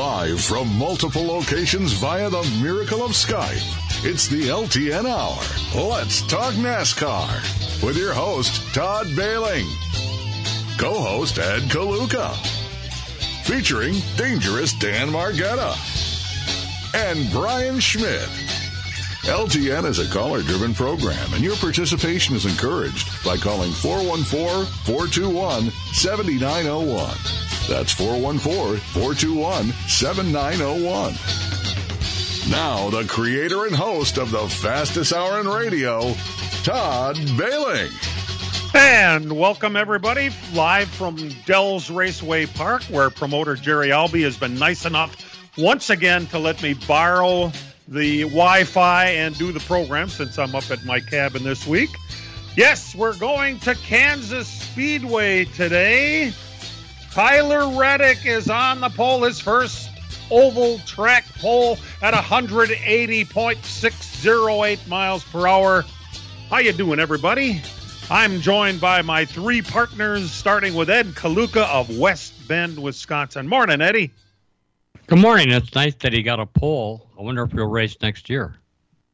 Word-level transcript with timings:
Live 0.00 0.40
from 0.40 0.74
multiple 0.78 1.26
locations 1.26 1.92
via 1.92 2.30
the 2.30 2.42
miracle 2.62 3.04
of 3.04 3.10
Skype, 3.10 3.60
it's 4.02 4.28
the 4.28 4.44
LTN 4.44 5.04
Hour. 5.04 5.88
Let's 5.90 6.22
talk 6.22 6.54
NASCAR 6.54 7.82
with 7.82 7.98
your 7.98 8.14
host, 8.14 8.62
Todd 8.72 9.08
Baling. 9.08 9.66
Co 10.78 10.94
host, 11.02 11.38
Ed 11.38 11.64
Kaluka. 11.64 12.34
Featuring 13.44 13.96
dangerous 14.16 14.72
Dan 14.72 15.08
Margetta 15.08 15.76
and 16.94 17.30
Brian 17.30 17.78
Schmidt. 17.78 18.30
LTN 19.24 19.84
is 19.84 19.98
a 19.98 20.10
caller 20.10 20.40
driven 20.40 20.72
program, 20.72 21.34
and 21.34 21.44
your 21.44 21.56
participation 21.56 22.34
is 22.34 22.46
encouraged 22.46 23.22
by 23.22 23.36
calling 23.36 23.70
414 23.70 24.64
421 24.86 25.70
7901. 25.92 27.49
That's 27.70 27.92
414 27.92 28.78
421 28.78 29.66
7901. 29.86 32.50
Now, 32.50 32.90
the 32.90 33.06
creator 33.06 33.64
and 33.64 33.76
host 33.76 34.18
of 34.18 34.32
the 34.32 34.48
fastest 34.48 35.12
hour 35.12 35.38
in 35.38 35.46
radio, 35.46 36.12
Todd 36.64 37.14
Baling. 37.38 37.92
And 38.74 39.38
welcome 39.38 39.76
everybody 39.76 40.30
live 40.52 40.88
from 40.88 41.28
Dells 41.46 41.92
Raceway 41.92 42.46
Park, 42.46 42.82
where 42.86 43.08
promoter 43.08 43.54
Jerry 43.54 43.92
Albee 43.92 44.22
has 44.22 44.36
been 44.36 44.58
nice 44.58 44.84
enough 44.84 45.38
once 45.56 45.90
again 45.90 46.26
to 46.26 46.40
let 46.40 46.60
me 46.64 46.74
borrow 46.74 47.52
the 47.86 48.22
Wi-Fi 48.22 49.10
and 49.10 49.38
do 49.38 49.52
the 49.52 49.60
program 49.60 50.08
since 50.08 50.40
I'm 50.40 50.56
up 50.56 50.68
at 50.72 50.84
my 50.84 50.98
cabin 50.98 51.44
this 51.44 51.68
week. 51.68 51.90
Yes, 52.56 52.96
we're 52.96 53.16
going 53.16 53.60
to 53.60 53.76
Kansas 53.76 54.48
Speedway 54.48 55.44
today. 55.44 56.32
Tyler 57.10 57.68
Reddick 57.76 58.24
is 58.24 58.48
on 58.48 58.80
the 58.80 58.88
pole, 58.88 59.24
his 59.24 59.40
first 59.40 59.90
oval 60.30 60.78
track 60.80 61.24
pole 61.34 61.76
at 62.02 62.12
180.608 62.14 64.86
miles 64.86 65.24
per 65.24 65.48
hour. 65.48 65.84
How 66.48 66.58
you 66.58 66.72
doing, 66.72 67.00
everybody? 67.00 67.60
I'm 68.10 68.40
joined 68.40 68.80
by 68.80 69.02
my 69.02 69.24
three 69.24 69.60
partners, 69.60 70.30
starting 70.30 70.74
with 70.74 70.88
Ed 70.88 71.06
Kaluka 71.08 71.68
of 71.68 71.98
West 71.98 72.46
Bend, 72.46 72.80
Wisconsin. 72.80 73.48
Morning, 73.48 73.80
Eddie. 73.80 74.12
Good 75.08 75.18
morning. 75.18 75.50
It's 75.50 75.74
nice 75.74 75.96
that 75.96 76.12
he 76.12 76.22
got 76.22 76.38
a 76.38 76.46
pole. 76.46 77.08
I 77.18 77.22
wonder 77.22 77.42
if 77.42 77.50
he'll 77.50 77.66
race 77.66 77.96
next 78.00 78.30
year. 78.30 78.54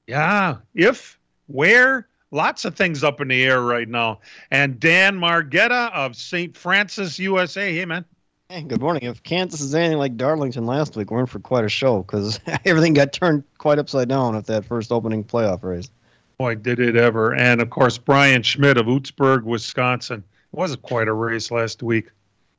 Yeah, 0.07 0.57
if, 0.75 1.19
where, 1.47 2.07
lots 2.37 2.67
of 2.67 2.77
things 2.77 3.03
up 3.03 3.21
in 3.21 3.29
the 3.29 3.43
air 3.43 3.61
right 3.63 3.89
now. 3.89 4.21
And 4.53 4.79
Dan 4.79 5.19
Margetta 5.19 5.91
of 5.93 6.15
St. 6.15 6.57
Francis, 6.57 7.19
USA. 7.19 7.75
Hey, 7.75 7.85
man. 7.85 8.05
Hey, 8.49 8.63
good 8.63 8.81
morning. 8.81 9.03
If 9.03 9.25
Kansas 9.25 9.61
is 9.61 9.75
anything 9.75 9.99
like 9.99 10.17
Darlington 10.17 10.67
last 10.67 10.95
week, 10.95 11.11
we're 11.11 11.21
in 11.21 11.27
for 11.27 11.41
quite 11.41 11.65
a 11.65 11.69
show 11.69 12.03
because 12.03 12.39
everything 12.65 12.95
got 12.95 13.13
turned 13.13 13.43
quite 13.59 13.81
upside 13.81 14.09
down 14.09 14.37
at 14.37 14.47
that 14.47 14.65
first 14.65 14.93
opening 14.93 15.25
playoff 15.25 15.65
race. 15.65 15.91
Boy, 16.39 16.55
did 16.55 16.79
it 16.79 16.95
ever. 16.95 17.35
And 17.35 17.61
of 17.61 17.71
course, 17.71 17.99
Brian 17.99 18.43
Schmidt 18.43 18.77
of 18.77 18.87
Oostburg, 18.87 19.43
Wisconsin. 19.43 20.23
It 20.53 20.57
was 20.57 20.77
quite 20.77 21.09
a 21.09 21.13
race 21.13 21.51
last 21.51 21.83
week. 21.83 22.11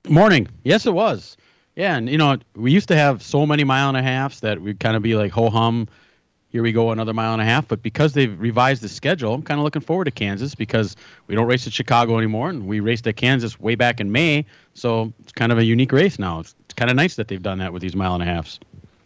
Morning. 0.09 0.47
Yes, 0.63 0.85
it 0.85 0.93
was. 0.93 1.37
Yeah, 1.75 1.95
and 1.95 2.09
you 2.09 2.17
know, 2.17 2.37
we 2.55 2.71
used 2.71 2.87
to 2.87 2.95
have 2.95 3.21
so 3.21 3.45
many 3.45 3.63
mile 3.63 3.87
and 3.87 3.97
a 3.97 4.01
halfs 4.01 4.39
that 4.39 4.59
we'd 4.59 4.79
kind 4.79 4.97
of 4.97 5.03
be 5.03 5.16
like, 5.16 5.31
ho 5.31 5.51
hum, 5.51 5.87
here 6.50 6.63
we 6.63 6.72
go, 6.72 6.91
another 6.91 7.13
mile 7.13 7.34
and 7.34 7.41
a 7.41 7.46
half. 7.46 7.68
But 7.68 7.81
because 7.81 8.13
they've 8.13 8.40
revised 8.40 8.81
the 8.81 8.90
schedule, 8.90 9.34
I'm 9.34 9.44
kind 9.44 9.59
of 9.59 9.63
looking 9.63 9.81
forward 9.81 10.06
to 10.06 10.12
Kansas 10.12 10.56
because 10.56 10.96
we 11.28 11.35
don't 11.35 11.47
race 11.47 11.68
at 11.68 11.74
Chicago 11.74 12.18
anymore, 12.18 12.50
and 12.50 12.68
we 12.68 12.80
raced 12.80 13.06
at 13.08 13.18
Kansas 13.18 13.59
way 13.59 13.75
back 13.75 14.00
in 14.00 14.12
May. 14.12 14.46
So 14.74 15.13
it's 15.22 15.34
kind 15.34 15.52
of 15.52 15.58
a 15.58 15.66
unique 15.66 15.91
race 15.91 16.18
now. 16.18 16.40
It's, 16.40 16.56
it's 16.62 16.74
kind 16.74 16.90
of 16.90 16.96
nice 16.96 17.16
that 17.16 17.28
they've 17.28 17.41
done 17.41 17.59
that 17.59 17.74
with 17.74 17.81
these 17.81 17.96
mile 17.96 18.13
and 18.13 18.24
a 18.24 18.25
halfs. 18.25 18.59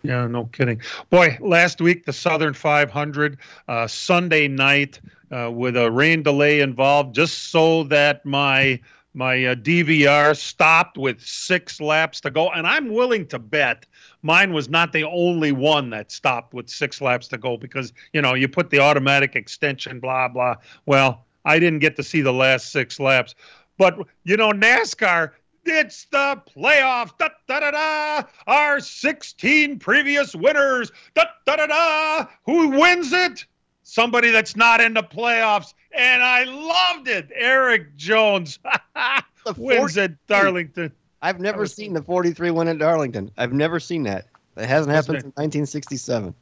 Yeah, 0.04 0.26
no 0.28 0.46
kidding. 0.46 0.82
Boy, 1.10 1.38
last 1.42 1.80
week 1.80 2.06
the 2.06 2.14
Southern 2.14 2.54
500, 2.54 3.38
uh, 3.68 3.88
Sunday 3.88 4.48
night 4.48 5.00
uh, 5.32 5.52
with 5.52 5.78
a 5.78 5.92
rain 5.92 6.24
delay 6.24 6.62
involved, 6.62 7.16
just 7.16 7.50
so 7.52 7.84
that 7.86 8.26
my 8.26 8.80
my 9.14 9.46
uh, 9.46 9.56
DVR 9.56 10.38
stopped 10.38 10.98
with 10.98 11.22
six 11.22 11.82
laps 11.82 12.22
to 12.22 12.32
go, 12.32 12.50
and 12.50 12.66
I'm 12.66 12.94
willing 12.94 13.28
to 13.28 13.40
bet 13.40 13.86
mine 14.22 14.54
was 14.54 14.70
not 14.70 14.94
the 14.94 15.04
only 15.04 15.52
one 15.52 15.90
that 15.92 16.12
stopped 16.12 16.54
with 16.54 16.70
six 16.70 17.02
laps 17.02 17.28
to 17.30 17.38
go 17.38 17.58
because 17.58 17.94
you 18.14 18.22
know 18.22 18.34
you 18.34 18.48
put 18.48 18.70
the 18.70 18.80
automatic 18.80 19.36
extension, 19.36 20.00
blah 20.00 20.28
blah. 20.28 20.56
Well, 20.86 21.26
I 21.46 21.60
didn't 21.60 21.80
get 21.80 21.96
to 21.98 22.04
see 22.04 22.22
the 22.22 22.34
last 22.34 22.72
six 22.72 23.00
laps, 23.00 23.36
but 23.78 23.98
you 24.24 24.38
know 24.38 24.52
NASCAR 24.52 25.32
it's 25.66 26.06
the 26.06 26.42
playoffs. 26.56 27.18
Da, 27.18 27.30
da, 27.48 27.60
da, 27.60 27.72
da. 27.72 28.24
Our 28.48 28.80
16 28.80 29.80
previous 29.80 30.36
winners. 30.36 30.92
Da, 31.14 31.26
da, 31.46 31.56
da, 31.56 31.68
da. 31.68 32.28
Who 32.46 32.70
wins 32.70 33.14
it? 33.14 33.46
Somebody 33.84 34.32
that's 34.32 34.56
not 34.56 34.82
in 34.82 34.94
the 34.94 35.04
playoffs. 35.04 35.74
And 35.92 36.24
I 36.24 36.46
loved 36.46 37.08
it. 37.08 37.30
Erik 37.36 37.96
Jones 37.96 38.60
wins 39.58 39.98
at 39.98 40.26
Darlington. 40.28 40.92
I've 41.22 41.40
never 41.40 41.66
seen 41.66 41.94
the 41.94 42.02
43 42.02 42.52
win 42.52 42.68
at 42.68 42.80
Darlington. 42.80 43.32
I've 43.38 43.54
never 43.54 43.80
seen 43.80 44.04
that. 44.04 44.28
It 44.58 44.68
hasn't 44.68 44.94
happened 44.94 45.22
since 45.22 45.36
1967. 45.36 46.34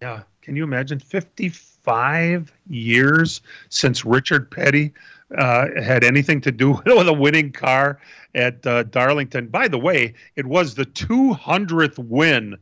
Yeah. 0.00 0.22
Can 0.42 0.56
you 0.56 0.64
imagine 0.64 0.98
55 0.98 2.52
years 2.68 3.40
since 3.68 4.04
Richard 4.04 4.50
Petty 4.50 4.92
uh, 5.36 5.66
had 5.80 6.04
anything 6.04 6.40
to 6.42 6.52
do 6.52 6.72
with 6.86 7.08
a 7.08 7.12
winning 7.12 7.52
car 7.52 7.98
at 8.34 8.66
uh, 8.66 8.84
Darlington. 8.84 9.48
By 9.48 9.68
the 9.68 9.78
way, 9.78 10.14
it 10.36 10.46
was 10.46 10.74
the 10.74 10.86
200th 10.86 11.98
win 11.98 12.56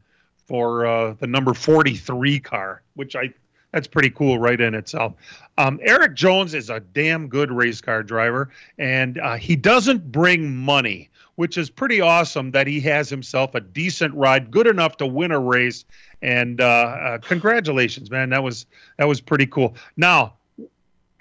for 0.46 0.86
uh, 0.86 1.14
the 1.14 1.26
number 1.26 1.54
43 1.54 2.40
car, 2.40 2.82
which 2.94 3.16
I 3.16 3.32
that's 3.72 3.88
pretty 3.88 4.10
cool 4.10 4.38
right 4.38 4.60
in 4.60 4.74
itself. 4.74 5.14
Um, 5.56 5.80
Erik 5.82 6.14
Jones 6.14 6.52
is 6.52 6.68
a 6.68 6.80
damn 6.80 7.28
good 7.28 7.50
race 7.50 7.80
car 7.80 8.02
driver, 8.02 8.50
and 8.76 9.18
uh, 9.18 9.36
he 9.36 9.56
doesn't 9.56 10.12
bring 10.12 10.54
money, 10.54 11.08
which 11.42 11.58
is 11.58 11.68
pretty 11.68 12.00
awesome 12.00 12.52
that 12.52 12.68
he 12.68 12.78
has 12.78 13.10
himself 13.10 13.52
a 13.56 13.60
decent 13.60 14.14
ride, 14.14 14.48
good 14.48 14.68
enough 14.68 14.96
to 14.96 15.04
win 15.04 15.32
a 15.32 15.40
race. 15.40 15.84
And 16.22 16.60
uh, 16.60 16.64
uh, 16.64 17.18
congratulations, 17.18 18.12
man! 18.12 18.30
That 18.30 18.44
was 18.44 18.64
that 18.96 19.08
was 19.08 19.20
pretty 19.20 19.46
cool. 19.46 19.74
Now, 19.96 20.34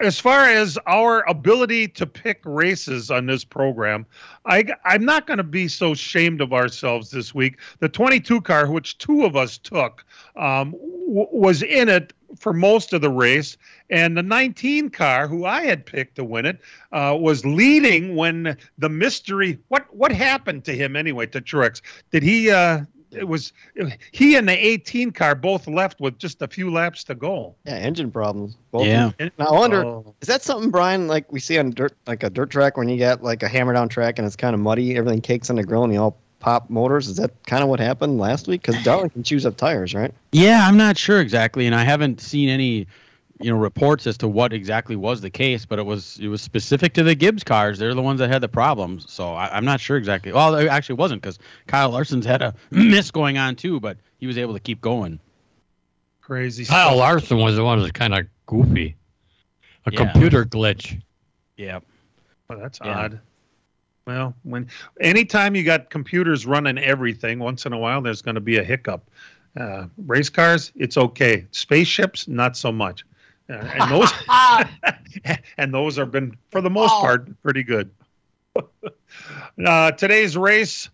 as 0.00 0.18
far 0.18 0.46
as 0.46 0.78
our 0.86 1.28
ability 1.28 1.88
to 1.88 2.06
pick 2.06 2.40
races 2.44 3.10
on 3.10 3.26
this 3.26 3.44
program, 3.44 4.04
I, 4.46 4.64
I'm 4.84 5.04
not 5.04 5.26
going 5.26 5.38
to 5.38 5.44
be 5.44 5.68
so 5.68 5.94
shamed 5.94 6.40
of 6.40 6.52
ourselves 6.52 7.10
this 7.10 7.34
week. 7.34 7.58
The 7.78 7.88
22 7.88 8.40
car, 8.40 8.70
which 8.70 8.98
two 8.98 9.24
of 9.24 9.36
us 9.36 9.58
took, 9.58 10.04
um, 10.36 10.72
w- 10.72 11.28
was 11.30 11.62
in 11.62 11.88
it 11.88 12.12
for 12.38 12.52
most 12.52 12.92
of 12.92 13.00
the 13.00 13.10
race, 13.10 13.56
and 13.90 14.16
the 14.16 14.22
19 14.22 14.90
car, 14.90 15.28
who 15.28 15.44
I 15.44 15.64
had 15.64 15.84
picked 15.84 16.16
to 16.16 16.24
win 16.24 16.46
it, 16.46 16.60
uh, 16.92 17.16
was 17.18 17.44
leading 17.44 18.16
when 18.16 18.56
the 18.78 18.88
mystery. 18.88 19.58
What 19.68 19.94
what 19.94 20.12
happened 20.12 20.64
to 20.64 20.74
him 20.74 20.96
anyway? 20.96 21.26
To 21.26 21.40
Truex? 21.40 21.82
Did 22.10 22.22
he? 22.22 22.50
Uh, 22.50 22.82
it 23.12 23.26
was 23.28 23.52
he 24.12 24.36
and 24.36 24.48
the 24.48 24.66
18 24.66 25.10
car 25.12 25.34
both 25.34 25.66
left 25.68 26.00
with 26.00 26.18
just 26.18 26.42
a 26.42 26.48
few 26.48 26.70
laps 26.70 27.04
to 27.04 27.14
go. 27.14 27.54
Yeah, 27.64 27.74
engine 27.76 28.10
problems. 28.10 28.56
Both 28.70 28.86
Yeah. 28.86 29.12
And 29.18 29.30
I 29.38 29.50
wonder, 29.52 29.84
Oh. 29.84 30.14
is 30.20 30.28
that 30.28 30.42
something, 30.42 30.70
Brian, 30.70 31.06
like 31.08 31.30
we 31.32 31.40
see 31.40 31.58
on 31.58 31.70
dirt, 31.70 31.94
like 32.06 32.22
a 32.22 32.30
dirt 32.30 32.50
track 32.50 32.76
when 32.76 32.88
you 32.88 32.98
got 32.98 33.22
like 33.22 33.42
a 33.42 33.48
hammer 33.48 33.72
down 33.74 33.88
track 33.88 34.18
and 34.18 34.26
it's 34.26 34.36
kind 34.36 34.54
of 34.54 34.60
muddy, 34.60 34.96
everything 34.96 35.20
cakes 35.20 35.50
on 35.50 35.56
the 35.56 35.62
grill 35.64 35.84
and 35.84 35.92
you 35.92 36.00
all 36.00 36.16
pop 36.40 36.68
motors? 36.70 37.06
Is 37.08 37.16
that 37.16 37.30
kind 37.46 37.62
of 37.62 37.68
what 37.68 37.78
happened 37.80 38.18
last 38.18 38.48
week? 38.48 38.62
Because 38.62 38.82
Darlington 38.82 39.22
chews 39.22 39.46
up 39.46 39.56
tires, 39.56 39.94
right? 39.94 40.12
Yeah, 40.32 40.66
I'm 40.66 40.76
not 40.76 40.96
sure 40.98 41.20
exactly, 41.20 41.66
and 41.66 41.74
I 41.74 41.84
haven't 41.84 42.20
seen 42.20 42.48
any, 42.48 42.86
you 43.42 43.50
know, 43.50 43.58
reports 43.58 44.06
as 44.06 44.16
to 44.18 44.28
what 44.28 44.52
exactly 44.52 44.96
was 44.96 45.20
the 45.20 45.30
case. 45.30 45.64
But 45.66 45.78
it 45.78 45.86
was 45.86 46.18
it 46.20 46.28
was 46.28 46.40
specific 46.42 46.94
to 46.94 47.02
the 47.02 47.14
Gibbs 47.14 47.44
cars. 47.44 47.78
They're 47.78 47.94
the 47.94 48.02
ones 48.02 48.18
that 48.20 48.30
had 48.30 48.40
the 48.42 48.48
problems. 48.48 49.10
So 49.10 49.32
I, 49.34 49.54
I'm 49.56 49.64
not 49.64 49.80
sure 49.80 49.96
exactly. 49.96 50.32
Well, 50.32 50.54
it 50.56 50.68
actually 50.68 50.96
wasn't 50.96 51.22
because 51.22 51.38
Kyle 51.66 51.90
Larson's 51.90 52.26
had 52.26 52.42
a 52.42 52.54
miss 52.70 53.10
going 53.10 53.38
on 53.38 53.56
too, 53.56 53.80
but 53.80 53.96
he 54.18 54.26
was 54.26 54.38
able 54.38 54.54
to 54.54 54.60
keep 54.60 54.80
going. 54.80 55.18
Crazy 56.20 56.64
Kyle 56.64 56.88
stuff. 56.88 56.98
Larson 56.98 57.38
was 57.38 57.56
the 57.56 57.64
one 57.64 57.82
that 57.82 57.94
kind 57.94 58.14
of 58.14 58.26
goofy. 58.46 58.96
A 59.86 59.92
Yeah. 59.92 59.98
computer 60.12 60.44
glitch. 60.44 61.02
Yeah. 61.56 61.80
Well, 62.48 62.58
that's 62.58 62.78
Yeah. 62.82 62.98
odd. 62.98 63.20
Well, 64.06 64.34
when 64.42 64.68
anytime 65.00 65.54
you 65.54 65.62
got 65.62 65.90
computers 65.90 66.44
running 66.46 66.78
everything, 66.78 67.38
once 67.38 67.66
in 67.66 67.72
a 67.72 67.78
while 67.78 68.00
there's 68.02 68.22
going 68.22 68.34
to 68.36 68.40
be 68.40 68.58
a 68.58 68.64
hiccup. 68.64 69.08
Uh, 69.56 69.86
race 70.06 70.30
cars, 70.30 70.72
it's 70.76 70.96
okay. 70.96 71.46
Spaceships, 71.50 72.26
not 72.26 72.56
so 72.56 72.72
much. 72.72 73.04
Uh, 73.52 73.56
and 73.56 73.90
those 73.90 74.12
and 75.58 75.74
those 75.74 75.96
have 75.96 76.10
been, 76.10 76.36
for 76.50 76.60
the 76.60 76.70
most 76.70 76.92
part, 76.92 77.28
pretty 77.42 77.62
good. 77.62 77.90
uh, 79.66 79.92
today's 79.92 80.36
race 80.36 80.88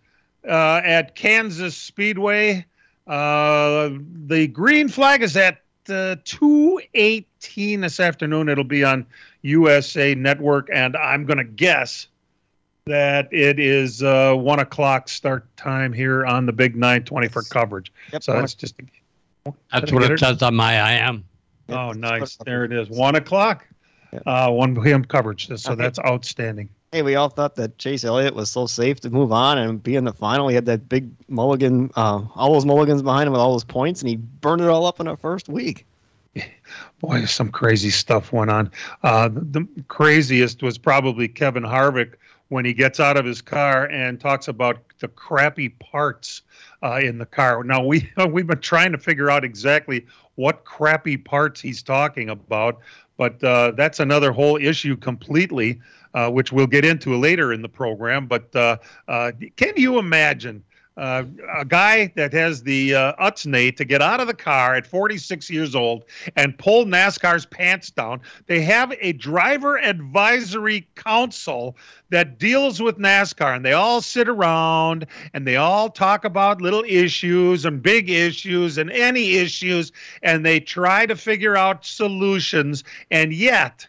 uh, 0.47 0.81
at 0.83 1.15
Kansas 1.15 1.75
Speedway, 1.77 2.65
uh, 3.07 3.89
the 4.27 4.47
green 4.47 4.89
flag 4.89 5.23
is 5.23 5.37
at 5.37 5.61
uh, 5.89 6.17
218 6.25 7.81
this 7.81 7.99
afternoon. 7.99 8.49
It'll 8.49 8.63
be 8.63 8.83
on 8.83 9.05
USA 9.41 10.13
Network, 10.15 10.69
and 10.71 10.97
I'm 10.97 11.25
going 11.25 11.37
to 11.37 11.43
guess 11.45 12.07
that 12.85 13.31
it 13.31 13.59
is 13.59 14.03
uh, 14.03 14.33
one 14.33 14.59
o'clock 14.59 15.07
start 15.07 15.45
time 15.55 15.93
here 15.93 16.25
on 16.25 16.45
the 16.45 16.51
Big 16.51 16.75
920 16.75 17.27
for 17.29 17.43
coverage. 17.43 17.91
Yep, 18.11 18.23
So 18.23 18.33
that's 18.33 18.53
just. 18.53 18.75
That's 19.71 19.91
what 19.91 20.03
it 20.11 20.19
says 20.19 20.43
on 20.43 20.55
my 20.55 20.79
I 20.79 20.91
am. 20.93 21.23
Oh, 21.69 21.91
nice. 21.91 22.37
There 22.45 22.63
it 22.63 22.71
is. 22.71 22.89
One 22.89 23.15
o'clock. 23.15 23.65
Yep. 24.11 24.23
Uh, 24.25 24.49
1 24.51 24.81
p.m. 24.83 25.05
coverage. 25.05 25.47
So 25.47 25.73
Okay. 25.73 25.81
that's 25.81 25.99
outstanding. 25.99 26.69
Hey, 26.91 27.03
we 27.03 27.13
all 27.15 27.29
thought 27.29 27.55
that 27.57 27.77
Chase 27.77 28.03
Elliott 28.03 28.33
was 28.33 28.49
so 28.49 28.65
safe 28.65 28.99
to 29.01 29.11
move 29.11 29.31
on 29.31 29.59
and 29.59 29.81
be 29.81 29.95
in 29.95 30.05
the 30.05 30.13
final. 30.13 30.47
He 30.47 30.55
had 30.55 30.65
that 30.65 30.89
big 30.89 31.11
mulligan, 31.27 31.91
uh, 31.95 32.21
all 32.35 32.53
those 32.53 32.65
mulligans 32.65 33.03
behind 33.03 33.27
him 33.27 33.33
with 33.33 33.41
all 33.41 33.51
those 33.51 33.63
points, 33.63 34.01
and 34.01 34.09
he 34.09 34.15
burned 34.15 34.61
it 34.61 34.67
all 34.67 34.87
up 34.87 34.99
in 34.99 35.05
the 35.05 35.15
first 35.15 35.47
week. 35.49 35.85
Boy, 36.99 37.25
some 37.25 37.49
crazy 37.51 37.91
stuff 37.91 38.33
went 38.33 38.49
on. 38.49 38.71
Uh, 39.03 39.29
the 39.31 39.67
craziest 39.87 40.63
was 40.63 40.77
probably 40.79 41.27
Kevin 41.27 41.63
Harvick 41.63 42.13
when 42.47 42.65
he 42.65 42.73
gets 42.73 42.99
out 42.99 43.17
of 43.17 43.25
his 43.25 43.41
car 43.41 43.85
and 43.85 44.19
talks 44.19 44.47
about 44.47 44.79
the 44.99 45.07
crappy 45.07 45.69
parts 45.69 46.41
uh, 46.81 46.99
in 47.03 47.19
the 47.19 47.25
car. 47.25 47.63
Now 47.63 47.83
we 47.83 48.09
we've 48.31 48.47
been 48.47 48.59
trying 48.61 48.91
to 48.91 48.97
figure 48.97 49.29
out 49.29 49.43
exactly 49.43 50.05
what 50.39 50.63
crappy 50.63 51.17
parts 51.17 51.59
he's 51.59 51.83
talking 51.83 52.29
about, 52.29 52.79
but 53.17 53.43
uh, 53.43 53.71
that's 53.71 53.99
another 53.99 54.31
whole 54.31 54.55
issue 54.55 54.95
completely, 54.95 55.81
uh, 56.13 56.29
which 56.31 56.53
we'll 56.53 56.65
get 56.65 56.85
into 56.85 57.13
later 57.17 57.51
in 57.51 57.61
the 57.61 57.67
program. 57.67 58.25
But 58.25 58.55
uh, 58.55 58.77
uh, 59.09 59.33
can 59.57 59.73
you 59.75 59.99
imagine? 59.99 60.63
Uh, 60.99 61.23
a 61.55 61.63
guy 61.63 62.11
that 62.17 62.33
has 62.33 62.61
the 62.61 62.93
uh, 62.93 63.13
utsnate 63.21 63.77
to 63.77 63.85
get 63.85 64.01
out 64.01 64.19
of 64.19 64.27
the 64.27 64.33
car 64.33 64.75
at 64.75 64.85
46 64.85 65.49
years 65.49 65.73
old 65.73 66.03
and 66.35 66.57
pull 66.57 66.83
NASCAR's 66.83 67.45
pants 67.45 67.89
down. 67.89 68.19
They 68.47 68.59
have 68.63 68.93
a 68.99 69.13
driver 69.13 69.79
advisory 69.79 70.89
council 70.95 71.77
that 72.09 72.37
deals 72.37 72.81
with 72.81 72.97
NASCAR, 72.97 73.55
and 73.55 73.63
they 73.63 73.71
all 73.71 74.01
sit 74.01 74.27
around 74.27 75.07
and 75.33 75.47
they 75.47 75.55
all 75.55 75.89
talk 75.89 76.25
about 76.25 76.61
little 76.61 76.83
issues 76.85 77.63
and 77.63 77.81
big 77.81 78.09
issues 78.09 78.77
and 78.77 78.91
any 78.91 79.35
issues, 79.35 79.93
and 80.21 80.45
they 80.45 80.59
try 80.59 81.05
to 81.05 81.15
figure 81.15 81.55
out 81.55 81.85
solutions. 81.85 82.83
And 83.09 83.31
yet, 83.31 83.87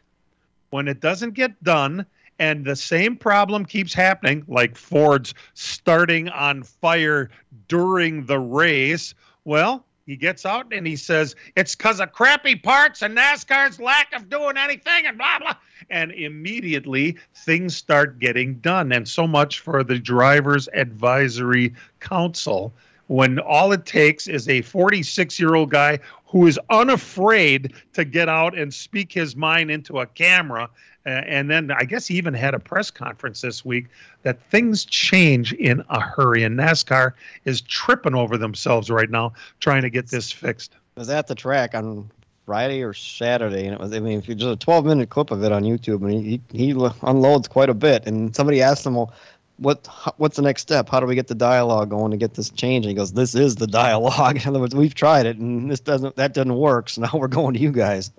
when 0.70 0.86
it 0.86 1.00
doesn't 1.00 1.34
get 1.34 1.60
done, 1.64 2.06
and 2.40 2.64
the 2.64 2.74
same 2.74 3.16
problem 3.16 3.66
keeps 3.66 3.92
happening, 3.92 4.42
like 4.48 4.74
Ford's 4.74 5.34
starting 5.52 6.30
on 6.30 6.62
fire 6.62 7.30
during 7.68 8.24
the 8.24 8.40
race. 8.40 9.14
Well, 9.44 9.84
he 10.06 10.16
gets 10.16 10.46
out 10.46 10.72
and 10.72 10.86
he 10.86 10.96
says 10.96 11.36
it's 11.54 11.74
because 11.74 12.00
of 12.00 12.12
crappy 12.12 12.56
parts 12.56 13.02
and 13.02 13.16
NASCAR's 13.16 13.78
lack 13.78 14.14
of 14.14 14.30
doing 14.30 14.56
anything 14.56 15.06
and 15.06 15.18
blah 15.18 15.38
blah. 15.38 15.54
And 15.90 16.12
immediately 16.12 17.18
things 17.34 17.76
start 17.76 18.18
getting 18.18 18.54
done. 18.54 18.90
And 18.90 19.06
so 19.06 19.26
much 19.26 19.60
for 19.60 19.84
the 19.84 19.98
drivers 19.98 20.66
advisory 20.72 21.74
council. 22.00 22.72
When 23.10 23.40
all 23.40 23.72
it 23.72 23.86
takes 23.86 24.28
is 24.28 24.48
a 24.48 24.62
46 24.62 25.40
year 25.40 25.56
old 25.56 25.70
guy 25.70 25.98
who 26.26 26.46
is 26.46 26.60
unafraid 26.70 27.72
to 27.94 28.04
get 28.04 28.28
out 28.28 28.56
and 28.56 28.72
speak 28.72 29.10
his 29.10 29.34
mind 29.34 29.68
into 29.68 29.98
a 29.98 30.06
camera. 30.06 30.70
And 31.04 31.50
then 31.50 31.72
I 31.72 31.82
guess 31.82 32.06
he 32.06 32.14
even 32.14 32.34
had 32.34 32.54
a 32.54 32.60
press 32.60 32.88
conference 32.88 33.40
this 33.40 33.64
week 33.64 33.86
that 34.22 34.40
things 34.52 34.84
change 34.84 35.52
in 35.54 35.82
a 35.90 35.98
hurry. 35.98 36.44
And 36.44 36.56
NASCAR 36.56 37.14
is 37.46 37.62
tripping 37.62 38.14
over 38.14 38.38
themselves 38.38 38.90
right 38.90 39.10
now 39.10 39.32
trying 39.58 39.82
to 39.82 39.90
get 39.90 40.06
this 40.06 40.30
fixed. 40.30 40.76
Was 40.94 41.10
at 41.10 41.26
the 41.26 41.34
track 41.34 41.74
on 41.74 42.08
Friday 42.46 42.80
or 42.80 42.94
Saturday, 42.94 43.64
and 43.64 43.74
it 43.74 43.80
was, 43.80 43.92
I 43.92 43.98
mean, 43.98 44.20
if 44.20 44.28
you 44.28 44.36
just 44.36 44.52
a 44.52 44.56
12 44.56 44.84
minute 44.84 45.10
clip 45.10 45.32
of 45.32 45.42
it 45.42 45.50
on 45.50 45.64
YouTube, 45.64 46.02
and 46.02 46.12
he 46.12 46.40
he 46.52 46.70
unloads 47.02 47.48
quite 47.48 47.70
a 47.70 47.74
bit. 47.74 48.06
And 48.06 48.36
somebody 48.36 48.62
asked 48.62 48.86
him, 48.86 48.94
well, 48.94 49.12
what 49.60 49.86
what's 50.16 50.36
the 50.36 50.42
next 50.42 50.62
step? 50.62 50.88
How 50.88 51.00
do 51.00 51.06
we 51.06 51.14
get 51.14 51.26
the 51.26 51.34
dialogue 51.34 51.90
going 51.90 52.10
to 52.10 52.16
get 52.16 52.34
this 52.34 52.50
change? 52.50 52.86
And 52.86 52.90
he 52.90 52.96
goes, 52.96 53.12
this 53.12 53.34
is 53.34 53.56
the 53.56 53.66
dialogue. 53.66 54.36
In 54.42 54.48
other 54.48 54.58
words, 54.58 54.74
we've 54.74 54.94
tried 54.94 55.26
it, 55.26 55.36
and 55.36 55.70
this 55.70 55.80
doesn't 55.80 56.16
that 56.16 56.34
doesn't 56.34 56.54
work. 56.54 56.88
So 56.88 57.02
now 57.02 57.10
we're 57.14 57.28
going 57.28 57.54
to 57.54 57.60
you 57.60 57.70
guys. 57.70 58.10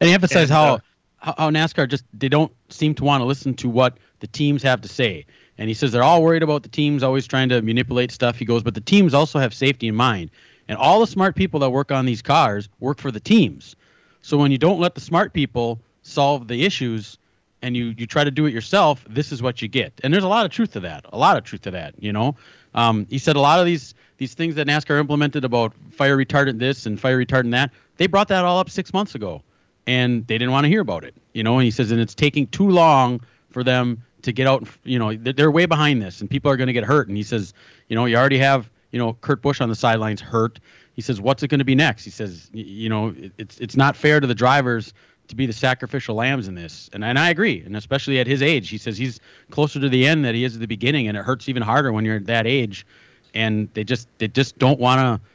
And 0.00 0.08
he 0.08 0.12
emphasized 0.12 0.50
And, 0.50 0.56
how, 0.56 0.74
uh, 0.74 0.78
how 1.18 1.34
how 1.38 1.50
NASCAR 1.50 1.88
just 1.88 2.04
they 2.14 2.28
don't 2.28 2.52
seem 2.70 2.94
to 2.96 3.04
want 3.04 3.20
to 3.20 3.26
listen 3.26 3.54
to 3.54 3.68
what 3.68 3.98
the 4.20 4.26
teams 4.26 4.62
have 4.62 4.80
to 4.80 4.88
say. 4.88 5.26
And 5.58 5.68
he 5.68 5.74
says 5.74 5.92
they're 5.92 6.02
all 6.02 6.22
worried 6.22 6.42
about 6.42 6.64
the 6.64 6.68
teams 6.68 7.02
always 7.02 7.26
trying 7.26 7.50
to 7.50 7.62
manipulate 7.62 8.10
stuff. 8.10 8.36
He 8.36 8.44
goes, 8.44 8.62
but 8.62 8.74
the 8.74 8.80
teams 8.80 9.14
also 9.14 9.38
have 9.38 9.54
safety 9.54 9.86
in 9.86 9.94
mind. 9.94 10.30
And 10.66 10.78
all 10.78 10.98
the 11.00 11.06
smart 11.06 11.36
people 11.36 11.60
that 11.60 11.70
work 11.70 11.92
on 11.92 12.06
these 12.06 12.22
cars 12.22 12.68
work 12.80 12.98
for 12.98 13.12
the 13.12 13.20
teams. 13.20 13.76
So 14.22 14.36
when 14.36 14.50
you 14.50 14.58
don't 14.58 14.80
let 14.80 14.94
the 14.94 15.00
smart 15.00 15.32
people 15.32 15.80
solve 16.02 16.48
the 16.48 16.64
issues 16.64 17.18
and 17.64 17.76
you, 17.76 17.94
you 17.96 18.06
try 18.06 18.22
to 18.24 18.30
do 18.30 18.44
it 18.46 18.52
yourself, 18.52 19.04
this 19.08 19.32
is 19.32 19.40
what 19.42 19.62
you 19.62 19.68
get. 19.68 19.98
And 20.02 20.12
there's 20.12 20.24
a 20.24 20.28
lot 20.28 20.44
of 20.44 20.52
truth 20.52 20.72
to 20.72 20.80
that. 20.80 21.06
A 21.12 21.18
lot 21.18 21.38
of 21.38 21.44
truth 21.44 21.62
to 21.62 21.70
that, 21.70 21.94
you 21.98 22.12
know. 22.12 22.36
Um, 22.74 23.06
he 23.08 23.18
said 23.18 23.36
a 23.36 23.40
lot 23.40 23.58
of 23.58 23.66
these 23.66 23.94
these 24.18 24.34
things 24.34 24.54
that 24.54 24.68
NASCAR 24.68 25.00
implemented 25.00 25.44
about 25.44 25.72
fire 25.90 26.16
retardant 26.16 26.58
this 26.58 26.86
and 26.86 27.00
fire 27.00 27.18
retardant 27.18 27.50
that, 27.50 27.72
they 27.96 28.06
brought 28.06 28.28
that 28.28 28.44
all 28.44 28.58
up 28.58 28.70
six 28.70 28.92
months 28.92 29.16
ago 29.16 29.42
and 29.86 30.26
they 30.28 30.38
didn't 30.38 30.52
want 30.52 30.64
to 30.64 30.68
hear 30.68 30.82
about 30.82 31.04
it. 31.04 31.14
You 31.32 31.42
know, 31.42 31.56
and 31.58 31.64
he 31.64 31.70
says, 31.70 31.90
and 31.90 32.00
it's 32.00 32.14
taking 32.14 32.46
too 32.48 32.68
long 32.68 33.20
for 33.50 33.64
them 33.64 34.02
to 34.22 34.32
get 34.32 34.46
out. 34.46 34.68
You 34.84 34.98
know, 34.98 35.14
they're, 35.14 35.32
they're 35.32 35.50
way 35.50 35.66
behind 35.66 36.02
this, 36.02 36.20
and 36.20 36.28
people 36.28 36.50
are 36.50 36.56
going 36.56 36.68
to 36.68 36.72
get 36.72 36.84
hurt. 36.84 37.08
And 37.08 37.16
he 37.16 37.22
says, 37.22 37.54
you 37.88 37.96
know, 37.96 38.04
you 38.04 38.16
already 38.16 38.38
have, 38.38 38.70
you 38.92 38.98
know, 38.98 39.14
Kurt 39.14 39.42
Busch 39.42 39.60
on 39.60 39.68
the 39.68 39.74
sidelines 39.74 40.20
hurt. 40.20 40.60
He 40.94 41.02
says, 41.02 41.20
what's 41.20 41.42
it 41.42 41.48
going 41.48 41.58
to 41.58 41.64
be 41.64 41.74
next? 41.74 42.04
He 42.04 42.10
says, 42.10 42.50
you 42.52 42.88
know, 42.88 43.14
it's 43.36 43.58
it's 43.58 43.76
not 43.76 43.96
fair 43.96 44.20
to 44.20 44.26
the 44.26 44.34
drivers 44.34 44.94
to 45.28 45.36
be 45.36 45.46
the 45.46 45.52
sacrificial 45.52 46.16
lambs 46.16 46.48
in 46.48 46.54
this. 46.54 46.90
And 46.92 47.04
and 47.04 47.18
I 47.18 47.30
agree, 47.30 47.62
and 47.64 47.76
especially 47.76 48.18
at 48.18 48.26
his 48.26 48.42
age, 48.42 48.68
he 48.68 48.78
says 48.78 48.96
he's 48.96 49.20
closer 49.50 49.80
to 49.80 49.88
the 49.88 50.06
end 50.06 50.24
than 50.24 50.34
he 50.34 50.44
is 50.44 50.54
at 50.54 50.60
the 50.60 50.66
beginning, 50.66 51.08
and 51.08 51.16
it 51.16 51.24
hurts 51.24 51.48
even 51.48 51.62
harder 51.62 51.92
when 51.92 52.04
you're 52.04 52.16
at 52.16 52.26
that 52.26 52.46
age. 52.46 52.86
And 53.34 53.68
they 53.74 53.84
just 53.84 54.08
they 54.18 54.28
just 54.28 54.58
don't 54.58 54.78
want 54.78 55.00
to 55.00 55.28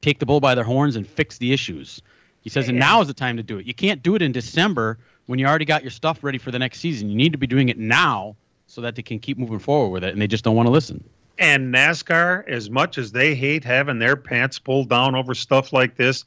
take 0.00 0.18
the 0.18 0.26
bull 0.26 0.40
by 0.40 0.54
their 0.54 0.64
horns 0.64 0.96
and 0.96 1.06
fix 1.06 1.38
the 1.38 1.52
issues. 1.52 2.00
He 2.42 2.50
says, 2.50 2.68
and 2.68 2.78
now 2.78 3.00
is 3.00 3.08
the 3.08 3.14
time 3.14 3.36
to 3.36 3.42
do 3.42 3.58
it. 3.58 3.66
You 3.66 3.74
can't 3.74 4.02
do 4.02 4.14
it 4.14 4.22
in 4.22 4.32
December 4.32 4.98
when 5.26 5.38
you 5.38 5.46
already 5.46 5.64
got 5.64 5.82
your 5.82 5.90
stuff 5.90 6.22
ready 6.22 6.38
for 6.38 6.50
the 6.50 6.58
next 6.58 6.78
season. 6.80 7.10
You 7.10 7.16
need 7.16 7.32
to 7.32 7.38
be 7.38 7.46
doing 7.46 7.68
it 7.68 7.78
now 7.78 8.36
so 8.66 8.80
that 8.80 8.94
they 8.94 9.02
can 9.02 9.18
keep 9.18 9.38
moving 9.38 9.58
forward 9.58 9.90
with 9.90 10.04
it, 10.04 10.12
and 10.12 10.22
they 10.22 10.26
just 10.26 10.44
don't 10.44 10.54
want 10.54 10.66
to 10.66 10.70
listen. 10.70 11.02
And 11.38 11.72
NASCAR, 11.72 12.48
as 12.48 12.68
much 12.68 12.98
as 12.98 13.12
they 13.12 13.34
hate 13.34 13.62
having 13.62 14.00
their 14.00 14.16
pants 14.16 14.58
pulled 14.58 14.88
down 14.88 15.14
over 15.14 15.34
stuff 15.34 15.72
like 15.72 15.96
this, 15.96 16.24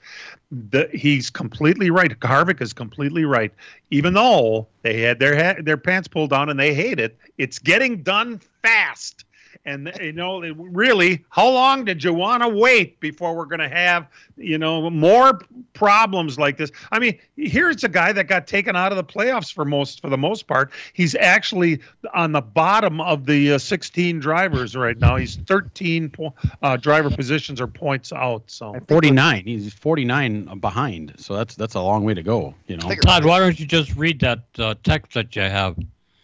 the, 0.51 0.89
he's 0.94 1.30
completely 1.30 1.89
right. 1.89 2.18
Harvick 2.20 2.62
is 2.62 2.72
completely 2.72 3.25
right. 3.25 3.51
Even 3.89 4.13
though 4.13 4.68
they 4.84 5.01
had 5.01 5.20
their 5.20 5.36
ha- 5.36 5.62
their 5.62 5.77
pants 5.77 6.08
pulled 6.08 6.30
down 6.30 6.50
and 6.50 6.60
they 6.60 6.74
hate 6.74 7.00
it, 7.00 7.18
it's 7.38 7.60
getting 7.60 8.03
done 8.03 8.39
fast. 8.62 9.25
And 9.65 9.91
you 10.01 10.12
know, 10.12 10.41
really, 10.41 11.24
how 11.30 11.48
long 11.48 11.86
did 11.86 12.03
you 12.03 12.13
want 12.13 12.41
to 12.41 12.50
wait 12.50 13.00
before 13.00 13.36
we're 13.36 13.46
going 13.46 13.60
to 13.60 13.70
have 13.70 14.08
you 14.36 14.58
know 14.58 14.89
more 14.89 15.39
problems 15.74 16.39
like 16.39 16.58
this? 16.58 16.72
I 16.91 16.98
mean, 16.98 17.20
here's 17.38 17.84
a 17.84 17.89
guy 17.89 18.12
that 18.12 18.24
got 18.24 18.48
taken 18.48 18.75
out 18.75 18.91
of 18.91 18.96
the 18.96 19.03
playoffs 19.03 19.53
for 19.53 19.63
most 19.63 20.01
for 20.01 20.10
the 20.10 20.18
most 20.18 20.48
part. 20.48 20.72
He's 20.94 21.13
actually 21.15 21.80
on 22.13 22.32
the 22.32 22.41
bottom 22.41 23.00
of 23.01 23.27
the 23.27 23.53
uh, 23.53 23.58
16 23.60 24.20
drivers 24.20 24.75
right 24.75 24.98
now. 24.98 25.15
He's 25.15 25.36
13 25.36 26.10
po- 26.10 26.34
uh, 26.63 26.77
driver 26.77 27.12
positions 27.12 27.62
or 27.62 27.68
points 27.68 28.12
out. 28.12 28.44
So 28.48 28.75
49. 28.88 29.44
He's 29.46 29.74
49 29.74 30.60
behind, 30.60 31.13
so 31.18 31.36
that's 31.36 31.56
that's 31.56 31.75
a 31.75 31.82
long 31.82 32.03
way 32.03 32.15
to 32.15 32.24
go. 32.24 32.56
You 32.65 32.77
know. 32.77 32.91
Todd, 32.96 33.25
why 33.25 33.39
don't 33.39 33.60
you 33.60 33.68
just 33.68 33.96
read 33.96 34.20
that 34.22 34.44
uh, 34.58 34.74
text 34.84 35.13
that 35.13 35.36
you 35.36 35.44
have? 35.44 35.77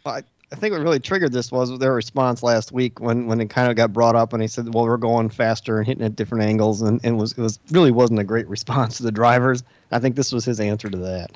I, 0.06 0.24
I 0.52 0.56
think 0.56 0.72
what 0.72 0.82
really 0.82 1.00
triggered 1.00 1.34
this 1.34 1.52
was 1.52 1.78
their 1.78 1.94
response 1.94 2.42
last 2.42 2.72
week 2.72 3.02
when, 3.02 3.28
when 3.28 3.42
it 3.42 3.50
kind 3.50 3.70
of 3.70 3.76
got 3.76 3.92
brought 3.92 4.16
up 4.16 4.32
and 4.32 4.42
he 4.42 4.48
said, 4.48 4.74
"Well, 4.74 4.86
we're 4.86 4.98
going 4.98 5.30
faster 5.30 5.78
and 5.78 5.86
hitting 5.86 6.06
at 6.06 6.16
different 6.16 6.46
angles," 6.46 6.82
and, 6.82 7.02
and 7.04 7.18
was 7.18 7.34
it 7.34 7.40
was 7.40 7.60
really 7.72 7.92
wasn't 7.92 8.20
a 8.20 8.24
great 8.24 8.48
response 8.48 8.98
to 8.98 9.04
the 9.04 9.12
drivers. 9.12 9.64
I 9.92 10.00
think 10.00 10.16
this 10.16 10.32
was 10.32 10.46
his 10.46 10.60
answer 10.60 10.90
to 10.90 10.98
that. 10.98 11.32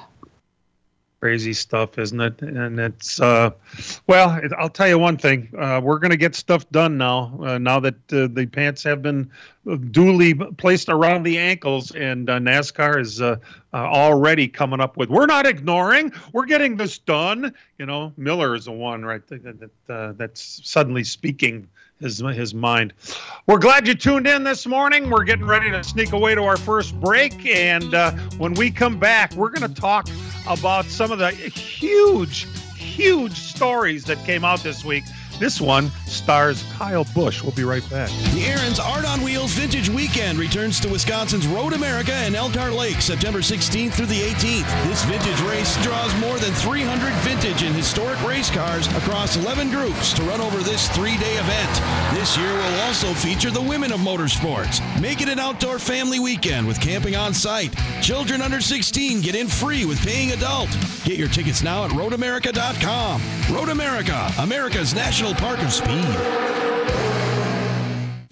Crazy 1.22 1.54
stuff, 1.54 2.00
isn't 2.00 2.20
it? 2.20 2.42
And 2.42 2.80
it's 2.80 3.22
uh, 3.22 3.52
well, 4.08 4.38
it, 4.44 4.52
I'll 4.58 4.70
tell 4.70 4.88
you 4.88 4.98
one 4.98 5.18
thing: 5.18 5.50
uh, 5.58 5.80
we're 5.82 6.00
going 6.00 6.12
to 6.12 6.18
get 6.18 6.36
stuff 6.36 6.70
done 6.72 6.98
now. 6.98 7.40
Uh, 7.42 7.58
now 7.60 7.80
that 7.80 7.96
uh, 8.12 8.28
the 8.28 8.50
pants 8.52 8.84
have 8.84 9.02
been 9.04 9.32
duly 9.92 10.34
placed 10.34 10.90
around 10.90 11.24
the 11.24 11.38
ankles, 11.38 11.92
and 11.92 12.30
uh, 12.30 12.40
NASCAR 12.40 13.00
is 13.00 13.22
uh, 13.22 13.38
already 13.74 14.48
coming 14.48 14.82
up 14.82 14.98
with. 14.98 15.10
We're 15.10 15.28
not 15.28 15.46
ignoring. 15.46 16.12
We're 16.34 16.48
getting 16.48 16.76
this 16.76 16.98
done. 16.98 17.54
You 17.78 17.86
know, 17.86 18.12
Miller 18.18 18.56
is 18.56 18.66
the 18.66 18.72
one 18.72 19.06
right 19.06 19.26
that, 19.28 19.60
that 19.88 20.18
that's 20.18 20.62
suddenly 20.64 21.04
speaking 21.04 21.70
his 22.02 22.20
his 22.20 22.54
mind. 22.54 22.94
We're 23.48 23.60
glad 23.60 23.88
you 23.88 23.94
tuned 23.94 24.28
in 24.28 24.44
this 24.44 24.66
morning. 24.66 25.10
We're 25.10 25.24
getting 25.24 25.46
ready 25.46 25.70
to 25.72 25.84
sneak 25.84 26.12
away 26.12 26.36
to 26.36 26.44
our 26.44 26.58
first 26.58 27.00
break, 27.00 27.46
and 27.46 27.94
uh, 27.94 28.12
when 28.38 28.54
we 28.56 28.72
come 28.72 29.00
back, 29.00 29.34
we're 29.36 29.52
going 29.52 29.72
to 29.72 29.82
talk 29.82 30.08
about 30.48 30.86
some 30.86 31.12
of 31.12 31.20
the 31.20 31.32
huge, 31.32 32.48
huge 32.76 33.38
stories 33.38 34.04
that 34.06 34.18
came 34.26 34.44
out 34.44 34.62
this 34.62 34.84
week. 34.84 35.04
This 35.42 35.60
one 35.60 35.90
stars 36.06 36.64
Kyle 36.74 37.04
Busch. 37.16 37.42
We'll 37.42 37.52
be 37.54 37.64
right 37.64 37.82
back. 37.90 38.10
The 38.32 38.46
Aaron's 38.46 38.80
Art 38.80 39.06
on 39.06 39.24
Wheels 39.24 39.54
Vintage 39.54 39.90
Weekend 39.90 40.38
returns 40.38 40.80
to 40.82 40.88
Wisconsin's 40.88 41.48
Road 41.48 41.74
America 41.74 42.14
and 42.14 42.36
Elkhart 42.36 42.74
Lake 42.74 43.02
September 43.02 43.40
16th 43.40 43.94
through 43.94 44.06
the 44.06 44.22
18th. 44.22 44.70
This 44.88 45.04
vintage 45.06 45.42
race 45.42 45.84
draws 45.84 46.14
more 46.22 46.38
than 46.38 46.52
300 46.54 47.12
vintage 47.24 47.64
and 47.64 47.76
historic 47.76 48.22
race 48.24 48.52
cars 48.52 48.86
across 48.90 49.36
11 49.36 49.72
groups 49.72 50.14
to 50.14 50.22
run 50.26 50.42
over 50.42 50.60
this 50.60 50.88
three 50.90 51.18
day 51.18 51.34
event. 51.38 51.82
This 52.14 52.38
year 52.38 52.54
will 52.54 52.82
also 52.82 53.12
feature 53.16 53.50
the 53.50 53.64
women 53.64 53.92
of 53.92 54.00
motorsports. 54.00 54.80
Make 55.02 55.22
it 55.22 55.30
an 55.30 55.40
outdoor 55.40 55.80
family 55.80 56.20
weekend 56.20 56.68
with 56.68 56.80
camping 56.80 57.16
on 57.16 57.34
site. 57.34 57.76
Children 58.04 58.44
under 58.44 58.62
16 58.62 59.22
get 59.22 59.34
in 59.34 59.48
free 59.48 59.86
with 59.86 60.06
paying 60.06 60.34
adult. 60.34 60.70
Get 61.04 61.18
your 61.18 61.30
tickets 61.30 61.64
now 61.64 61.84
at 61.84 61.90
roadamerica.com. 61.92 63.22
Road 63.50 63.70
America, 63.70 64.32
America's 64.38 64.94
national 64.94 65.31
park 65.34 65.62
of 65.62 65.72
speed. 65.72 67.11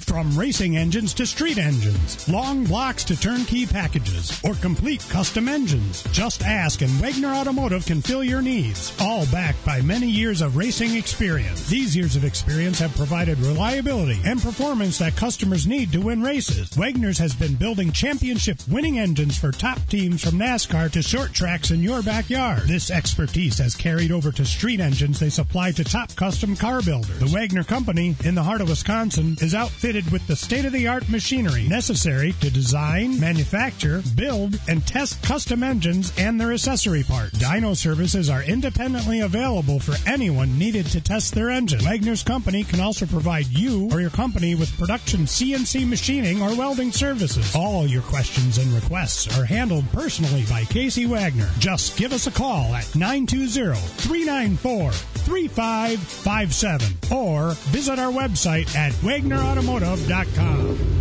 From 0.09 0.35
racing 0.35 0.75
engines 0.75 1.13
to 1.13 1.25
street 1.27 1.59
engines, 1.59 2.27
long 2.27 2.63
blocks 2.63 3.03
to 3.03 3.15
turnkey 3.15 3.67
packages, 3.67 4.41
or 4.43 4.55
complete 4.55 5.05
custom 5.07 5.47
engines. 5.47 6.01
Just 6.11 6.41
ask 6.41 6.81
and 6.81 6.89
Wagner 6.99 7.31
Automotive 7.31 7.85
can 7.85 8.01
fill 8.01 8.23
your 8.23 8.41
needs. 8.41 8.91
All 8.99 9.27
backed 9.27 9.63
by 9.63 9.81
many 9.81 10.09
years 10.09 10.41
of 10.41 10.57
racing 10.57 10.95
experience. 10.95 11.69
These 11.69 11.95
years 11.95 12.15
of 12.15 12.23
experience 12.23 12.79
have 12.79 12.95
provided 12.95 13.37
reliability 13.37 14.19
and 14.25 14.41
performance 14.41 14.97
that 14.97 15.15
customers 15.15 15.67
need 15.67 15.91
to 15.91 16.01
win 16.01 16.23
races. 16.23 16.75
Wagner's 16.75 17.19
has 17.19 17.35
been 17.35 17.53
building 17.53 17.91
championship 17.91 18.57
winning 18.67 18.97
engines 18.97 19.37
for 19.37 19.51
top 19.51 19.77
teams 19.89 20.23
from 20.23 20.39
NASCAR 20.39 20.91
to 20.93 21.03
short 21.03 21.33
tracks 21.33 21.69
in 21.69 21.83
your 21.83 22.01
backyard. 22.01 22.63
This 22.63 22.89
expertise 22.89 23.59
has 23.59 23.75
carried 23.75 24.11
over 24.11 24.31
to 24.31 24.43
street 24.43 24.79
engines 24.79 25.19
they 25.19 25.29
supply 25.29 25.71
to 25.73 25.83
top 25.83 26.15
custom 26.15 26.55
car 26.55 26.81
builders. 26.81 27.19
The 27.19 27.27
Wagner 27.27 27.63
Company 27.63 28.15
in 28.23 28.33
the 28.33 28.43
heart 28.43 28.61
of 28.61 28.69
Wisconsin 28.69 29.37
is 29.39 29.53
outfitted 29.53 29.98
with 30.07 30.25
the 30.27 30.35
state 30.35 30.65
of 30.65 30.71
the 30.71 30.87
art 30.87 31.09
machinery 31.09 31.67
necessary 31.67 32.33
to 32.41 32.49
design, 32.49 33.19
manufacture, 33.19 34.01
build, 34.15 34.59
and 34.67 34.85
test 34.85 35.21
custom 35.23 35.63
engines 35.63 36.13
and 36.17 36.39
their 36.39 36.53
accessory 36.53 37.03
parts. 37.03 37.37
Dyno 37.37 37.75
services 37.75 38.29
are 38.29 38.43
independently 38.43 39.19
available 39.19 39.79
for 39.79 39.95
anyone 40.09 40.57
needed 40.57 40.85
to 40.87 41.01
test 41.01 41.33
their 41.33 41.49
engine. 41.49 41.83
Wagner's 41.83 42.23
company 42.23 42.63
can 42.63 42.79
also 42.79 43.05
provide 43.05 43.47
you 43.47 43.89
or 43.91 44.01
your 44.01 44.09
company 44.09 44.55
with 44.55 44.77
production 44.77 45.21
CNC 45.21 45.87
machining 45.87 46.41
or 46.41 46.55
welding 46.55 46.91
services. 46.91 47.55
All 47.55 47.85
your 47.85 48.03
questions 48.03 48.57
and 48.57 48.71
requests 48.73 49.37
are 49.37 49.45
handled 49.45 49.85
personally 49.91 50.45
by 50.49 50.63
Casey 50.65 51.05
Wagner. 51.05 51.49
Just 51.59 51.97
give 51.97 52.13
us 52.13 52.27
a 52.27 52.31
call 52.31 52.73
at 52.73 52.95
920 52.95 53.75
394 53.75 55.18
3557 55.19 57.15
or 57.15 57.51
visit 57.71 57.99
our 57.99 58.11
website 58.11 58.75
at 58.75 58.91
wagnerautomotive.com. 58.93 60.98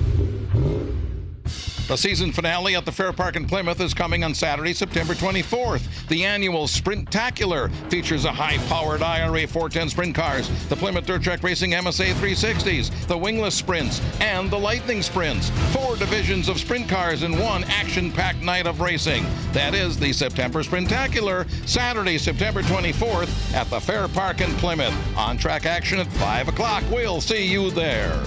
The 1.88 1.96
season 1.96 2.32
finale 2.32 2.76
at 2.76 2.84
the 2.84 2.92
Fair 2.92 3.14
Park 3.14 3.34
in 3.34 3.46
Plymouth 3.46 3.80
is 3.80 3.94
coming 3.94 4.22
on 4.22 4.34
Saturday, 4.34 4.74
September 4.74 5.14
24th. 5.14 6.06
The 6.08 6.22
annual 6.22 6.66
Sprintacular 6.66 7.70
features 7.88 8.26
a 8.26 8.30
high-powered 8.30 9.00
IRA 9.00 9.46
410 9.46 9.88
sprint 9.88 10.14
cars, 10.14 10.50
the 10.68 10.76
Plymouth 10.76 11.06
Dirt 11.06 11.22
Track 11.22 11.42
Racing 11.42 11.70
MSA 11.70 12.12
360s, 12.12 13.06
the 13.06 13.16
Wingless 13.16 13.54
Sprints, 13.54 14.02
and 14.20 14.50
the 14.50 14.58
Lightning 14.58 15.00
Sprints. 15.00 15.48
Four 15.72 15.96
divisions 15.96 16.50
of 16.50 16.60
sprint 16.60 16.90
cars 16.90 17.22
in 17.22 17.38
one 17.38 17.64
action-packed 17.64 18.42
night 18.42 18.66
of 18.66 18.82
racing. 18.82 19.24
That 19.52 19.74
is 19.74 19.98
the 19.98 20.12
September 20.12 20.62
Sprintacular, 20.62 21.46
Saturday, 21.66 22.18
September 22.18 22.60
24th 22.60 23.54
at 23.54 23.70
the 23.70 23.80
Fair 23.80 24.08
Park 24.08 24.42
in 24.42 24.50
Plymouth. 24.56 24.94
On-track 25.16 25.64
action 25.64 26.00
at 26.00 26.06
5 26.08 26.48
o'clock. 26.48 26.84
We'll 26.90 27.22
see 27.22 27.46
you 27.46 27.70
there. 27.70 28.22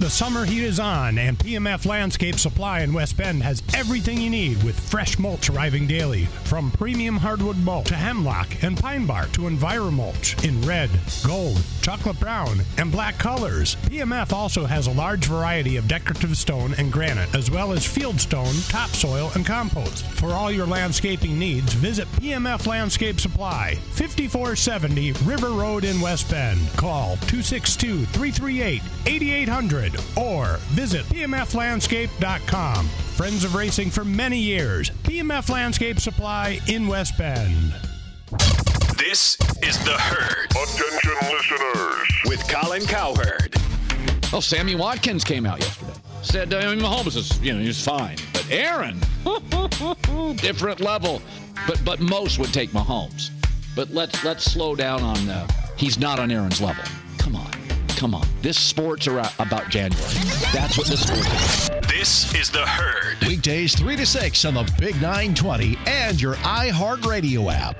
The 0.00 0.08
summer 0.08 0.46
heat 0.46 0.64
is 0.64 0.80
on, 0.80 1.18
and 1.18 1.38
PMF 1.38 1.84
Landscape 1.84 2.36
Supply 2.36 2.80
in 2.80 2.94
West 2.94 3.18
Bend 3.18 3.42
has 3.42 3.62
everything 3.74 4.18
you 4.18 4.30
need 4.30 4.62
with 4.62 4.80
fresh 4.80 5.18
mulch 5.18 5.50
arriving 5.50 5.86
daily. 5.86 6.24
From 6.44 6.70
premium 6.70 7.18
hardwood 7.18 7.58
mulch 7.58 7.88
to 7.88 7.96
hemlock 7.96 8.48
and 8.62 8.78
pine 8.78 9.04
bark 9.04 9.30
to 9.32 9.42
EnviroMulch 9.42 10.42
in 10.42 10.58
red, 10.62 10.88
gold, 11.22 11.62
chocolate 11.82 12.18
brown, 12.18 12.60
and 12.78 12.90
black 12.90 13.18
colors. 13.18 13.76
PMF 13.90 14.32
also 14.32 14.64
has 14.64 14.86
a 14.86 14.92
large 14.92 15.26
variety 15.26 15.76
of 15.76 15.86
decorative 15.86 16.34
stone 16.34 16.74
and 16.78 16.90
granite, 16.90 17.34
as 17.34 17.50
well 17.50 17.70
as 17.70 17.86
field 17.86 18.18
stone, 18.18 18.54
topsoil, 18.68 19.30
and 19.34 19.44
compost. 19.44 20.06
For 20.06 20.32
all 20.32 20.50
your 20.50 20.66
landscaping 20.66 21.38
needs, 21.38 21.74
visit 21.74 22.10
PMF 22.12 22.66
Landscape 22.66 23.20
Supply, 23.20 23.74
5470 23.92 25.12
River 25.28 25.50
Road 25.50 25.84
in 25.84 26.00
West 26.00 26.30
Bend. 26.30 26.58
Call 26.78 27.16
262 27.16 28.06
338 28.06 28.80
8800 29.04 29.89
or 30.16 30.56
visit 30.70 31.04
pmflandscape.com. 31.06 32.86
Friends 32.86 33.44
of 33.44 33.54
racing 33.54 33.90
for 33.90 34.04
many 34.04 34.38
years. 34.38 34.90
PMF 35.04 35.50
Landscape 35.50 36.00
Supply 36.00 36.58
in 36.66 36.86
West 36.86 37.16
Bend. 37.18 37.74
This 38.96 39.36
is 39.62 39.82
The 39.84 39.96
Herd. 39.98 40.50
Attention 40.50 41.30
listeners. 41.30 42.08
With 42.26 42.48
Colin 42.48 42.82
Cowherd. 42.86 43.54
Well, 44.32 44.40
Sammy 44.40 44.74
Watkins 44.74 45.24
came 45.24 45.44
out 45.46 45.60
yesterday. 45.60 45.92
Said, 46.22 46.54
I 46.54 46.74
mean, 46.74 46.84
Mahomes 46.84 47.16
is, 47.16 47.40
you 47.40 47.52
know, 47.52 47.60
he's 47.60 47.82
fine. 47.82 48.16
But 48.32 48.46
Aaron, 48.50 49.00
different 50.36 50.80
level. 50.80 51.22
But 51.66 51.82
but 51.84 52.00
most 52.00 52.38
would 52.38 52.52
take 52.52 52.70
Mahomes. 52.70 53.30
But 53.74 53.90
let's 53.90 54.22
let's 54.24 54.44
slow 54.44 54.74
down 54.74 55.02
on. 55.02 55.28
Uh, 55.28 55.48
he's 55.76 55.98
not 55.98 56.18
on 56.18 56.30
Aaron's 56.30 56.60
level. 56.60 56.84
Come 57.18 57.36
on, 57.36 57.50
come 58.00 58.14
on. 58.14 58.26
This 58.40 58.58
sports 58.58 59.06
are 59.06 59.18
about 59.38 59.68
January. 59.68 60.14
That's 60.54 60.78
what 60.78 60.86
this 60.86 61.02
sport 61.02 61.18
is. 61.18 61.68
This 61.86 62.34
is 62.34 62.50
The 62.50 62.64
Herd. 62.64 63.18
Weekdays 63.28 63.76
3 63.76 63.94
to 63.96 64.06
6 64.06 64.44
on 64.46 64.54
the 64.54 64.72
Big 64.78 64.94
920 65.02 65.76
and 65.86 66.18
your 66.18 66.32
iHeartRadio 66.36 67.52
app. 67.52 67.76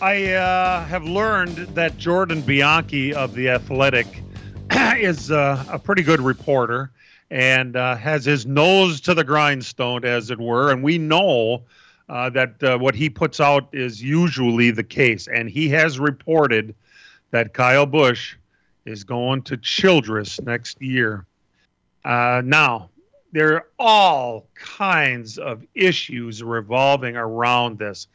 I 0.00 0.34
uh, 0.34 0.84
have 0.84 1.02
learned 1.02 1.56
that 1.74 1.98
Jordan 1.98 2.42
Bianchi 2.42 3.12
of 3.12 3.34
The 3.34 3.48
Athletic 3.48 4.06
is 4.70 5.32
uh, 5.32 5.64
a 5.68 5.80
pretty 5.80 6.04
good 6.04 6.20
reporter 6.20 6.92
and 7.32 7.74
uh, 7.74 7.96
has 7.96 8.24
his 8.24 8.46
nose 8.46 9.00
to 9.00 9.14
the 9.14 9.24
grindstone, 9.24 10.04
as 10.04 10.30
it 10.30 10.38
were. 10.38 10.70
And 10.70 10.80
we 10.80 10.96
know 10.96 11.64
uh, 12.08 12.30
that 12.30 12.62
uh, 12.62 12.78
what 12.78 12.94
he 12.94 13.08
puts 13.08 13.40
out 13.40 13.68
is 13.72 14.02
usually 14.02 14.70
the 14.70 14.84
case. 14.84 15.28
And 15.28 15.48
he 15.48 15.68
has 15.70 15.98
reported 15.98 16.74
that 17.30 17.54
Kyle 17.54 17.86
Busch 17.86 18.36
is 18.84 19.04
going 19.04 19.42
to 19.42 19.56
Childress 19.56 20.40
next 20.40 20.80
year. 20.82 21.26
Uh, 22.04 22.42
now, 22.44 22.90
there 23.32 23.54
are 23.54 23.66
all 23.78 24.46
kinds 24.54 25.38
of 25.38 25.64
issues 25.74 26.42
revolving 26.42 27.16
around 27.16 27.78
this, 27.78 28.08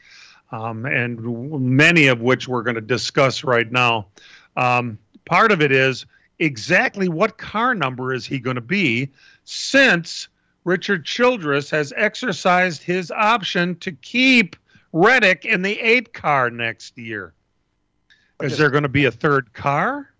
um, 0.52 0.86
and 0.86 1.20
many 1.60 2.06
of 2.06 2.20
which 2.20 2.46
we're 2.46 2.62
going 2.62 2.76
to 2.76 2.80
discuss 2.80 3.42
right 3.42 3.70
now. 3.70 4.06
Um, 4.56 4.98
part 5.24 5.50
of 5.50 5.60
it 5.60 5.72
is 5.72 6.06
exactly 6.38 7.08
what 7.08 7.36
car 7.38 7.74
number 7.74 8.12
is 8.12 8.24
he 8.24 8.38
going 8.38 8.56
to 8.56 8.60
be 8.60 9.10
since 9.44 10.28
Richard 10.68 11.06
Childress 11.06 11.70
has 11.70 11.94
exercised 11.96 12.82
his 12.82 13.10
option 13.10 13.74
to 13.76 13.90
keep 13.90 14.54
Reddick 14.92 15.46
in 15.46 15.62
the 15.62 15.80
eight 15.80 16.12
car 16.12 16.50
next 16.50 16.98
year. 16.98 17.32
Is 18.42 18.58
there 18.58 18.68
going 18.68 18.82
to 18.82 18.88
be 18.90 19.06
a 19.06 19.10
third 19.10 19.50
car? 19.54 20.10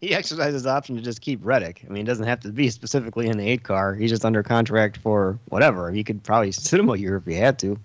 He 0.00 0.14
exercises 0.14 0.54
his 0.54 0.66
option 0.66 0.96
to 0.96 1.02
just 1.02 1.20
keep 1.20 1.40
Reddick. 1.42 1.84
I 1.86 1.92
mean, 1.92 2.04
it 2.04 2.06
doesn't 2.06 2.26
have 2.26 2.40
to 2.40 2.48
be 2.50 2.70
specifically 2.70 3.28
in 3.28 3.36
the 3.36 3.46
eight 3.46 3.64
car. 3.64 3.94
He's 3.94 4.10
just 4.10 4.24
under 4.24 4.42
contract 4.42 4.96
for 4.96 5.38
whatever. 5.50 5.90
He 5.90 6.02
could 6.02 6.22
probably 6.24 6.52
sit 6.52 6.80
him 6.80 6.88
a 6.88 6.96
year 6.96 7.16
if 7.16 7.26
he 7.26 7.34
had 7.34 7.58
to. 7.58 7.78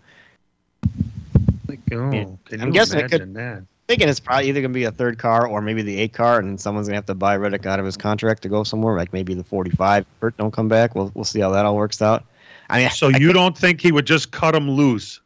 Like, 1.68 1.82
oh, 1.92 2.10
Yeah. 2.10 2.26
can 2.46 2.62
I'm 2.62 2.68
you 2.68 2.74
guessing 2.74 3.02
it 3.02 3.12
could- 3.12 3.34
that? 3.34 3.64
Thinking 3.88 4.08
it's 4.08 4.20
probably 4.20 4.48
either 4.48 4.62
gonna 4.62 4.74
be 4.74 4.86
a 4.86 4.92
third 4.92 5.18
car 5.18 5.46
or 5.48 5.62
maybe 5.62 5.82
the 5.82 6.00
eight 6.00 6.14
car, 6.14 6.40
and 6.40 6.60
someone's 6.60 6.88
gonna 6.88 6.98
have 6.98 7.06
to 7.08 7.16
buy 7.16 7.36
Reddick 7.36 7.66
out 7.66 7.80
of 7.80 7.86
his 7.86 7.98
contract 7.98 8.42
to 8.44 8.50
go 8.50 8.64
somewhere, 8.64 8.96
like 8.96 9.12
maybe 9.12 9.34
the 9.34 9.44
45. 9.44 10.06
Kurt 10.22 10.38
don't 10.38 10.52
come 10.52 10.68
back. 10.70 10.96
We'll 10.96 11.12
we'll 11.14 11.26
see 11.26 11.42
how 11.42 11.50
that 11.52 11.66
all 11.66 11.76
works 11.76 12.02
out. 12.02 12.24
I 12.70 12.80
mean, 12.80 12.90
So 12.92 13.10
you 13.10 13.34
don't 13.34 13.58
think 13.58 13.82
he 13.82 13.92
would 13.92 14.06
just 14.08 14.32
cut 14.32 14.56
him 14.56 14.72
loose? 14.72 15.20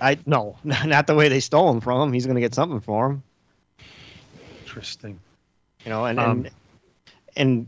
I 0.00 0.16
no, 0.24 0.56
not 0.64 1.06
the 1.06 1.14
way 1.14 1.28
they 1.28 1.40
stole 1.40 1.70
him 1.70 1.80
from 1.80 2.00
him. 2.08 2.12
He's 2.14 2.26
gonna 2.26 2.40
get 2.40 2.54
something 2.54 2.80
for 2.80 3.10
him, 3.10 3.22
Interesting. 4.62 5.20
you 5.84 5.90
know. 5.90 6.06
And 6.06 6.18
Um, 6.18 6.30
and 6.30 6.50
and 7.36 7.66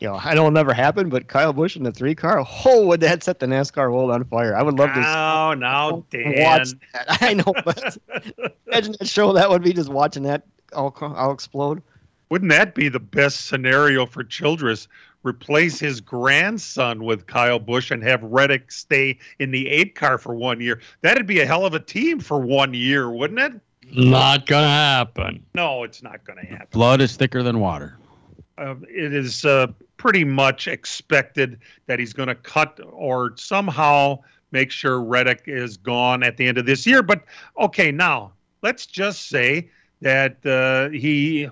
you 0.00 0.06
know, 0.06 0.14
I 0.14 0.34
know 0.34 0.42
it'll 0.42 0.50
never 0.52 0.72
happen, 0.72 1.08
but 1.08 1.26
Kyle 1.26 1.52
Busch 1.52 1.76
in 1.76 1.82
the 1.82 1.90
three 1.90 2.14
car, 2.14 2.44
oh, 2.64 2.86
would 2.86 3.00
that 3.00 3.24
set 3.24 3.40
the 3.40 3.46
NASCAR 3.46 3.92
world 3.92 4.10
on 4.10 4.24
fire? 4.24 4.56
I 4.56 4.62
would 4.62 4.78
love 4.78 4.94
to. 4.94 5.00
Now, 5.00 5.54
now, 5.54 6.04
Dan. 6.10 6.34
watch 6.36 6.70
that. 6.92 7.06
I 7.22 7.34
know, 7.34 7.52
but 7.64 7.98
imagine 8.66 8.94
that 8.98 9.08
show. 9.08 9.32
That 9.32 9.50
would 9.50 9.62
be 9.62 9.72
just 9.72 9.88
watching 9.88 10.22
that 10.24 10.44
all, 10.72 10.96
all 11.00 11.32
explode. 11.32 11.82
Wouldn't 12.30 12.50
that 12.50 12.74
be 12.74 12.88
the 12.88 13.00
best 13.00 13.46
scenario 13.46 14.06
for 14.06 14.22
Childress? 14.22 14.86
Replace 15.24 15.80
his 15.80 16.00
grandson 16.00 17.02
with 17.02 17.26
Kyle 17.26 17.58
Busch 17.58 17.90
and 17.90 18.02
have 18.04 18.22
Reddick 18.22 18.70
stay 18.70 19.18
in 19.40 19.50
the 19.50 19.68
eight 19.68 19.96
car 19.96 20.16
for 20.16 20.32
one 20.34 20.60
year. 20.60 20.80
That'd 21.00 21.26
be 21.26 21.40
a 21.40 21.46
hell 21.46 21.66
of 21.66 21.74
a 21.74 21.80
team 21.80 22.20
for 22.20 22.38
one 22.38 22.72
year, 22.72 23.10
wouldn't 23.10 23.40
it? 23.40 23.60
Not 23.92 24.46
gonna 24.46 24.68
happen. 24.68 25.44
No, 25.54 25.82
it's 25.82 26.02
not 26.02 26.22
going 26.24 26.38
to 26.38 26.46
happen. 26.46 26.68
Blood 26.70 27.00
is 27.00 27.16
thicker 27.16 27.42
than 27.42 27.58
water. 27.58 27.96
Uh, 28.58 28.74
it 28.88 29.14
is 29.14 29.44
uh, 29.44 29.68
pretty 29.98 30.24
much 30.24 30.66
expected 30.66 31.58
that 31.86 31.98
he's 31.98 32.12
going 32.12 32.28
to 32.28 32.34
cut 32.34 32.80
or 32.90 33.36
somehow 33.36 34.18
make 34.50 34.70
sure 34.70 35.02
Reddick 35.02 35.42
is 35.46 35.76
gone 35.76 36.22
at 36.22 36.36
the 36.36 36.46
end 36.46 36.56
of 36.56 36.64
this 36.64 36.86
year. 36.86 37.02
But 37.02 37.24
okay, 37.58 37.92
now 37.92 38.32
let's 38.62 38.86
just 38.86 39.28
say 39.28 39.70
that 40.00 40.44
uh, 40.46 40.88
he 40.96 41.50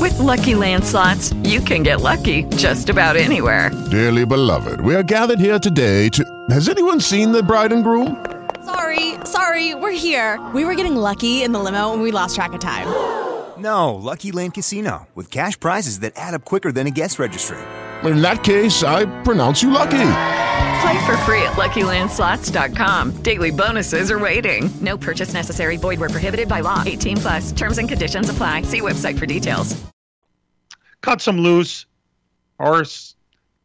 With 0.00 0.18
Lucky 0.18 0.54
Land 0.54 0.84
slots, 0.84 1.32
you 1.44 1.60
can 1.60 1.82
get 1.82 2.00
lucky 2.00 2.44
just 2.56 2.88
about 2.88 3.16
anywhere. 3.16 3.70
Dearly 3.90 4.26
beloved, 4.26 4.80
we 4.80 4.94
are 4.94 5.04
gathered 5.04 5.38
here 5.38 5.58
today 5.58 6.08
to. 6.08 6.46
Has 6.50 6.68
anyone 6.68 7.00
seen 7.00 7.30
the 7.30 7.42
bride 7.42 7.72
and 7.72 7.84
groom? 7.84 8.24
Sorry, 8.64 9.14
sorry, 9.24 9.74
we're 9.74 9.92
here. 9.92 10.44
We 10.54 10.64
were 10.64 10.74
getting 10.74 10.96
lucky 10.96 11.42
in 11.42 11.52
the 11.52 11.58
limo 11.58 11.92
and 11.92 12.00
we 12.00 12.10
lost 12.10 12.34
track 12.34 12.52
of 12.52 12.60
time. 12.60 13.21
No, 13.62 13.94
Lucky 13.94 14.32
Land 14.32 14.54
Casino, 14.54 15.06
with 15.14 15.30
cash 15.30 15.58
prizes 15.60 16.00
that 16.00 16.14
add 16.16 16.34
up 16.34 16.44
quicker 16.44 16.72
than 16.72 16.86
a 16.88 16.90
guest 16.90 17.18
registry. 17.20 17.58
In 18.02 18.20
that 18.20 18.42
case, 18.42 18.82
I 18.82 19.04
pronounce 19.22 19.62
you 19.62 19.70
lucky. 19.70 19.90
Play 20.82 21.06
for 21.06 21.16
free 21.18 21.42
at 21.42 21.52
LuckyLandSlots.com. 21.52 23.22
Daily 23.22 23.52
bonuses 23.52 24.10
are 24.10 24.18
waiting. 24.18 24.68
No 24.80 24.98
purchase 24.98 25.32
necessary. 25.32 25.76
Void 25.76 26.00
where 26.00 26.08
prohibited 26.08 26.48
by 26.48 26.58
law. 26.60 26.82
18 26.84 27.16
plus. 27.18 27.52
Terms 27.52 27.78
and 27.78 27.88
conditions 27.88 28.28
apply. 28.28 28.62
See 28.62 28.80
website 28.80 29.16
for 29.16 29.26
details. 29.26 29.80
Cut 31.00 31.20
some 31.20 31.38
loose 31.38 31.86
or 32.58 32.82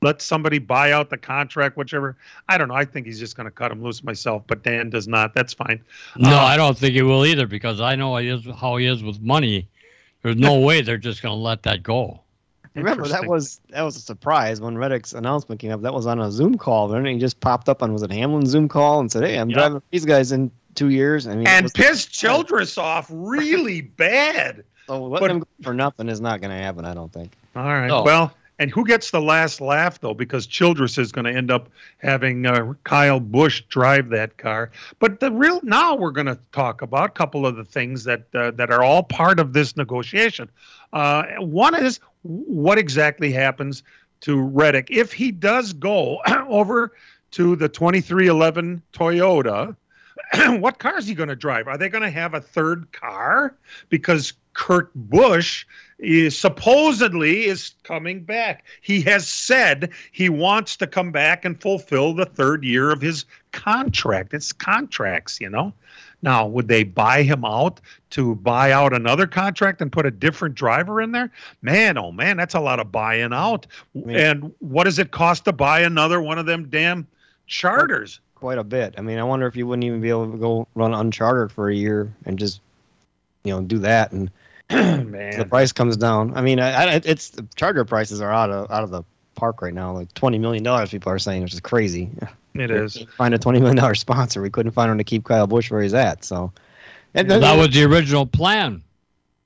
let 0.04 0.22
somebody 0.22 0.60
buy 0.60 0.92
out 0.92 1.10
the 1.10 1.18
contract, 1.18 1.76
whichever. 1.76 2.18
I 2.48 2.60
don't 2.60 2.68
know. 2.68 2.76
I 2.76 2.86
think 2.86 3.08
he's 3.08 3.20
just 3.20 3.36
going 3.36 3.46
to 3.46 3.52
cut 3.52 3.72
him 3.72 3.82
loose 3.82 4.04
myself, 4.04 4.44
but 4.46 4.62
Dan 4.64 4.92
does 4.92 5.08
not. 5.08 5.34
That's 5.34 5.54
fine. 5.56 5.84
No, 6.18 6.30
Uh, 6.38 6.42
I 6.44 6.56
don't 6.58 6.78
think 6.78 6.94
he 6.94 7.02
will 7.02 7.26
either 7.26 7.48
because 7.48 7.82
I 7.82 7.96
know 7.96 8.16
he 8.18 8.28
is 8.28 8.46
how 8.60 8.78
he 8.78 8.86
is 8.86 9.02
with 9.02 9.20
money. 9.22 9.68
There's 10.28 10.38
no 10.38 10.60
way 10.60 10.82
they're 10.82 10.98
just 10.98 11.22
gonna 11.22 11.36
let 11.36 11.64
that 11.64 11.84
go. 11.84 12.22
Remember 12.76 13.08
that 13.08 13.26
was 13.26 13.60
that 13.70 13.82
was 13.82 13.96
a 13.96 14.00
surprise 14.02 14.62
when 14.62 14.78
Reddick's 14.78 15.14
announcement 15.14 15.60
came 15.60 15.72
up. 15.72 15.82
That 15.82 15.94
was 15.94 16.06
on 16.06 16.20
a 16.20 16.30
Zoom 16.32 16.58
call, 16.58 16.94
and 16.94 17.08
he 17.08 17.18
just 17.18 17.40
popped 17.40 17.70
up 17.70 17.82
on 17.82 17.92
was 17.94 18.04
it 18.04 18.12
Hamlin's 18.12 18.50
Zoom 18.50 18.68
call 18.68 19.00
and 19.00 19.12
said, 19.12 19.24
"Hey, 19.24 19.38
I'm 19.40 19.50
Yeah. 19.50 19.56
driving 19.56 19.82
these 19.92 20.06
guys 20.06 20.32
in 20.32 20.52
two 20.76 20.90
years." 20.90 21.26
I 21.28 21.36
mean, 21.36 21.48
and 21.48 21.64
was- 21.64 21.72
pissed 21.74 22.10
oh. 22.24 22.28
Childress 22.28 22.78
off 22.78 23.08
really 23.12 23.82
bad. 23.98 24.64
so 24.86 25.02
letting 25.06 25.20
but- 25.28 25.32
him 25.32 25.40
go 25.40 25.48
for 25.64 25.74
nothing 25.74 26.08
is 26.10 26.22
not 26.22 26.40
going 26.42 26.52
to 26.52 26.58
happen. 26.64 26.86
I 26.86 26.94
don't 26.94 27.12
think. 27.12 27.32
All 27.56 27.64
right. 27.64 27.88
No. 27.88 28.04
Well, 28.04 28.32
and 28.60 28.72
who 28.72 28.86
gets 28.86 29.12
the 29.12 29.22
last 29.22 29.62
laugh 29.62 30.00
though? 30.00 30.14
Because 30.14 30.48
Childress 30.48 30.98
is 30.98 31.12
going 31.12 31.26
to 31.26 31.32
end 31.32 31.52
up 31.52 31.70
having 32.00 32.46
uh, 32.46 32.74
Kyle 32.84 33.20
Busch 33.20 33.62
drive 33.70 34.10
that 34.10 34.38
car. 34.38 34.72
But 35.00 35.20
the 35.20 35.32
real 35.32 35.60
now 35.64 35.96
we're 35.96 36.12
going 36.12 36.28
to 36.28 36.40
talk 36.52 36.82
about 36.82 37.10
a 37.10 37.14
couple 37.14 37.46
of 37.46 37.56
the 37.56 37.66
things 37.66 38.04
that 38.06 38.24
uh, 38.34 38.52
that 38.52 38.72
are 38.72 38.84
all 38.84 39.04
part 39.04 39.40
of 39.40 39.54
this 39.54 39.78
negotiation. 39.78 40.50
Uh, 40.94 41.24
one 41.40 41.76
is 41.76 42.00
what 42.24 42.78
exactly 42.78 43.32
happens 43.32 43.84
to 44.22 44.42
Reddick 44.42 44.90
if 44.90 45.14
he 45.14 45.32
does 45.32 45.74
go 45.74 46.20
over 46.48 46.94
to 47.32 47.56
the 47.56 47.70
23XI 47.70 48.82
Toyota. 48.94 49.76
what 50.60 50.80
car 50.80 50.98
is 50.98 51.08
he 51.08 51.14
going 51.14 51.30
to 51.30 51.36
drive? 51.36 51.68
Are 51.68 51.78
they 51.78 51.90
going 51.90 52.04
to 52.04 52.10
have 52.10 52.34
a 52.34 52.42
third 52.42 52.92
car? 52.92 53.56
Because 53.90 54.34
Kurt 54.54 54.90
Busch 54.96 55.66
is 56.00 56.38
supposedly 56.38 57.46
is 57.46 57.74
coming 57.84 58.22
back. 58.24 58.64
He 58.82 59.02
has 59.02 59.28
said 59.28 59.92
he 60.12 60.30
wants 60.30 60.76
to 60.78 60.88
come 60.88 61.12
back 61.12 61.46
and 61.46 61.60
fulfill 61.60 62.14
the 62.14 62.26
third 62.26 62.64
year 62.64 62.92
of 62.92 63.02
his 63.02 63.26
contract. 63.52 64.34
It's 64.34 64.54
contracts, 64.54 65.42
you 65.42 65.50
know. 65.50 65.74
Now, 66.24 66.48
would 66.48 66.68
they 66.68 66.84
buy 66.84 67.22
him 67.24 67.46
out 67.46 67.80
to 68.12 68.36
buy 68.36 68.72
out 68.72 68.94
another 68.94 69.28
contract 69.28 69.82
and 69.82 69.92
put 69.92 70.06
a 70.06 70.12
different 70.12 70.56
driver 70.56 71.02
in 71.02 71.12
there? 71.12 71.32
Man, 71.62 71.98
oh 71.98 72.12
man, 72.12 72.38
that's 72.38 72.56
a 72.56 72.60
lot 72.60 72.80
of 72.80 72.92
buying 72.92 73.34
out. 73.34 73.68
and 74.08 74.54
what 74.60 74.86
does 74.86 75.00
it 75.00 75.12
cost 75.12 75.46
to 75.46 75.54
buy 75.54 75.82
another 75.82 76.22
one 76.22 76.40
of 76.40 76.46
them 76.46 76.70
damn 76.70 77.08
charters? 77.46 78.20
Quite 78.36 78.58
a 78.58 78.64
bit. 78.64 78.96
I 78.98 79.02
mean, 79.02 79.20
I 79.20 79.24
wonder 79.24 79.48
if 79.48 79.56
you 79.56 79.68
wouldn't 79.68 79.84
even 79.84 80.02
be 80.02 80.10
able 80.10 80.32
to 80.32 80.38
go 80.38 80.68
run 80.76 80.94
unchartered 80.94 81.52
for 81.52 81.70
a 81.70 81.76
year 81.76 82.12
and 82.26 82.38
just, 82.38 82.62
you 83.44 83.52
know, 83.52 83.62
do 83.62 83.80
that 83.80 84.12
and 84.12 84.30
Man. 84.72 85.38
the 85.38 85.46
price 85.46 85.72
comes 85.72 85.96
down. 85.98 86.36
I 86.36 86.42
mean, 86.42 86.60
I, 86.60 86.72
I, 86.96 87.02
it's 87.06 87.30
the 87.30 87.46
charter 87.56 87.86
prices 87.86 88.22
are 88.22 88.32
out 88.32 88.50
of 88.50 88.70
out 88.72 88.84
of 88.84 88.90
the 88.92 89.04
park 89.36 89.62
right 89.62 89.74
now. 89.74 89.94
Like 89.94 90.14
twenty 90.14 90.38
million 90.38 90.64
dollars, 90.64 90.90
people 90.90 91.12
are 91.12 91.20
saying, 91.20 91.44
which 91.44 91.54
is 91.54 91.60
crazy. 91.60 92.10
It 92.54 92.72
is. 92.72 92.98
Find 93.18 93.34
a 93.34 93.38
twenty 93.38 93.60
million 93.60 93.78
dollar 93.78 93.96
sponsor. 93.96 94.42
We 94.42 94.50
couldn't 94.50 94.72
find 94.74 94.90
one 94.90 94.98
to 94.98 95.04
keep 95.04 95.24
Kyle 95.24 95.48
Busch 95.48 95.72
where 95.72 95.82
he's 95.82 95.94
at. 95.94 96.24
So, 96.26 96.52
and 97.14 97.30
then- 97.30 97.42
That 97.42 97.58
was 97.58 97.70
the 97.70 97.84
original 97.84 98.26
plan. 98.26 98.84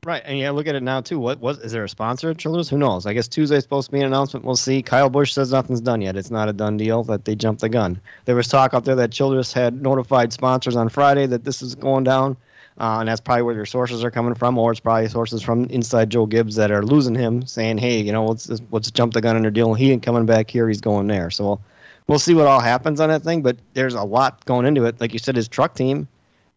Right, 0.03 0.23
and 0.25 0.39
yeah, 0.39 0.49
look 0.49 0.65
at 0.65 0.73
it 0.73 0.81
now 0.81 1.01
too. 1.01 1.19
What 1.19 1.39
was 1.39 1.60
is 1.60 1.73
there 1.73 1.84
a 1.84 1.89
sponsor 1.89 2.31
at 2.31 2.39
Childress? 2.39 2.69
Who 2.69 2.77
knows? 2.79 3.05
I 3.05 3.13
guess 3.13 3.27
Tuesday's 3.27 3.62
supposed 3.62 3.89
to 3.89 3.91
be 3.91 3.99
an 3.99 4.07
announcement. 4.07 4.43
We'll 4.43 4.55
see. 4.55 4.81
Kyle 4.81 5.12
Busch 5.12 5.31
says 5.31 5.51
nothing's 5.51 5.79
done 5.79 6.01
yet. 6.01 6.15
It's 6.15 6.31
not 6.31 6.49
a 6.49 6.53
done 6.53 6.75
deal. 6.75 7.03
That 7.03 7.25
they 7.25 7.36
jumped 7.36 7.62
the 7.62 7.69
gun. 7.69 8.01
There 8.25 8.36
was 8.36 8.47
talk 8.47 8.73
out 8.73 8.84
there 8.84 8.95
that 8.95 9.12
Childress 9.12 9.53
had 9.53 9.79
notified 9.84 10.34
sponsors 10.34 10.75
on 10.75 10.89
Friday 10.89 11.27
that 11.27 11.43
this 11.43 11.62
is 11.62 11.75
going 11.75 12.03
down, 12.03 12.36
uh, 12.79 12.97
and 12.99 13.10
that's 13.10 13.21
probably 13.21 13.43
where 13.43 13.55
your 13.55 13.65
sources 13.65 14.03
are 14.03 14.12
coming 14.12 14.34
from, 14.34 14.57
or 14.57 14.71
it's 14.71 14.79
probably 14.79 15.07
sources 15.07 15.41
from 15.41 15.65
inside 15.65 16.10
Joe 16.10 16.25
Gibbs 16.25 16.55
that 16.55 16.71
are 16.71 16.84
losing 16.84 17.15
him, 17.15 17.45
saying, 17.45 17.77
"Hey, 17.77 18.01
you 18.01 18.12
know, 18.12 18.25
let's 18.25 18.49
let's 18.71 18.89
jump 18.91 19.13
the 19.13 19.21
gun 19.21 19.36
on 19.36 19.41
their 19.41 19.51
deal. 19.51 19.73
He 19.73 19.91
ain't 19.91 20.03
coming 20.03 20.25
back 20.25 20.49
here. 20.49 20.67
He's 20.67 20.81
going 20.81 21.07
there." 21.07 21.29
So 21.29 21.43
we'll, 21.43 21.62
we'll 22.07 22.19
see 22.19 22.34
what 22.34 22.47
all 22.47 22.62
happens 22.62 22.99
on 22.99 23.10
that 23.10 23.23
thing. 23.23 23.41
But 23.41 23.57
there's 23.73 23.93
a 23.93 24.03
lot 24.03 24.43
going 24.45 24.65
into 24.65 24.86
it. 24.86 24.99
Like 24.99 25.13
you 25.13 25.19
said, 25.19 25.36
his 25.36 25.47
truck 25.47 25.75
team. 25.75 26.07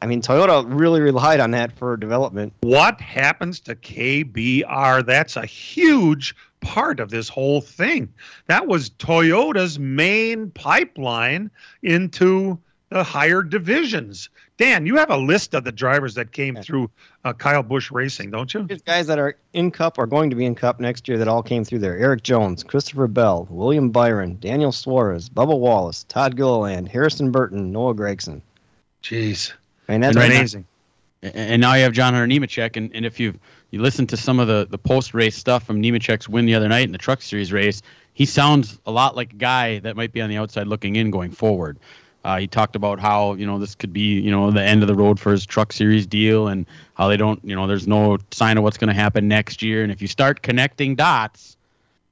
I 0.03 0.07
mean, 0.07 0.21
Toyota 0.21 0.67
really 0.69 1.01
relied 1.01 1.41
on 1.41 1.53
that 1.53 1.73
for 1.73 1.97
development. 1.97 2.53
What 2.61 3.01
happens 3.01 3.59
to 3.61 3.75
KBR? 3.75 5.07
That's 5.07 5.37
a 5.37 5.47
huge 5.47 6.35
part 6.61 7.01
of 7.01 7.11
this 7.11 7.29
whole 7.29 7.61
thing. 7.61 8.13
That 8.47 8.67
was 8.67 8.91
Toyota's 8.91 9.79
main 9.79 10.51
pipeline 10.51 11.51
into 11.83 12.59
the 12.95 13.03
higher 13.03 13.43
divisions. 13.43 14.29
Dan, 14.57 14.87
you 14.87 14.95
have 14.97 15.11
a 15.11 15.17
list 15.17 15.53
of 15.55 15.65
the 15.65 15.73
drivers 15.73 16.15
that 16.15 16.31
came 16.31 16.55
through 16.63 16.89
uh, 17.25 17.33
Kyle 17.33 17.65
Busch 17.65 17.91
Racing, 17.91 18.31
don't 18.31 18.55
you? 18.55 18.63
There's 18.63 18.83
guys 18.83 19.09
that 19.09 19.19
are 19.19 19.35
in 19.53 19.73
Cup 19.73 19.99
or 19.99 20.07
going 20.07 20.31
to 20.31 20.37
be 20.37 20.45
in 20.47 20.55
Cup 20.55 20.79
next 20.79 21.09
year 21.09 21.19
that 21.19 21.27
all 21.27 21.43
came 21.43 21.65
through 21.65 21.81
there. 21.81 21.99
Erik 21.99 22.23
Jones, 22.23 22.63
Christopher 22.63 23.09
Bell, 23.09 23.49
William 23.51 23.91
Byron, 23.91 24.39
Daniel 24.41 24.71
Suarez, 24.71 25.29
Bubba 25.29 25.59
Wallace, 25.59 26.05
Todd 26.05 26.37
Gilliland, 26.37 26.89
Harrison 26.89 27.33
Burton, 27.33 27.73
Noah 27.73 27.95
Gragson. 27.97 28.43
Jeez. 29.03 29.53
And 29.89 30.05
that's 30.05 30.15
And 30.17 30.23
right 30.23 30.31
now- 30.31 30.39
amazing. 30.39 30.65
And- 31.23 31.35
And 31.35 31.61
now 31.63 31.75
you 31.75 31.83
have 31.83 31.93
John 31.95 32.15
Hunter 32.15 32.33
Nemechek, 32.33 32.77
and, 32.77 32.95
and 32.95 33.05
if 33.05 33.19
you 33.19 33.35
you 33.71 33.81
listen 33.83 34.07
to 34.09 34.17
some 34.17 34.39
of 34.39 34.47
the, 34.47 34.69
the 34.71 34.79
post 34.79 35.15
race 35.15 35.35
stuff 35.35 35.65
from 35.67 35.83
Nemechek's 35.83 36.29
win 36.29 36.47
the 36.47 36.55
other 36.55 36.69
night 36.69 36.85
in 36.85 36.93
the 36.93 36.99
Truck 36.99 37.23
Series 37.23 37.53
race, 37.53 37.83
he 38.13 38.25
sounds 38.25 38.79
a 38.87 38.93
lot 38.93 39.17
like 39.17 39.33
a 39.33 39.37
guy 39.37 39.81
that 39.81 39.97
might 39.97 40.13
be 40.13 40.21
on 40.21 40.31
the 40.31 40.37
outside 40.37 40.69
looking 40.69 40.95
in 40.95 41.11
going 41.11 41.33
forward. 41.33 41.77
Uh, 42.25 42.39
he 42.39 42.47
talked 42.47 42.75
about 42.75 42.99
how 42.99 43.35
you 43.35 43.45
know 43.47 43.59
this 43.59 43.75
could 43.75 43.93
be 43.93 44.19
you 44.21 44.31
know 44.31 44.51
the 44.51 44.63
end 44.63 44.83
of 44.83 44.89
the 44.89 44.95
road 44.95 45.21
for 45.21 45.31
his 45.31 45.45
Truck 45.45 45.73
Series 45.73 46.07
deal, 46.07 46.49
and 46.49 46.65
how 46.95 47.09
they 47.09 47.17
don't 47.19 47.39
you 47.45 47.55
know 47.55 47.67
there's 47.67 47.87
no 47.87 48.17
sign 48.31 48.57
of 48.57 48.65
what's 48.65 48.79
going 48.79 48.89
to 48.89 48.95
happen 48.95 49.29
next 49.29 49.61
year. 49.63 49.83
And 49.83 49.93
if 49.93 50.01
you 50.01 50.09
start 50.09 50.41
connecting 50.43 50.95
dots, 50.95 51.57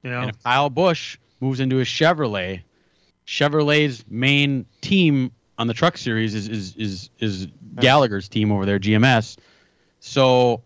Yeah. 0.03 0.21
and 0.21 0.29
if 0.29 0.41
Kyle 0.43 0.69
Busch 0.69 1.17
moves 1.41 1.59
into 1.59 1.79
a 1.79 1.83
Chevrolet, 1.83 2.61
Chevrolet's 3.25 4.05
main 4.09 4.65
team 4.81 5.31
on 5.57 5.67
the 5.67 5.73
Truck 5.73 5.97
Series 5.97 6.35
is 6.35 6.47
is 6.47 6.75
is, 6.75 7.09
is 7.19 7.47
Gallagher's 7.79 8.27
team 8.29 8.51
over 8.51 8.65
there, 8.65 8.79
GMS. 8.79 9.37
So, 9.99 10.61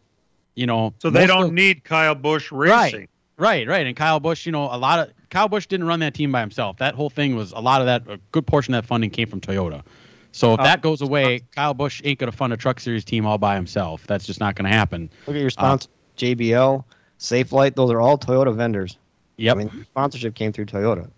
you 0.56 0.66
know, 0.66 0.94
So 1.00 1.10
they 1.10 1.28
don't 1.28 1.46
of- 1.46 1.54
need 1.54 1.84
Kyle 1.84 2.16
Busch 2.16 2.52
Racing. 2.52 3.08
Right, 3.38 3.68
right. 3.68 3.86
And 3.86 3.96
Kyle 3.96 4.20
Busch, 4.20 4.46
you 4.48 4.52
know, 4.52 4.64
a 4.64 4.78
lot 4.78 5.00
of 5.00 5.14
Kyle 5.30 5.48
Busch 5.48 5.66
didn't 5.68 5.88
run 5.88 6.00
that 6.00 6.14
team 6.14 6.32
by 6.32 6.40
himself. 6.42 6.78
That 6.78 6.96
whole 6.96 7.10
thing 7.10 7.36
was 7.36 7.52
a 7.52 7.60
lot 7.60 7.82
of 7.82 7.88
that, 7.88 8.04
a 8.10 8.20
good 8.32 8.48
portion 8.48 8.74
of 8.74 8.84
that 8.84 8.88
funding 8.88 9.10
came 9.10 9.28
from 9.28 9.42
Toyota. 9.42 9.84
So 10.32 10.54
if 10.54 10.60
Uh, 10.60 10.64
that 10.64 10.82
goes 10.82 11.02
away, 11.02 11.42
Kyle 11.56 11.74
Busch 11.74 12.02
ain't 12.04 12.20
going 12.20 12.32
to 12.32 12.38
fund 12.38 12.54
a 12.54 12.58
Truck 12.58 12.80
Series 12.80 13.04
team 13.04 13.26
all 13.26 13.38
by 13.38 13.56
himself. 13.56 14.06
That's 14.08 14.26
just 14.26 14.40
not 14.40 14.56
going 14.56 14.70
to 14.70 14.76
happen. 14.76 15.10
Look 15.26 15.36
at 15.36 15.42
your 15.42 15.50
sponsor, 15.50 15.90
JBL, 16.18 16.84
Safelite. 17.20 17.76
Those 17.76 17.92
are 17.92 18.00
all 18.00 18.18
Toyota 18.18 18.56
vendors. 18.56 18.98
Yep. 19.38 19.56
I 19.56 19.60
mean, 19.60 19.86
sponsorship 19.92 20.36
came 20.36 20.52
through 20.52 20.66
Toyota. 20.66 21.10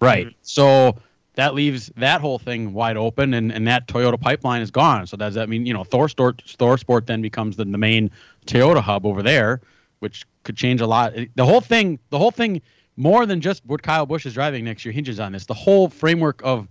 Right. 0.00 0.28
So 0.42 0.96
that 1.34 1.54
leaves 1.54 1.90
that 1.96 2.20
whole 2.20 2.38
thing 2.38 2.72
wide 2.72 2.96
open, 2.96 3.34
and, 3.34 3.50
and 3.52 3.66
that 3.66 3.88
Toyota 3.88 4.20
pipeline 4.20 4.62
is 4.62 4.70
gone. 4.70 5.06
So 5.06 5.16
does 5.16 5.34
that 5.34 5.48
mean 5.48 5.66
you 5.66 5.74
know 5.74 5.84
Thor 5.84 6.08
Sport, 6.08 6.42
Thor 6.46 6.78
Sport 6.78 7.06
then 7.06 7.22
becomes 7.22 7.56
the, 7.56 7.64
the 7.64 7.78
main 7.78 8.10
Toyota 8.46 8.80
hub 8.80 9.06
over 9.06 9.22
there, 9.22 9.60
which 10.00 10.24
could 10.44 10.56
change 10.56 10.80
a 10.80 10.86
lot. 10.86 11.14
The 11.34 11.44
whole 11.44 11.60
thing, 11.60 11.98
the 12.10 12.18
whole 12.18 12.30
thing, 12.30 12.60
more 12.96 13.26
than 13.26 13.40
just 13.40 13.64
what 13.66 13.82
Kyle 13.82 14.06
Busch 14.06 14.26
is 14.26 14.34
driving 14.34 14.64
next 14.64 14.84
year 14.84 14.92
hinges 14.92 15.18
on 15.20 15.32
this. 15.32 15.46
The 15.46 15.54
whole 15.54 15.88
framework 15.88 16.40
of 16.44 16.68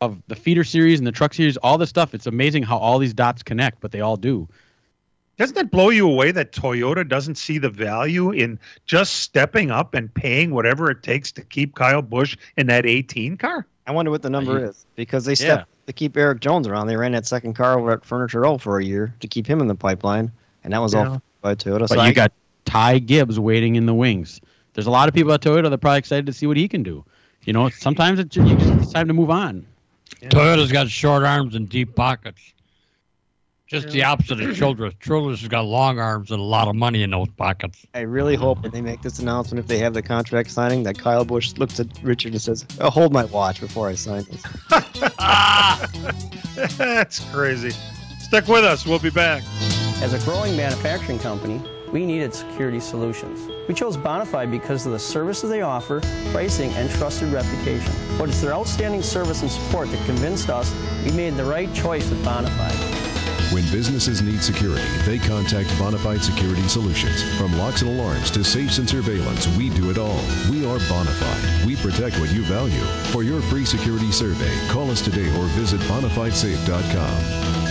of 0.00 0.20
the 0.26 0.36
feeder 0.36 0.64
series 0.64 0.98
and 1.00 1.06
the 1.06 1.12
truck 1.12 1.32
series, 1.32 1.56
all 1.58 1.78
this 1.78 1.88
stuff. 1.88 2.14
It's 2.14 2.26
amazing 2.26 2.62
how 2.64 2.76
all 2.76 2.98
these 2.98 3.14
dots 3.14 3.42
connect, 3.42 3.80
but 3.80 3.90
they 3.90 4.00
all 4.00 4.16
do. 4.16 4.46
Doesn't 5.38 5.54
that 5.56 5.70
blow 5.70 5.88
you 5.90 6.06
away 6.08 6.30
that 6.32 6.52
Toyota 6.52 7.08
doesn't 7.08 7.36
see 7.36 7.58
the 7.58 7.70
value 7.70 8.30
in 8.30 8.58
just 8.86 9.14
stepping 9.14 9.70
up 9.70 9.94
and 9.94 10.12
paying 10.12 10.50
whatever 10.50 10.90
it 10.90 11.02
takes 11.02 11.32
to 11.32 11.42
keep 11.42 11.74
Kyle 11.74 12.02
Busch 12.02 12.36
in 12.56 12.66
that 12.66 12.84
18 12.86 13.36
car? 13.36 13.66
I 13.86 13.92
wonder 13.92 14.10
what 14.10 14.22
the 14.22 14.30
number 14.30 14.58
you- 14.58 14.66
is 14.66 14.84
because 14.94 15.24
they 15.24 15.32
Yeah. 15.32 15.36
stepped 15.36 15.68
to 15.86 15.92
keep 15.92 16.16
Erik 16.16 16.40
Jones 16.40 16.66
around. 16.68 16.86
They 16.88 16.96
ran 16.96 17.12
that 17.12 17.26
second 17.26 17.54
car 17.54 17.78
over 17.78 17.92
at 17.92 18.04
Furniture 18.04 18.40
Row 18.40 18.58
for 18.58 18.78
a 18.78 18.84
year 18.84 19.14
to 19.20 19.26
keep 19.26 19.46
him 19.46 19.60
in 19.60 19.68
the 19.68 19.74
pipeline, 19.74 20.30
and 20.64 20.72
that 20.72 20.82
was 20.82 20.92
Yeah. 20.92 21.08
all 21.08 21.22
by 21.40 21.54
Toyota. 21.54 21.80
But 21.80 21.88
so 21.90 21.94
you 21.96 22.00
I- 22.02 22.12
got 22.12 22.32
Ty 22.64 22.98
Gibbs 22.98 23.40
waiting 23.40 23.76
in 23.76 23.86
the 23.86 23.94
wings. 23.94 24.40
There's 24.74 24.86
a 24.86 24.90
lot 24.90 25.08
of 25.08 25.14
people 25.14 25.32
at 25.32 25.40
Toyota 25.40 25.64
that 25.64 25.72
are 25.72 25.78
probably 25.78 25.98
excited 25.98 26.26
to 26.26 26.32
see 26.32 26.46
what 26.46 26.56
he 26.56 26.68
can 26.68 26.82
do. 26.82 27.04
You 27.44 27.52
know, 27.52 27.68
sometimes 27.68 28.18
it, 28.18 28.34
you 28.36 28.56
just, 28.56 28.82
it's 28.82 28.92
time 28.92 29.08
to 29.08 29.14
move 29.14 29.30
on. 29.30 29.66
Toyota's 30.22 30.72
got 30.72 30.88
short 30.88 31.22
arms 31.22 31.54
and 31.54 31.68
deep 31.68 31.94
pockets. 31.94 32.40
Just 33.66 33.88
the 33.90 34.04
opposite 34.04 34.40
of 34.40 34.56
Childress. 34.56 34.94
Childress 35.00 35.40
has 35.40 35.48
got 35.48 35.62
long 35.62 35.98
arms 35.98 36.30
and 36.30 36.38
a 36.38 36.44
lot 36.44 36.68
of 36.68 36.76
money 36.76 37.02
in 37.02 37.10
those 37.10 37.28
pockets. 37.36 37.86
I 37.94 38.00
really 38.00 38.36
hope 38.36 38.62
when 38.62 38.72
they 38.72 38.82
make 38.82 39.00
this 39.00 39.20
announcement, 39.20 39.58
if 39.58 39.66
they 39.66 39.78
have 39.78 39.94
the 39.94 40.02
contract 40.02 40.50
signing, 40.50 40.82
that 40.82 40.98
Kyle 40.98 41.24
Busch 41.24 41.54
looks 41.56 41.80
at 41.80 41.86
Richard 42.02 42.32
and 42.32 42.42
says, 42.42 42.66
oh, 42.80 42.90
"Hold 42.90 43.12
my 43.12 43.24
watch 43.24 43.60
before 43.60 43.88
I 43.88 43.94
sign 43.94 44.26
this." 44.30 44.42
That's 46.76 47.20
crazy. 47.32 47.70
Stick 48.20 48.48
with 48.48 48.64
us. 48.64 48.86
We'll 48.86 48.98
be 48.98 49.10
back. 49.10 49.42
As 50.02 50.12
a 50.12 50.18
growing 50.24 50.56
manufacturing 50.56 51.18
company, 51.18 51.60
we 51.94 52.04
needed 52.04 52.34
security 52.34 52.80
solutions. 52.80 53.48
We 53.68 53.74
chose 53.74 53.96
Bonafide 53.96 54.50
because 54.50 54.84
of 54.84 54.90
the 54.90 54.98
services 54.98 55.48
they 55.48 55.62
offer, 55.62 56.00
pricing, 56.32 56.72
and 56.72 56.90
trusted 56.90 57.32
reputation. 57.32 57.92
But 58.18 58.28
it's 58.30 58.40
their 58.40 58.52
outstanding 58.52 59.00
service 59.00 59.42
and 59.42 59.50
support 59.50 59.88
that 59.92 60.04
convinced 60.04 60.50
us 60.50 60.74
we 61.04 61.12
made 61.12 61.34
the 61.34 61.44
right 61.44 61.72
choice 61.72 62.10
with 62.10 62.22
Bonafide. 62.24 62.74
When 63.52 63.62
businesses 63.70 64.20
need 64.22 64.42
security, 64.42 64.82
they 65.06 65.18
contact 65.18 65.68
Bonafide 65.78 66.22
Security 66.22 66.66
Solutions. 66.66 67.22
From 67.38 67.56
locks 67.56 67.82
and 67.82 67.90
alarms 67.96 68.32
to 68.32 68.42
safes 68.42 68.78
and 68.78 68.90
surveillance, 68.90 69.46
we 69.56 69.70
do 69.70 69.90
it 69.90 69.98
all. 69.98 70.20
We 70.50 70.66
are 70.66 70.78
Bonafide. 70.90 71.64
We 71.64 71.76
protect 71.76 72.18
what 72.18 72.32
you 72.32 72.42
value. 72.42 72.82
For 73.12 73.22
your 73.22 73.40
free 73.40 73.64
security 73.64 74.10
survey, 74.10 74.52
call 74.68 74.90
us 74.90 75.00
today 75.00 75.28
or 75.38 75.44
visit 75.54 75.80
bonafidesafe.com. 75.82 77.63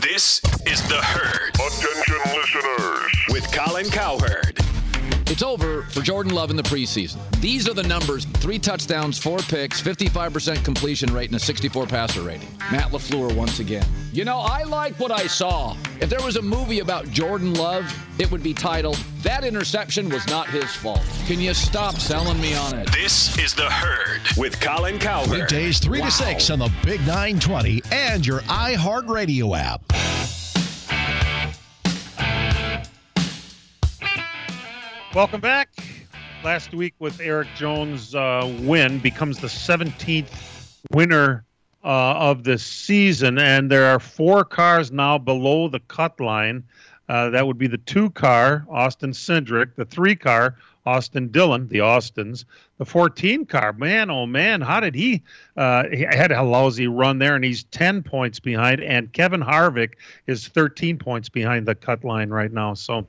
This 0.00 0.40
is 0.64 0.80
The 0.88 1.02
Herd. 1.02 1.54
Attention 1.54 2.20
listeners. 2.38 3.12
With 3.30 3.50
Colin 3.52 3.90
Cowherd. 3.90 4.60
It's 5.26 5.42
over 5.42 5.82
for 5.84 6.00
Jordan 6.00 6.34
Love 6.34 6.50
in 6.50 6.56
the 6.56 6.62
preseason. 6.62 7.18
These 7.40 7.68
are 7.68 7.74
the 7.74 7.82
numbers 7.82 8.24
three 8.24 8.58
touchdowns, 8.58 9.18
four 9.18 9.38
picks, 9.38 9.80
55% 9.80 10.64
completion 10.64 11.12
rate, 11.12 11.28
and 11.28 11.36
a 11.36 11.38
64 11.38 11.86
passer 11.86 12.22
rating. 12.22 12.48
Matt 12.72 12.90
LaFleur 12.90 13.34
once 13.36 13.60
again. 13.60 13.86
You 14.12 14.24
know, 14.24 14.38
I 14.38 14.64
like 14.64 14.98
what 14.98 15.10
I 15.10 15.26
saw. 15.26 15.76
If 16.00 16.10
there 16.10 16.22
was 16.22 16.36
a 16.36 16.42
movie 16.42 16.80
about 16.80 17.10
Jordan 17.10 17.54
Love, 17.54 17.84
it 18.18 18.30
would 18.30 18.42
be 18.42 18.54
titled, 18.54 18.96
That 19.22 19.44
Interception 19.44 20.08
Was 20.08 20.26
Not 20.28 20.48
His 20.48 20.74
Fault. 20.74 21.02
Can 21.26 21.40
you 21.40 21.54
stop 21.54 21.94
selling 21.96 22.40
me 22.40 22.54
on 22.54 22.78
it? 22.78 22.90
This 22.92 23.38
is 23.38 23.54
The 23.54 23.70
Herd 23.70 24.22
with 24.36 24.60
Colin 24.60 24.98
Cowherd. 24.98 25.30
Weekdays 25.30 25.78
3 25.78 26.02
to 26.02 26.10
6 26.10 26.50
on 26.50 26.58
the 26.58 26.72
Big 26.84 27.00
920 27.00 27.82
and 27.92 28.26
your 28.26 28.40
iHeartRadio 28.40 29.58
app. 29.58 30.37
Welcome 35.14 35.40
back. 35.40 35.70
Last 36.44 36.74
week 36.74 36.94
with 36.98 37.18
Erik 37.18 37.48
Jones' 37.56 38.14
uh, 38.14 38.54
win 38.60 38.98
becomes 38.98 39.38
the 39.38 39.46
17th 39.46 40.28
winner 40.92 41.46
uh, 41.82 41.86
of 41.86 42.44
the 42.44 42.58
season, 42.58 43.38
and 43.38 43.70
there 43.70 43.86
are 43.86 43.98
four 43.98 44.44
cars 44.44 44.92
now 44.92 45.16
below 45.16 45.66
the 45.66 45.80
cut 45.80 46.20
line. 46.20 46.62
Uh, 47.08 47.30
that 47.30 47.46
would 47.46 47.56
be 47.56 47.66
the 47.66 47.78
two 47.78 48.10
car, 48.10 48.66
Austin 48.68 49.12
Cindric, 49.12 49.74
the 49.76 49.86
three 49.86 50.14
car, 50.14 50.56
Austin 50.84 51.28
Dillon, 51.28 51.68
the 51.68 51.80
Austins, 51.80 52.44
the 52.76 52.84
14 52.84 53.46
car. 53.46 53.72
Man, 53.72 54.10
oh 54.10 54.26
man, 54.26 54.60
how 54.60 54.78
did 54.78 54.94
he? 54.94 55.22
Uh, 55.56 55.84
he 55.90 56.02
had 56.02 56.32
a 56.32 56.42
lousy 56.42 56.86
run 56.86 57.18
there, 57.18 57.34
and 57.34 57.42
he's 57.42 57.64
10 57.64 58.02
points 58.02 58.40
behind. 58.40 58.82
And 58.82 59.10
Kevin 59.14 59.40
Harvick 59.40 59.94
is 60.26 60.48
13 60.48 60.98
points 60.98 61.30
behind 61.30 61.66
the 61.66 61.74
cut 61.74 62.04
line 62.04 62.28
right 62.28 62.52
now. 62.52 62.74
So 62.74 63.06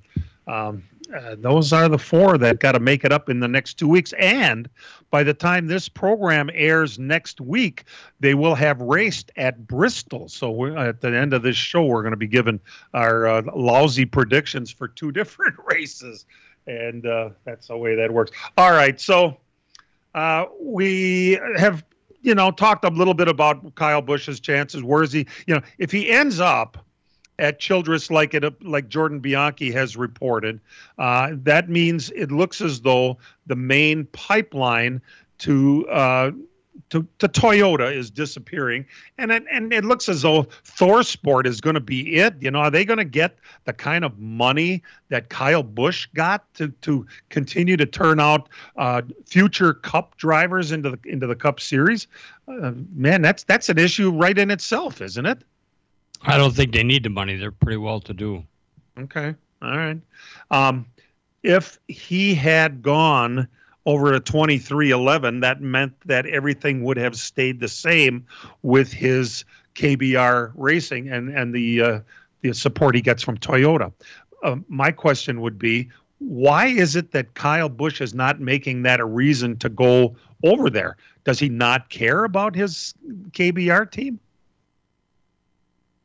um, 0.47 0.83
uh, 1.15 1.35
those 1.37 1.73
are 1.73 1.89
the 1.89 1.97
four 1.97 2.37
that 2.37 2.59
got 2.59 2.73
to 2.73 2.79
make 2.79 3.03
it 3.03 3.11
up 3.11 3.29
in 3.29 3.39
the 3.39 3.47
next 3.47 3.75
two 3.75 3.87
weeks. 3.87 4.13
And 4.19 4.69
by 5.09 5.23
the 5.23 5.33
time 5.33 5.67
this 5.67 5.89
program 5.89 6.49
airs 6.53 6.99
next 6.99 7.41
week, 7.41 7.85
they 8.19 8.35
will 8.35 8.55
have 8.55 8.79
raced 8.81 9.31
at 9.35 9.67
Bristol. 9.67 10.27
So 10.29 10.77
at 10.77 11.01
the 11.01 11.15
end 11.15 11.33
of 11.33 11.41
this 11.41 11.55
show, 11.55 11.85
we're 11.85 12.01
going 12.01 12.11
to 12.11 12.17
be 12.17 12.27
given 12.27 12.59
our 12.93 13.27
uh, 13.27 13.41
lousy 13.55 14.05
predictions 14.05 14.71
for 14.71 14.87
two 14.87 15.11
different 15.19 15.55
races. 15.65 16.25
And 16.67 17.05
uh, 17.05 17.29
that's 17.45 17.67
the 17.67 17.77
way 17.77 17.95
that 17.95 18.11
works. 18.11 18.31
All 18.57 18.71
right. 18.71 18.99
So 18.99 19.37
uh, 20.13 20.45
we 20.61 21.39
have, 21.57 21.83
you 22.21 22.35
know, 22.35 22.51
talked 22.51 22.85
a 22.85 22.89
little 22.89 23.15
bit 23.15 23.27
about 23.27 23.73
Kyle 23.75 24.01
Busch's 24.01 24.39
chances. 24.39 24.83
Where 24.83 25.01
is 25.01 25.11
he? 25.11 25.25
You 25.47 25.55
know, 25.55 25.61
if 25.79 25.91
he 25.91 26.09
ends 26.09 26.39
up 26.39 26.85
at 27.39 27.59
Childress, 27.59 28.11
like 28.11 28.33
it 28.33 28.63
like 28.63 28.89
Jordan 28.89 29.19
Bianchi 29.19 29.71
has 29.71 29.97
reported, 29.97 30.59
uh, 30.97 31.31
that 31.33 31.69
means 31.69 32.11
it 32.11 32.31
looks 32.31 32.61
as 32.61 32.81
though 32.81 33.17
the 33.47 33.55
main 33.55 34.05
pipeline 34.11 35.01
to 35.39 35.87
uh, 35.89 36.31
to, 36.89 37.07
to 37.19 37.27
Toyota 37.27 37.93
is 37.93 38.09
disappearing, 38.09 38.85
and 39.17 39.31
it, 39.31 39.43
and 39.51 39.71
it 39.71 39.85
looks 39.85 40.09
as 40.09 40.21
though 40.21 40.43
Thor 40.63 41.03
Sport 41.03 41.45
is 41.45 41.61
going 41.61 41.75
to 41.75 41.79
be 41.79 42.15
it. 42.15 42.35
You 42.39 42.51
know, 42.51 42.59
are 42.59 42.71
they 42.71 42.85
going 42.85 42.97
to 42.97 43.05
get 43.05 43.37
the 43.65 43.73
kind 43.73 44.03
of 44.03 44.17
money 44.19 44.81
that 45.09 45.29
Kyle 45.29 45.63
Busch 45.63 46.07
got 46.13 46.51
to 46.55 46.69
to 46.69 47.05
continue 47.29 47.77
to 47.77 47.85
turn 47.85 48.19
out 48.19 48.49
uh, 48.77 49.01
future 49.25 49.73
Cup 49.73 50.17
drivers 50.17 50.71
into 50.71 50.91
the 50.91 50.99
into 51.05 51.27
the 51.27 51.35
Cup 51.35 51.59
Series? 51.59 52.07
Uh, 52.47 52.73
man, 52.93 53.21
that's 53.21 53.43
that's 53.43 53.69
an 53.69 53.77
issue 53.77 54.11
right 54.11 54.37
in 54.37 54.51
itself, 54.51 55.01
isn't 55.01 55.25
it? 55.25 55.43
I 56.21 56.37
don't 56.37 56.55
think 56.55 56.73
they 56.73 56.83
need 56.83 57.03
the 57.03 57.09
money. 57.09 57.35
They're 57.35 57.51
pretty 57.51 57.77
well 57.77 57.99
to 58.01 58.13
do. 58.13 58.43
Okay, 58.97 59.33
all 59.61 59.77
right. 59.77 59.99
Um, 60.51 60.85
if 61.43 61.79
he 61.87 62.35
had 62.35 62.81
gone 62.81 63.47
over 63.85 64.13
a 64.13 64.19
23XI, 64.19 65.41
that 65.41 65.61
meant 65.61 65.93
that 66.05 66.25
everything 66.25 66.83
would 66.83 66.97
have 66.97 67.15
stayed 67.15 67.59
the 67.59 67.67
same 67.67 68.25
with 68.61 68.91
his 68.91 69.45
KBR 69.75 70.51
racing 70.55 71.09
and, 71.09 71.29
and 71.29 71.53
the, 71.53 71.81
uh, 71.81 71.99
the 72.41 72.53
support 72.53 72.95
he 72.95 73.01
gets 73.01 73.23
from 73.23 73.37
Toyota. 73.37 73.93
Uh, 74.43 74.57
my 74.67 74.91
question 74.91 75.41
would 75.41 75.57
be 75.57 75.89
why 76.19 76.67
is 76.67 76.97
it 76.97 77.11
that 77.11 77.33
Kyle 77.33 77.69
Busch 77.69 78.01
is 78.01 78.13
not 78.13 78.41
making 78.41 78.81
that 78.83 78.99
a 78.99 79.05
reason 79.05 79.57
to 79.57 79.69
go 79.69 80.15
over 80.43 80.69
there? 80.69 80.97
Does 81.23 81.39
he 81.39 81.47
not 81.47 81.89
care 81.89 82.25
about 82.25 82.55
his 82.55 82.93
KBR 83.31 83.89
team? 83.89 84.19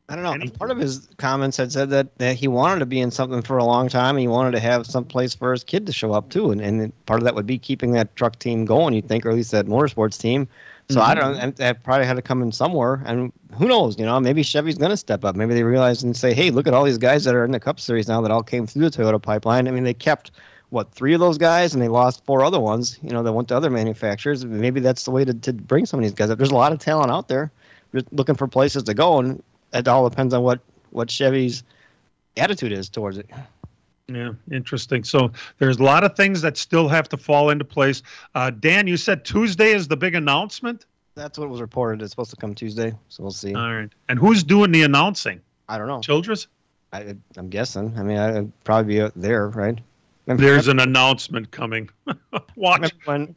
I 0.07 0.15
don't 0.15 0.23
know. 0.23 0.33
And 0.33 0.53
part 0.53 0.69
of 0.69 0.77
his 0.77 1.07
comments 1.17 1.57
had 1.57 1.71
said 1.71 1.89
that, 1.89 2.15
that 2.19 2.35
he 2.35 2.47
wanted 2.47 2.79
to 2.79 2.85
be 2.85 2.99
in 2.99 3.09
something 3.09 3.41
for 3.41 3.57
a 3.57 3.63
long 3.63 3.89
time 3.89 4.15
and 4.15 4.19
he 4.19 4.27
wanted 4.27 4.51
to 4.51 4.59
have 4.59 4.85
some 4.85 5.03
place 5.03 5.33
for 5.33 5.51
his 5.51 5.63
kid 5.63 5.87
to 5.87 5.91
show 5.91 6.13
up 6.13 6.29
too. 6.29 6.51
And, 6.51 6.61
and 6.61 7.05
part 7.07 7.19
of 7.19 7.23
that 7.23 7.33
would 7.33 7.47
be 7.47 7.57
keeping 7.57 7.91
that 7.93 8.15
truck 8.15 8.37
team 8.37 8.65
going, 8.65 8.93
you 8.93 9.01
think, 9.01 9.25
or 9.25 9.31
at 9.31 9.35
least 9.35 9.51
that 9.51 9.65
motorsports 9.65 10.19
team. 10.19 10.47
So 10.89 10.99
mm-hmm. 10.99 11.09
I 11.09 11.15
don't 11.15 11.37
know. 11.37 11.51
That 11.51 11.83
probably 11.83 12.05
had 12.05 12.17
to 12.17 12.21
come 12.21 12.43
in 12.43 12.51
somewhere. 12.51 13.01
And 13.07 13.33
who 13.57 13.67
knows? 13.67 13.97
You 13.97 14.05
know, 14.05 14.19
maybe 14.19 14.43
Chevy's 14.43 14.77
going 14.77 14.91
to 14.91 14.97
step 14.97 15.25
up. 15.25 15.35
Maybe 15.35 15.55
they 15.55 15.63
realize 15.63 16.03
and 16.03 16.15
say, 16.15 16.35
hey, 16.35 16.51
look 16.51 16.67
at 16.67 16.75
all 16.75 16.83
these 16.83 16.99
guys 16.99 17.23
that 17.23 17.33
are 17.33 17.43
in 17.43 17.49
the 17.49 17.59
Cup 17.59 17.79
Series 17.79 18.07
now 18.07 18.21
that 18.21 18.29
all 18.29 18.43
came 18.43 18.67
through 18.67 18.87
the 18.87 18.95
Toyota 18.95 19.19
pipeline. 19.19 19.67
I 19.67 19.71
mean, 19.71 19.85
they 19.85 19.95
kept, 19.95 20.29
what, 20.69 20.91
three 20.91 21.15
of 21.15 21.19
those 21.19 21.39
guys 21.39 21.73
and 21.73 21.81
they 21.81 21.87
lost 21.87 22.23
four 22.25 22.43
other 22.43 22.59
ones, 22.59 22.99
you 23.01 23.09
know, 23.09 23.23
that 23.23 23.33
went 23.33 23.47
to 23.47 23.57
other 23.57 23.71
manufacturers. 23.71 24.45
Maybe 24.45 24.79
that's 24.79 25.05
the 25.05 25.11
way 25.11 25.25
to, 25.25 25.33
to 25.33 25.53
bring 25.53 25.87
some 25.87 25.99
of 25.99 26.03
these 26.03 26.13
guys 26.13 26.29
up. 26.29 26.37
There's 26.37 26.51
a 26.51 26.55
lot 26.55 26.71
of 26.71 26.77
talent 26.77 27.09
out 27.09 27.27
there 27.27 27.51
just 27.91 28.13
looking 28.13 28.35
for 28.35 28.47
places 28.47 28.83
to 28.83 28.93
go. 28.93 29.17
And 29.17 29.41
it 29.75 29.87
all 29.87 30.09
depends 30.09 30.33
on 30.33 30.43
what 30.43 30.59
what 30.91 31.09
Chevy's 31.11 31.63
attitude 32.37 32.71
is 32.71 32.89
towards 32.89 33.17
it. 33.17 33.29
Yeah, 34.07 34.33
interesting. 34.51 35.03
So 35.03 35.31
there's 35.57 35.77
a 35.77 35.83
lot 35.83 36.03
of 36.03 36.15
things 36.15 36.41
that 36.41 36.57
still 36.57 36.87
have 36.87 37.09
to 37.09 37.17
fall 37.17 37.49
into 37.49 37.65
place. 37.65 38.03
Uh, 38.35 38.51
Dan, 38.51 38.87
you 38.87 38.97
said 38.97 39.25
Tuesday 39.25 39.71
is 39.71 39.87
the 39.87 39.97
big 39.97 40.15
announcement. 40.15 40.85
That's 41.15 41.39
what 41.39 41.49
was 41.49 41.61
reported. 41.61 42.01
It's 42.01 42.11
supposed 42.11 42.29
to 42.31 42.35
come 42.35 42.53
Tuesday, 42.53 42.93
so 43.09 43.23
we'll 43.23 43.31
see. 43.31 43.55
All 43.55 43.73
right. 43.73 43.89
And 44.09 44.19
who's 44.19 44.43
doing 44.43 44.71
the 44.71 44.83
announcing? 44.83 45.41
I 45.67 45.77
don't 45.77 45.87
know. 45.87 46.01
Childress? 46.01 46.47
I, 46.93 47.15
am 47.37 47.49
guessing. 47.49 47.97
I 47.97 48.03
mean, 48.03 48.17
I'd 48.17 48.63
probably 48.63 48.99
be 48.99 49.11
there, 49.15 49.49
right? 49.49 49.79
There's 50.27 50.67
an 50.67 50.79
announcement 50.79 51.51
coming. 51.51 51.89
Watch. 52.55 52.91
when 53.05 53.35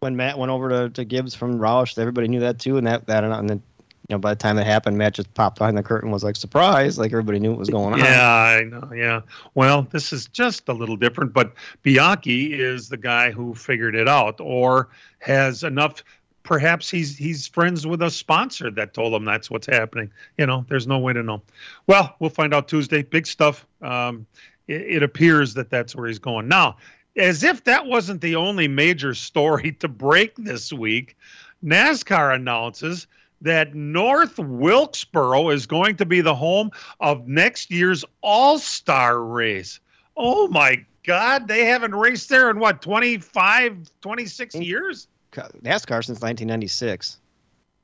when 0.00 0.16
Matt 0.16 0.38
went 0.38 0.50
over 0.50 0.68
to, 0.68 0.90
to 0.90 1.04
Gibbs 1.04 1.34
from 1.34 1.58
Roush, 1.58 1.98
everybody 1.98 2.28
knew 2.28 2.40
that 2.40 2.58
too, 2.58 2.76
and 2.76 2.86
that 2.86 3.06
that 3.06 3.24
and 3.24 3.50
then 3.50 3.62
you 4.08 4.14
know, 4.14 4.18
by 4.18 4.30
the 4.30 4.36
time 4.36 4.56
it 4.56 4.66
happened, 4.66 4.96
Matt 4.96 5.12
just 5.14 5.32
popped 5.34 5.58
behind 5.58 5.76
the 5.76 5.82
curtain, 5.82 6.10
was 6.10 6.24
like 6.24 6.34
surprise, 6.34 6.98
like 6.98 7.12
everybody 7.12 7.38
knew 7.38 7.50
what 7.50 7.58
was 7.58 7.68
going 7.68 7.92
on. 7.92 7.98
Yeah, 7.98 8.26
I 8.26 8.64
know. 8.64 8.90
Yeah. 8.94 9.20
Well, 9.54 9.86
this 9.90 10.14
is 10.14 10.26
just 10.28 10.66
a 10.70 10.72
little 10.72 10.96
different, 10.96 11.34
but 11.34 11.52
Bianchi 11.82 12.54
is 12.54 12.88
the 12.88 12.96
guy 12.96 13.30
who 13.30 13.54
figured 13.54 13.94
it 13.94 14.08
out, 14.08 14.40
or 14.40 14.88
has 15.18 15.62
enough. 15.62 16.02
Perhaps 16.42 16.90
he's 16.90 17.18
he's 17.18 17.46
friends 17.46 17.86
with 17.86 18.00
a 18.00 18.10
sponsor 18.10 18.70
that 18.70 18.94
told 18.94 19.12
him 19.12 19.26
that's 19.26 19.50
what's 19.50 19.66
happening. 19.66 20.10
You 20.38 20.46
know, 20.46 20.64
there's 20.68 20.86
no 20.86 20.98
way 20.98 21.12
to 21.12 21.22
know. 21.22 21.42
Well, 21.86 22.16
we'll 22.18 22.30
find 22.30 22.54
out 22.54 22.68
Tuesday. 22.68 23.02
Big 23.02 23.26
stuff. 23.26 23.66
Um, 23.82 24.26
it, 24.68 24.80
it 24.80 25.02
appears 25.02 25.52
that 25.54 25.68
that's 25.68 25.94
where 25.94 26.06
he's 26.06 26.18
going 26.18 26.48
now. 26.48 26.78
As 27.16 27.42
if 27.42 27.64
that 27.64 27.84
wasn't 27.84 28.22
the 28.22 28.36
only 28.36 28.68
major 28.68 29.12
story 29.12 29.72
to 29.80 29.88
break 29.88 30.34
this 30.36 30.72
week, 30.72 31.18
NASCAR 31.62 32.34
announces 32.34 33.06
that 33.40 33.74
North 33.74 34.38
Wilkesboro 34.38 35.50
is 35.50 35.66
going 35.66 35.96
to 35.96 36.06
be 36.06 36.20
the 36.20 36.34
home 36.34 36.70
of 37.00 37.26
next 37.28 37.70
year's 37.70 38.04
All 38.20 38.58
Star 38.58 39.22
race. 39.22 39.80
Oh 40.16 40.48
my 40.48 40.84
God, 41.04 41.48
they 41.48 41.64
haven't 41.64 41.94
raced 41.94 42.28
there 42.28 42.50
in 42.50 42.58
what, 42.58 42.82
25, 42.82 43.90
26 44.00 44.54
years? 44.56 45.08
NASCAR 45.32 46.04
since 46.04 46.20
1996. 46.20 47.18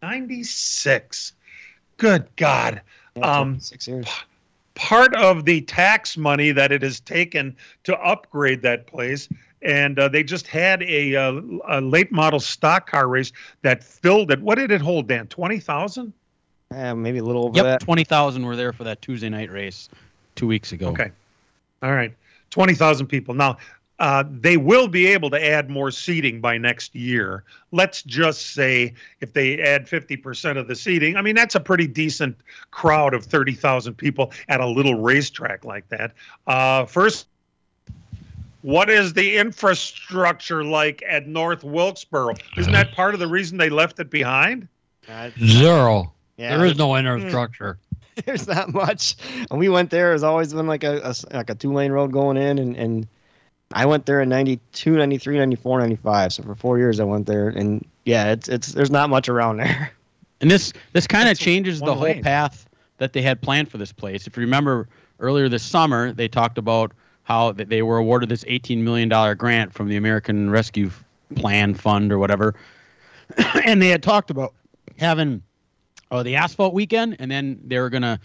96. 0.03 1.33
Good 1.97 2.29
God. 2.37 2.83
Yeah, 3.17 3.39
um, 3.41 3.61
six 3.61 3.87
years. 3.87 4.09
Part 4.75 5.15
of 5.15 5.45
the 5.45 5.61
tax 5.63 6.17
money 6.17 6.51
that 6.51 6.73
it 6.73 6.83
has 6.83 6.99
taken 6.99 7.57
to 7.85 7.97
upgrade 8.01 8.63
that 8.63 8.87
place 8.87 9.29
and 9.65 9.99
uh, 9.99 10.09
they 10.09 10.23
just 10.23 10.47
had 10.47 10.83
a, 10.83 11.17
uh, 11.17 11.41
a, 11.69 11.81
late 11.81 12.13
model 12.13 12.41
stock 12.41 12.91
car 12.91 13.09
race 13.09 13.33
that 13.63 13.83
filled 13.83 14.31
it. 14.31 14.41
What 14.41 14.57
did 14.57 14.71
it 14.71 14.81
hold, 14.81 15.09
Dan? 15.09 15.27
Twenty 15.29 15.59
thousand? 15.59 16.13
Yeah, 16.71 16.95
maybe 16.95 17.19
a 17.19 17.25
little 17.25 17.45
over 17.45 17.57
yep, 17.57 17.65
that. 17.65 17.81
twenty 17.81 18.05
thousand 18.05 18.45
were 18.45 18.57
there 18.57 18.73
for 18.73 18.85
that 18.85 19.01
Tuesday 19.03 19.29
night 19.29 19.51
race 19.51 19.89
two 20.35 20.47
weeks 20.47 20.73
ago. 20.73 20.89
Okay, 20.89 21.11
all 21.83 21.93
right, 21.93 22.15
twenty 22.51 22.75
thousand 22.75 23.07
people. 23.07 23.35
Now 23.35 23.59
uh, 23.99 24.25
they 24.29 24.57
will 24.57 24.89
be 24.89 25.07
able 25.07 25.31
to 25.31 25.45
add 25.45 25.71
more 25.71 25.91
seating 25.91 26.41
by 26.41 26.59
next 26.59 26.95
year. 26.95 27.45
Let's 27.71 28.03
just 28.03 28.55
say 28.55 28.95
if 29.21 29.33
they 29.33 29.61
add 29.61 29.87
50% 29.87 30.59
of 30.59 30.67
the 30.67 30.75
seating, 30.75 31.17
I 31.17 31.23
mean, 31.23 31.37
that's 31.37 31.55
a 31.55 31.61
pretty 31.61 31.87
decent 31.87 32.37
crowd 32.73 33.15
of 33.15 33.25
30,000 33.25 33.95
people 33.95 34.33
at 34.49 34.61
a 34.61 34.67
little 34.67 35.01
racetrack 35.01 35.65
like 35.65 35.89
that. 35.91 36.13
Uh, 36.47 36.85
first 36.87 37.29
what 38.65 38.89
is 38.89 39.13
the 39.13 39.37
infrastructure 39.37 40.65
like 40.65 41.03
at 41.07 41.27
North 41.29 41.65
Wilkesboro? 41.65 42.35
Isn't 42.57 42.73
that 42.73 42.93
part 42.93 43.13
of 43.13 43.21
the 43.21 43.29
reason 43.29 43.59
they 43.59 43.69
left 43.69 44.01
it 44.01 44.09
behind? 44.09 44.69
Zero. 45.39 46.15
Yeah, 46.39 46.57
there 46.57 46.65
is 46.65 46.79
no 46.79 46.95
hmm. 46.95 47.07
infrastructure. 47.07 47.79
There's 48.25 48.49
not 48.49 48.73
much. 48.73 49.17
And 49.51 49.61
we 49.61 49.69
went 49.69 49.91
there. 49.91 50.15
It's 50.15 50.23
always 50.23 50.55
been 50.55 50.67
like 50.67 50.83
a, 50.83 50.99
a 51.05 51.37
like 51.37 51.51
a 51.51 51.55
two 51.55 51.75
lane 51.75 51.93
road 51.93 52.11
going 52.11 52.39
in, 52.39 52.59
and 52.59 52.75
and 52.75 53.07
I 53.75 53.85
went 53.85 54.07
there 54.07 54.23
in 54.23 54.31
92, 54.31 54.93
93, 54.93 55.37
94, 55.37 55.81
95. 55.81 56.33
So 56.33 56.43
for 56.45 56.55
four 56.55 56.79
years 56.79 57.01
I 57.01 57.05
went 57.05 57.27
there, 57.27 57.51
and 57.51 57.87
yeah, 58.07 58.33
it's 58.33 58.49
it's 58.49 58.73
there's 58.73 58.91
not 58.91 59.11
much 59.11 59.29
around 59.29 59.59
there. 59.59 59.93
And 60.41 60.51
this 60.51 60.73
this 60.93 61.07
kind 61.07 61.29
of 61.29 61.39
changes 61.39 61.81
the 61.81 61.95
whole 61.95 62.03
lane. 62.03 62.23
path 62.23 62.69
that 62.99 63.13
they 63.15 63.23
had 63.23 63.41
planned 63.41 63.71
for 63.71 63.79
this 63.79 63.93
place. 63.93 64.27
If 64.27 64.37
you 64.37 64.43
remember 64.43 64.89
earlier 65.19 65.49
this 65.49 65.63
summer, 65.63 66.13
they 66.13 66.29
talked 66.29 66.59
about 66.59 66.93
how 67.25 67.53
they 67.53 67.83
were 67.83 67.99
awarded 67.99 68.29
this 68.29 68.45
$18 68.45 68.79
million 68.79 69.37
grant 69.37 69.73
from 69.73 69.89
the 69.89 69.97
American 69.97 70.51
Rescue 70.51 70.91
Plan 71.35 71.75
Fund 71.75 72.13
or 72.13 72.19
whatever. 72.19 72.55
and 73.65 73.83
they 73.83 73.89
had 73.89 74.03
talked 74.03 74.31
about 74.31 74.55
having 74.99 75.43
uh, 76.11 76.23
the 76.23 76.37
asphalt 76.37 76.75
weekend, 76.75 77.17
and 77.19 77.31
then 77.31 77.61
they 77.65 77.79
were 77.79 77.91
going 77.91 78.03
to 78.03 78.21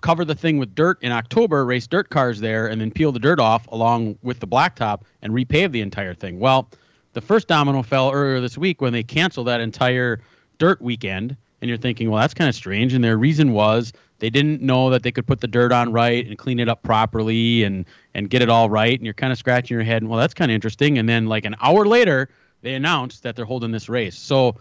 cover 0.00 0.24
the 0.24 0.34
thing 0.34 0.58
with 0.58 0.74
dirt 0.74 0.98
in 1.02 1.12
October, 1.12 1.64
race 1.64 1.86
dirt 1.86 2.10
cars 2.10 2.40
there, 2.40 2.66
and 2.66 2.80
then 2.80 2.90
peel 2.90 3.12
the 3.12 3.18
dirt 3.18 3.40
off 3.40 3.66
along 3.68 4.18
with 4.22 4.40
the 4.40 4.46
blacktop 4.46 5.02
and 5.22 5.32
repave 5.32 5.72
the 5.72 5.80
entire 5.80 6.14
thing. 6.14 6.38
Well, 6.38 6.70
the 7.12 7.20
first 7.20 7.48
domino 7.48 7.82
fell 7.82 8.10
earlier 8.12 8.40
this 8.40 8.56
week 8.56 8.80
when 8.80 8.92
they 8.92 9.02
canceled 9.02 9.46
that 9.48 9.60
entire 9.60 10.20
dirt 10.58 10.80
weekend. 10.80 11.36
And 11.60 11.68
you're 11.68 11.78
thinking, 11.78 12.08
well, 12.08 12.20
that's 12.20 12.34
kind 12.34 12.48
of 12.48 12.54
strange. 12.54 12.94
And 12.94 13.02
their 13.02 13.18
reason 13.18 13.52
was 13.52 13.92
they 14.20 14.30
didn't 14.30 14.60
know 14.60 14.90
that 14.90 15.02
they 15.02 15.12
could 15.12 15.26
put 15.26 15.40
the 15.40 15.46
dirt 15.46 15.72
on 15.72 15.92
right 15.92 16.26
and 16.26 16.36
clean 16.38 16.58
it 16.58 16.68
up 16.68 16.82
properly 16.82 17.62
and 17.62 17.84
and 18.14 18.30
get 18.30 18.42
it 18.42 18.48
all 18.48 18.68
right 18.68 18.98
and 18.98 19.04
you're 19.04 19.14
kind 19.14 19.32
of 19.32 19.38
scratching 19.38 19.74
your 19.74 19.84
head 19.84 20.02
and 20.02 20.10
well 20.10 20.18
that's 20.18 20.34
kind 20.34 20.50
of 20.50 20.54
interesting 20.54 20.98
and 20.98 21.08
then 21.08 21.26
like 21.26 21.44
an 21.44 21.54
hour 21.60 21.86
later 21.86 22.28
they 22.62 22.74
announced 22.74 23.22
that 23.22 23.36
they're 23.36 23.44
holding 23.44 23.70
this 23.70 23.88
race. 23.88 24.16
So 24.16 24.56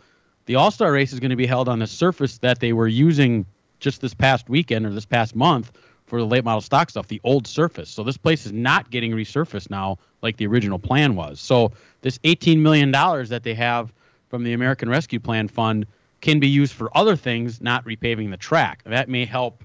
the 0.46 0.56
all-star 0.56 0.92
race 0.92 1.14
is 1.14 1.20
going 1.20 1.32
to 1.32 1.36
be 1.36 1.48
held 1.48 1.68
on 1.68 1.80
the 1.80 1.88
surface 1.88 2.38
that 2.40 2.60
they 2.60 2.74
were 2.74 2.88
using 2.88 3.46
just 3.80 4.02
this 4.02 4.14
past 4.14 4.50
weekend 4.50 4.86
or 4.86 4.92
this 4.92 5.06
past 5.06 5.36
month 5.36 5.72
for 6.06 6.20
the 6.20 6.26
late 6.26 6.44
model 6.44 6.62
stock 6.62 6.90
stuff 6.90 7.08
the 7.08 7.22
old 7.24 7.46
surface. 7.46 7.90
So 7.90 8.04
this 8.04 8.18
place 8.18 8.46
is 8.46 8.54
not 8.54 8.90
getting 8.92 9.12
resurfaced 9.12 9.70
now 9.70 9.98
like 10.22 10.38
the 10.38 10.48
original 10.48 10.80
plan 10.80 11.16
was. 11.16 11.40
So 11.40 11.72
this 12.02 12.20
18 12.24 12.62
million 12.62 12.92
dollars 12.92 13.30
that 13.30 13.44
they 13.44 13.54
have 13.56 13.92
from 14.30 14.44
the 14.44 14.54
american 14.54 14.90
rescue 14.90 15.20
plan 15.20 15.48
fund 15.48 15.86
can 16.22 16.40
be 16.40 16.48
used 16.48 16.74
for 16.74 16.96
other 16.98 17.16
things, 17.16 17.62
not 17.62 17.86
repaving 17.86 18.32
the 18.32 18.38
track. 18.38 18.84
That 18.86 19.10
may 19.10 19.26
help 19.26 19.64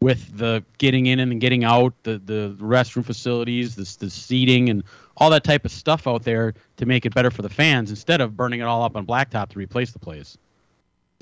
with 0.00 0.36
the 0.36 0.64
getting 0.78 1.06
in 1.06 1.18
and 1.18 1.40
getting 1.40 1.64
out, 1.64 1.92
the 2.02 2.18
the 2.24 2.56
restroom 2.60 3.04
facilities, 3.04 3.74
the, 3.74 3.96
the 3.98 4.10
seating, 4.10 4.68
and 4.68 4.84
all 5.16 5.30
that 5.30 5.44
type 5.44 5.64
of 5.64 5.72
stuff 5.72 6.06
out 6.06 6.22
there 6.22 6.54
to 6.76 6.86
make 6.86 7.04
it 7.04 7.14
better 7.14 7.30
for 7.30 7.42
the 7.42 7.48
fans 7.48 7.90
instead 7.90 8.20
of 8.20 8.36
burning 8.36 8.60
it 8.60 8.64
all 8.64 8.82
up 8.82 8.96
on 8.96 9.06
blacktop 9.06 9.48
to 9.50 9.58
replace 9.58 9.92
the 9.92 9.98
place. 9.98 10.38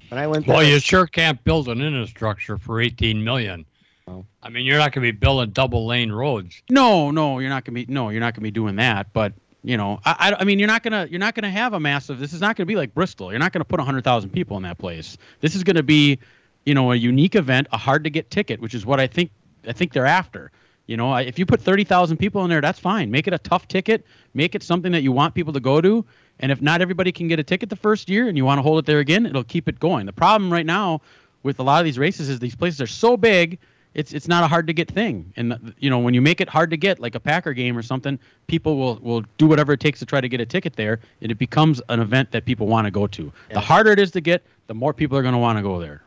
When 0.09 0.21
I 0.21 0.27
went 0.27 0.47
well, 0.47 0.63
you 0.63 0.79
sure 0.79 1.07
can't 1.07 1.43
build 1.43 1.69
an 1.69 1.81
infrastructure 1.81 2.59
for 2.59 2.81
18 2.81 3.25
million. 3.25 3.65
Oh. 4.07 4.25
I 4.43 4.51
mean, 4.51 4.65
you're 4.65 4.79
not 4.79 4.93
going 4.93 5.05
to 5.05 5.13
be 5.13 5.19
building 5.19 5.51
double 5.51 5.87
lane 5.87 6.13
roads. 6.13 6.63
No, 6.71 7.11
no, 7.11 7.41
you're 7.41 7.51
not 7.51 7.65
going 7.65 7.75
to 7.75 7.87
be. 7.87 7.93
No, 7.93 8.11
you're 8.11 8.21
not 8.21 8.35
going 8.35 8.43
to 8.43 8.43
be 8.43 8.53
doing 8.53 8.77
that. 8.77 9.13
But 9.13 9.33
You 9.67 9.77
know, 9.77 9.99
I, 10.05 10.37
I, 10.39 10.45
mean, 10.45 10.61
you're 10.61 10.69
not 10.69 10.85
gonna 10.85 11.09
you're 11.11 11.19
not 11.19 11.35
gonna 11.35 11.51
have 11.51 11.73
a 11.73 11.81
massive. 11.81 12.21
This 12.21 12.33
is 12.33 12.41
not 12.41 12.55
gonna 12.55 12.67
be 12.67 12.77
like 12.77 12.95
Bristol. 12.95 13.33
You're 13.33 13.41
not 13.41 13.53
gonna 13.53 13.65
put 13.65 13.81
hundred 13.81 14.05
thousand 14.05 14.31
people 14.31 14.57
in 14.57 14.63
that 14.63 14.79
place. 14.79 15.19
This 15.41 15.57
is 15.57 15.65
gonna 15.65 15.83
be, 15.83 16.21
you 16.65 16.73
know, 16.73 16.93
a 16.93 16.95
unique 16.95 17.35
event, 17.35 17.67
a 17.73 17.77
hard 17.77 18.05
to 18.05 18.11
get 18.11 18.31
ticket, 18.31 18.61
which 18.61 18.75
is 18.75 18.87
what 18.87 19.01
I 19.01 19.09
think 19.09 19.33
I 19.67 19.73
think 19.73 19.93
they're 19.93 20.07
after. 20.07 20.53
You 20.87 20.97
know, 20.97 21.17
if 21.17 21.37
you 21.37 21.47
put 21.47 21.61
thirty 21.61 21.83
thousand 21.83 22.19
people 22.19 22.45
in 22.45 22.49
there, 22.49 22.61
that's 22.61 22.79
fine. 22.79 23.11
Make 23.11 23.27
it 23.27 23.35
a 23.35 23.39
tough 23.39 23.67
ticket. 23.67 24.07
Make 24.35 24.55
it 24.55 24.63
something 24.63 24.93
that 24.93 25.03
you 25.03 25.11
want 25.11 25.35
people 25.35 25.53
to 25.55 25.59
go 25.59 25.81
to. 25.81 26.05
And 26.39 26.53
if 26.53 26.63
not 26.63 26.81
everybody 26.81 27.11
can 27.11 27.27
get 27.27 27.41
a 27.41 27.43
ticket 27.43 27.69
the 27.69 27.75
first 27.75 28.09
year, 28.09 28.29
and 28.29 28.37
you 28.37 28.45
want 28.45 28.59
to 28.59 28.63
hold 28.63 28.79
it 28.79 28.87
there 28.87 29.01
again, 29.01 29.27
it'll 29.27 29.43
keep 29.43 29.69
it 29.69 29.81
going. 29.81 30.07
The 30.07 30.13
problem 30.13 30.53
right 30.53 30.65
now 30.65 31.01
with 31.43 31.59
a 31.59 31.65
lot 31.65 31.81
of 31.81 31.87
these 31.87 31.99
races 31.99 32.29
is 32.29 32.39
these 32.39 32.55
places 32.55 32.81
are 32.81 32.87
so 32.87 33.17
big 33.17 33.59
it's 33.97 34.13
it's 34.13 34.29
not 34.29 34.45
a 34.45 34.47
hard 34.47 34.67
to 34.67 34.73
get 34.75 34.91
thing. 34.91 35.33
And 35.37 35.75
you 35.79 35.89
know, 35.89 35.99
when 35.99 36.13
you 36.13 36.21
make 36.21 36.41
it 36.43 36.49
hard 36.49 36.71
to 36.71 36.77
get, 36.77 37.01
like 37.01 37.15
a 37.15 37.21
Packer 37.21 37.55
game 37.55 37.77
or 37.77 37.83
something, 37.83 38.19
people 38.47 38.77
will 38.77 38.97
will 38.97 39.25
do 39.39 39.47
whatever 39.47 39.73
it 39.73 39.81
takes 39.81 39.99
to 40.01 40.07
try 40.07 40.21
to 40.21 40.29
get 40.29 40.41
a 40.41 40.47
ticket 40.47 40.77
there, 40.77 41.01
and 41.23 41.33
it 41.33 41.39
becomes 41.39 41.81
an 41.89 42.01
event 42.01 42.31
that 42.31 42.45
people 42.45 42.67
want 42.67 42.85
to 42.85 42.91
go 42.91 43.07
to. 43.07 43.33
The 43.51 43.59
harder 43.61 43.91
it 43.93 43.99
is 43.99 44.11
to 44.13 44.21
get, 44.21 44.45
the 44.67 44.75
more 44.75 44.93
people 44.93 45.17
are 45.17 45.23
going 45.23 45.33
to 45.35 45.39
want 45.39 45.59
to 45.59 45.63
go 45.63 45.81
there. 45.81 46.03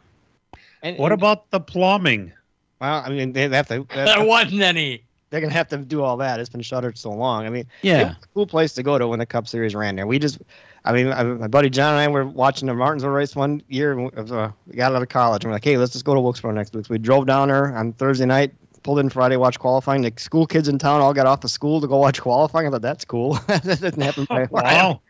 And, 0.84 0.98
What 0.98 1.12
about 1.12 1.50
the 1.50 1.60
plumbing? 1.60 2.32
Well, 2.80 3.04
I 3.06 3.10
mean, 3.10 3.34
they 3.34 3.50
have 3.50 3.68
to. 3.68 3.86
There 3.94 4.24
wasn't 4.26 4.62
any. 4.62 5.04
They're 5.32 5.42
gonna 5.42 5.54
have 5.54 5.68
to 5.70 5.78
do 5.78 6.02
all 6.02 6.18
that. 6.18 6.40
It's 6.40 6.50
been 6.50 6.62
shuttered 6.62 6.98
so 6.98 7.12
long. 7.12 7.46
I 7.46 7.50
mean, 7.50 7.66
Yeah. 7.82 8.00
it 8.00 8.04
was 8.06 8.16
a 8.24 8.28
cool 8.34 8.48
place 8.48 8.74
to 8.74 8.84
go 8.84 8.98
to 8.98 9.08
when 9.08 9.20
the 9.20 9.26
Cup 9.26 9.48
Series 9.48 9.76
ran 9.76 9.96
there. 9.96 10.08
We 10.08 10.18
just, 10.18 10.40
I 10.86 10.94
mean, 10.94 11.08
I, 11.12 11.24
my 11.24 11.48
buddy 11.48 11.70
John 11.70 11.94
and 11.94 12.00
I 12.00 12.08
were 12.08 12.26
watching 12.26 12.68
the 12.68 12.74
Martinsville 12.74 13.12
race 13.12 13.36
one 13.36 13.62
year. 13.68 13.96
we- 13.96 14.10
Uh, 14.16 14.50
we 14.68 14.76
got 14.76 14.94
out 14.96 15.02
of 15.02 15.10
college. 15.10 15.44
and 15.44 15.50
we're 15.52 15.56
like, 15.56 15.64
hey, 15.64 15.78
let's 15.78 15.92
just 15.94 16.06
go 16.06 16.14
to 16.14 16.20
Wilkesboro 16.22 16.52
next 16.52 16.74
week. 16.76 16.86
So 16.86 16.94
we 16.94 16.98
drove 16.98 17.26
down 17.28 17.50
there 17.50 17.76
on 17.76 17.94
Thursday 17.94 18.26
night, 18.26 18.54
pulled 18.84 19.00
in 19.00 19.10
Friday, 19.10 19.36
watched 19.38 19.60
qualifying. 19.60 20.02
The 20.02 20.14
school 20.18 20.46
kids 20.48 20.68
in 20.68 20.78
town 20.80 21.02
all 21.02 21.14
got 21.14 21.26
off 21.26 21.44
of 21.44 21.52
school 21.52 21.82
to 21.82 21.88
go 21.88 21.98
watch 21.98 22.22
qualifying. 22.22 22.68
I 22.68 22.72
thought 22.72 22.82
that's 22.82 23.06
cool. 23.06 23.34
that 23.48 23.64
doesn't 23.64 24.02
happen 24.02 24.26
very 24.26 24.48
Wow. 24.52 25.02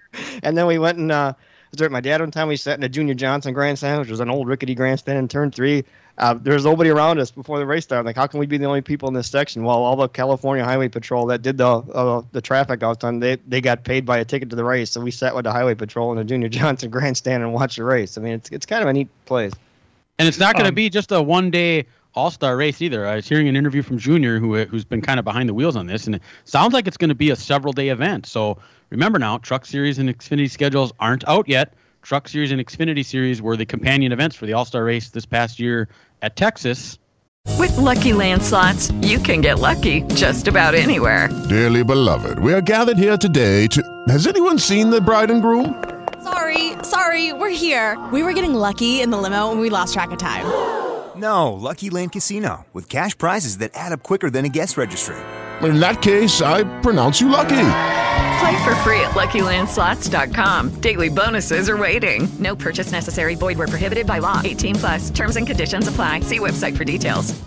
And 0.44 0.58
then 0.58 0.66
we 0.66 0.80
went 0.80 0.98
and 0.98 1.12
uh, 1.12 1.34
was 1.72 1.78
there 1.78 1.86
at 1.86 1.92
my 1.92 2.02
dad 2.02 2.20
one 2.20 2.32
time. 2.32 2.48
We 2.48 2.58
sat 2.58 2.78
in 2.80 2.84
a 2.84 2.90
Junior 2.90 3.14
Johnson 3.14 3.54
grandstand, 3.54 4.00
which 4.02 4.10
was 4.10 4.20
an 4.22 4.30
old 4.30 4.48
rickety 4.48 4.74
grandstand 4.74 5.20
in 5.20 5.28
turn 5.28 5.52
three. 5.52 5.86
Uh, 6.20 6.34
there 6.34 6.54
was 6.54 6.66
nobody 6.66 6.90
around 6.90 7.18
us 7.18 7.32
before 7.32 7.60
the 7.60 7.66
race 7.66 7.86
started. 7.86 8.06
Like, 8.06 8.18
how 8.18 8.28
can 8.28 8.40
we 8.42 8.46
be 8.46 8.58
the 8.58 8.66
only 8.66 8.82
people 8.82 9.08
in 9.08 9.14
this 9.14 9.30
section? 9.30 9.64
Well, 9.64 9.78
all 9.78 9.96
the 9.96 10.10
California 10.10 10.66
Highway 10.66 10.90
Patrol 10.90 11.26
that 11.28 11.42
did 11.42 11.58
the 11.58 11.66
uh, 11.68 12.22
the 12.34 12.42
traffic 12.42 12.84
out 12.84 13.04
on, 13.06 13.20
they 13.20 13.38
they 13.48 13.62
got 13.62 13.86
paid 13.86 14.06
by 14.06 14.18
a 14.18 14.26
ticket 14.26 14.50
to 14.50 14.56
the 14.58 14.64
race. 14.66 14.92
So 14.92 15.00
we 15.00 15.12
sat 15.12 15.34
with 15.34 15.46
the 15.46 15.52
Highway 15.52 15.76
Patrol 15.76 16.12
in 16.12 16.18
the 16.18 16.26
Junior 16.26 16.50
Johnson 16.60 16.90
grandstand 16.90 17.42
and 17.42 17.54
watched 17.54 17.78
the 17.78 17.86
race. 17.86 18.18
I 18.18 18.22
mean, 18.22 18.34
it's 18.34 18.50
it's 18.50 18.66
kind 18.66 18.84
of 18.84 18.90
a 18.90 18.94
neat 18.94 19.08
place. 19.26 19.54
And 20.18 20.28
it's 20.28 20.40
not 20.40 20.56
going 20.56 20.66
to 20.66 20.70
Um, 20.70 20.76
be 20.76 20.90
just 20.90 21.14
a 21.14 21.22
one 21.22 21.50
day 21.50 21.86
All 22.14 22.30
Star 22.32 22.58
race 22.58 22.82
either. 22.82 23.08
I 23.08 23.16
was 23.16 23.28
hearing 23.30 23.48
an 23.48 23.56
interview 23.56 23.82
from 23.82 23.98
Junior, 23.98 24.40
who 24.40 24.66
who's 24.66 24.84
been 24.84 25.02
kind 25.02 25.20
of 25.20 25.24
behind 25.24 25.48
the 25.48 25.54
wheels 25.54 25.78
on 25.78 25.88
this, 25.88 26.06
and 26.06 26.16
it 26.16 26.22
sounds 26.44 26.74
like 26.74 26.86
it's 26.86 26.98
going 26.98 27.10
to 27.10 27.16
be 27.16 27.30
a 27.30 27.36
several 27.38 27.72
day 27.72 27.88
event. 27.90 28.26
So 28.26 28.58
remember 28.90 29.20
now, 29.20 29.38
Truck 29.38 29.66
Series 29.66 30.00
and 30.00 30.10
Xfinity 30.10 30.50
schedules 30.50 30.92
aren't 31.00 31.26
out 31.30 31.48
yet. 31.48 31.76
Truck 32.02 32.28
Series 32.28 32.52
and 32.52 32.62
Xfinity 32.62 33.06
Series 33.06 33.42
were 33.42 33.58
the 33.58 33.66
companion 33.66 34.12
events 34.12 34.36
for 34.36 34.46
the 34.46 34.54
All 34.54 34.66
Star 34.66 34.84
race 34.84 35.10
this 35.10 35.26
past 35.26 35.60
year 35.60 35.88
at 36.22 36.36
Texas. 36.36 36.98
With 37.58 37.76
Lucky 37.78 38.14
Land 38.14 38.42
slots, 38.44 38.92
you 39.02 39.20
can 39.20 39.42
get 39.42 39.60
lucky 39.60 40.02
just 40.14 40.48
about 40.48 40.76
anywhere. 40.76 41.30
Dearly 41.50 41.84
beloved, 41.84 42.40
we 42.40 42.54
are 42.54 42.62
gathered 42.62 42.98
here 42.98 43.18
today 43.18 43.68
to. 43.68 43.84
Has 44.08 44.28
anyone 44.28 44.60
seen 44.60 44.90
the 44.90 45.02
bride 45.02 45.32
and 45.32 45.42
groom? 45.42 45.84
Sorry, 46.24 46.74
sorry, 46.84 47.34
we're 47.34 47.50
here. 47.50 47.98
We 48.12 48.24
were 48.24 48.34
getting 48.34 48.54
lucky 48.54 49.02
in 49.02 49.10
the 49.10 49.18
limo 49.18 49.52
and 49.52 49.60
we 49.60 49.70
lost 49.70 49.94
track 49.94 50.12
of 50.12 50.20
time. 50.20 50.46
No, 51.16 51.52
Lucky 51.54 51.90
Land 51.90 52.12
Casino, 52.14 52.66
with 52.72 52.88
cash 52.88 53.18
prizes 53.18 53.58
that 53.58 53.72
add 53.74 53.92
up 53.92 54.04
quicker 54.04 54.30
than 54.30 54.46
a 54.46 54.50
guest 54.50 54.78
registry. 54.78 55.18
In 55.62 55.80
that 55.80 56.02
case, 56.02 56.42
I 56.42 56.64
pronounce 56.82 57.20
you 57.20 57.30
lucky. 57.30 57.66
Play 58.40 58.64
for 58.64 58.76
free 58.78 59.02
at 59.02 59.12
LuckyLandSlots.com. 59.12 60.80
Daily 60.80 61.10
bonuses 61.10 61.70
are 61.70 61.78
waiting. 61.78 62.30
No 62.40 62.56
purchase 62.56 62.92
necessary. 62.92 63.36
Void 63.36 63.58
where 63.58 63.68
prohibited 63.68 64.08
by 64.08 64.20
law. 64.20 64.42
18 64.44 64.76
plus. 64.76 65.10
Terms 65.10 65.36
and 65.36 65.46
conditions 65.46 65.88
apply. 65.88 66.22
See 66.22 66.40
website 66.40 66.78
for 66.78 66.86
details. 66.86 67.40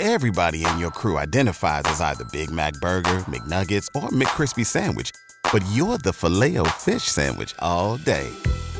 Everybody 0.00 0.64
in 0.64 0.78
your 0.78 0.92
crew 0.92 1.18
identifies 1.18 1.82
as 1.86 2.00
either 2.00 2.24
Big 2.32 2.52
Mac 2.52 2.74
Burger, 2.74 3.24
McNuggets, 3.26 3.86
or 3.96 4.10
McCrispy 4.10 4.64
Sandwich. 4.64 5.10
But 5.52 5.64
you're 5.72 5.98
the 5.98 6.12
filet 6.12 6.56
fish 6.76 7.02
Sandwich 7.02 7.52
all 7.58 7.96
day. 7.96 8.28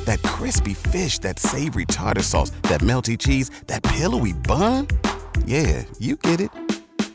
That 0.05 0.23
crispy 0.23 0.75
fish, 0.75 1.19
that 1.21 1.41
savory 1.41 1.87
tartar 1.87 2.23
sauce, 2.23 2.51
that 2.63 2.83
melty 2.83 3.19
cheese, 3.19 3.51
that 3.67 3.83
pillowy 3.83 4.33
bun. 4.33 4.87
Yeah, 5.45 5.85
you 5.99 6.17
get 6.17 6.41
it. 6.41 6.51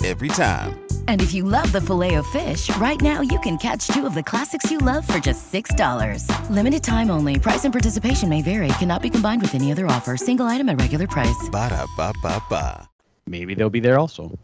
Every 0.04 0.28
time. 0.28 0.80
And 1.08 1.22
if 1.22 1.34
you 1.34 1.46
love 1.46 1.72
the 1.72 1.80
filet 1.80 2.16
of 2.16 2.28
fish, 2.28 2.70
right 2.76 3.00
now 3.00 3.22
you 3.22 3.40
can 3.40 3.58
catch 3.58 3.88
two 3.88 4.06
of 4.06 4.16
the 4.16 4.24
classics 4.24 4.70
you 4.70 4.80
love 4.80 5.08
for 5.08 5.18
just 5.18 5.52
$6. 5.54 6.28
Limited 6.50 6.84
time 6.84 7.10
only. 7.10 7.40
Price 7.40 7.64
and 7.64 7.74
participation 7.74 8.28
may 8.28 8.42
vary. 8.42 8.68
Cannot 8.80 9.02
be 9.02 9.10
combined 9.10 9.42
with 9.42 9.56
any 9.56 9.72
other 9.72 9.88
offer. 9.88 10.18
Single 10.18 10.48
item 10.48 10.68
at 10.68 10.82
regular 10.82 11.08
price. 11.08 11.48
Ba-da-ba-ba-ba. 11.50 12.90
Maybe 13.28 13.54
they'll 13.56 13.70
be 13.70 13.80
there 13.80 13.98
also. 13.98 14.38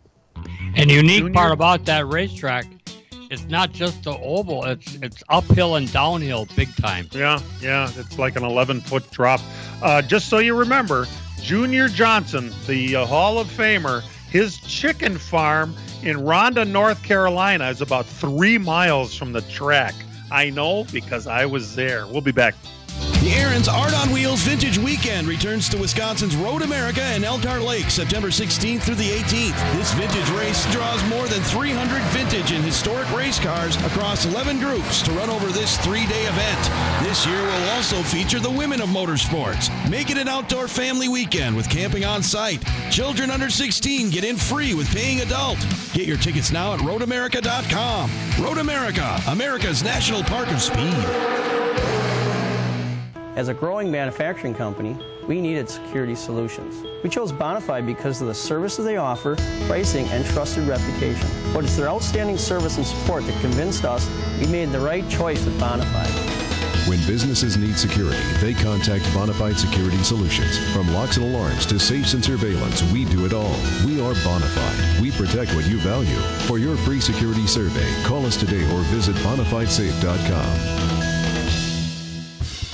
And 0.76 0.90
the 0.90 0.94
unique 0.94 1.34
part 1.34 1.52
about 1.52 1.84
that 1.86 2.08
racetrack, 2.08 2.66
it's 3.30 3.44
not 3.44 3.74
just 3.74 4.04
the 4.04 4.18
oval; 4.18 4.64
it's 4.64 4.96
it's 4.96 5.22
uphill 5.28 5.76
and 5.76 5.92
downhill 5.92 6.48
big 6.56 6.74
time. 6.78 7.08
Yeah, 7.12 7.42
yeah, 7.60 7.92
it's 7.98 8.18
like 8.18 8.38
an 8.38 8.44
11 8.46 8.80
foot 8.80 9.12
drop. 9.12 9.42
Uh, 9.84 10.02
just 10.02 10.30
so 10.30 10.38
you 10.38 10.56
remember, 10.58 11.08
Junior 11.42 11.90
Johnson, 11.90 12.54
the 12.68 12.96
uh, 12.96 13.06
Hall 13.06 13.38
of 13.38 13.48
Famer, 13.48 14.02
his 14.30 14.58
chicken 14.60 15.18
farm 15.18 15.76
in 16.04 16.24
Ronda, 16.24 16.64
North 16.66 17.02
Carolina, 17.04 17.70
is 17.70 17.82
about 17.82 18.06
three 18.06 18.58
miles 18.58 19.16
from 19.16 19.32
the 19.32 19.42
track. 19.44 19.96
I 20.32 20.50
know 20.50 20.86
because 20.92 21.28
I 21.28 21.46
was 21.46 21.76
there. 21.76 22.06
We'll 22.08 22.22
be 22.22 22.32
back. 22.32 22.56
The 23.20 23.34
Aaron's 23.34 23.68
Art 23.68 23.94
on 23.94 24.14
Wheels 24.14 24.40
Vintage 24.44 24.78
Weekend 24.78 25.28
returns 25.28 25.68
to 25.70 25.78
Wisconsin's 25.78 26.38
Road 26.38 26.62
America 26.62 27.02
and 27.02 27.26
Elkhart 27.26 27.64
Lake 27.64 27.90
September 27.90 28.30
16th 28.30 28.84
through 28.84 28.96
the 28.96 29.10
18th. 29.10 29.78
This 29.78 29.92
vintage 29.92 30.30
race 30.30 30.72
draws 30.72 31.04
more 31.10 31.28
than 31.28 31.42
300 31.42 32.02
vintage 32.14 32.54
and 32.54 32.64
historic 32.64 33.12
race 33.14 33.38
cars 33.38 33.76
across 33.84 34.26
11 34.26 34.60
groups 34.60 35.02
to 35.02 35.12
run 35.12 35.30
over 35.30 35.48
this 35.48 35.78
three-day 35.80 36.28
event. 36.28 37.04
This 37.04 37.26
year 37.26 37.42
will 37.42 37.70
also 37.72 38.02
feature 38.04 38.40
the 38.40 38.50
women 38.50 38.80
of 38.80 38.88
motorsports. 38.88 39.70
Make 39.90 40.10
it 40.10 40.18
an 40.18 40.30
outdoor 40.30 40.70
family 40.70 41.10
weekend 41.10 41.58
with 41.58 41.70
camping 41.70 42.06
on 42.06 42.24
site. 42.24 42.64
Children 42.90 43.32
under 43.32 43.50
16 43.50 44.12
get 44.12 44.24
in 44.24 44.38
free 44.38 44.74
with 44.74 44.90
paying 44.96 45.20
adult. 45.20 45.60
Get 45.92 46.08
your 46.08 46.18
tickets 46.18 46.54
now 46.54 46.74
at 46.74 46.80
roadamerica.com. 46.80 48.12
Road 48.42 48.60
America, 48.60 49.22
America's 49.28 49.84
National 49.84 50.24
Park 50.24 50.50
of 50.54 50.62
Speed. 50.62 50.96
As 53.40 53.48
a 53.48 53.54
growing 53.54 53.90
manufacturing 53.90 54.54
company, 54.54 54.98
we 55.26 55.40
needed 55.40 55.70
security 55.70 56.14
solutions. 56.14 56.84
We 57.04 57.10
chose 57.10 57.32
Bonafide 57.32 57.86
because 57.86 58.20
of 58.20 58.28
the 58.28 58.34
services 58.34 58.84
they 58.84 58.98
offer, 58.98 59.38
pricing, 59.66 60.10
and 60.10 60.26
trusted 60.26 60.68
reputation. 60.68 61.26
But 61.54 61.64
it's 61.64 61.78
their 61.78 61.88
outstanding 61.88 62.38
service 62.38 62.76
and 62.76 62.86
support 62.86 63.26
that 63.28 63.40
convinced 63.40 63.86
us 63.86 64.06
we 64.42 64.48
made 64.48 64.74
the 64.74 64.80
right 64.82 65.08
choice 65.08 65.46
with 65.46 65.58
Bonafide. 65.58 66.12
When 66.90 67.00
businesses 67.08 67.56
need 67.56 67.78
security, 67.78 68.20
they 68.42 68.54
contact 68.54 69.06
Bonafide 69.16 69.58
Security 69.58 70.04
Solutions. 70.04 70.58
From 70.74 70.94
locks 70.94 71.16
and 71.16 71.34
alarms 71.34 71.66
to 71.68 71.80
safes 71.80 72.16
and 72.16 72.26
surveillance, 72.26 72.84
we 72.92 73.06
do 73.06 73.26
it 73.26 73.32
all. 73.32 73.56
We 73.86 74.02
are 74.02 74.16
Bonafide. 74.16 75.00
We 75.00 75.12
protect 75.12 75.56
what 75.56 75.66
you 75.66 75.78
value. 75.78 76.20
For 76.50 76.60
your 76.60 76.76
free 76.76 77.00
security 77.00 77.48
survey, 77.48 77.90
call 78.04 78.26
us 78.26 78.36
today 78.36 78.66
or 78.74 78.82
visit 78.92 79.16
bonafidesafe.com. 79.18 80.99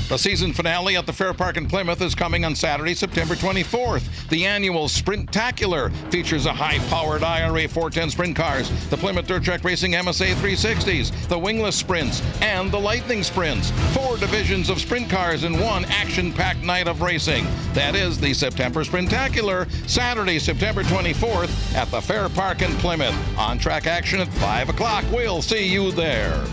The 0.07 0.19
season 0.19 0.53
finale 0.53 0.97
at 0.97 1.07
the 1.07 1.13
Fair 1.13 1.33
Park 1.33 1.57
in 1.57 1.67
Plymouth 1.67 1.99
is 1.99 2.13
coming 2.13 2.45
on 2.45 2.53
Saturday, 2.53 2.93
September 2.93 3.33
24th. 3.33 4.29
The 4.29 4.45
annual 4.45 4.87
Sprintacular 4.87 5.91
features 6.11 6.45
a 6.45 6.53
high-powered 6.53 7.23
IRA 7.23 7.67
410 7.67 8.11
sprint 8.11 8.35
cars, 8.35 8.69
the 8.91 8.97
Plymouth 8.97 9.25
Dirt 9.25 9.43
Track 9.43 9.63
Racing 9.63 9.93
MSA 9.93 10.35
360s, 10.35 11.27
the 11.27 11.39
Wingless 11.39 11.75
Sprints, 11.75 12.21
and 12.43 12.71
the 12.71 12.79
Lightning 12.79 13.23
Sprints. 13.23 13.71
Four 13.95 14.17
divisions 14.17 14.69
of 14.69 14.79
sprint 14.79 15.09
cars 15.09 15.43
in 15.43 15.59
one 15.59 15.85
action-packed 15.85 16.61
night 16.61 16.87
of 16.87 17.01
racing. 17.01 17.47
That 17.73 17.95
is 17.95 18.19
the 18.19 18.35
September 18.35 18.83
Sprintacular, 18.83 19.67
Saturday, 19.89 20.37
September 20.37 20.83
24th 20.83 21.73
at 21.73 21.89
the 21.89 21.99
Fair 21.99 22.29
Park 22.29 22.61
in 22.61 22.71
Plymouth. 22.75 23.15
On-track 23.39 23.87
action 23.87 24.19
at 24.19 24.27
5 24.27 24.69
o'clock. 24.69 25.03
We'll 25.11 25.41
see 25.41 25.67
you 25.67 25.91
there. 25.91 26.45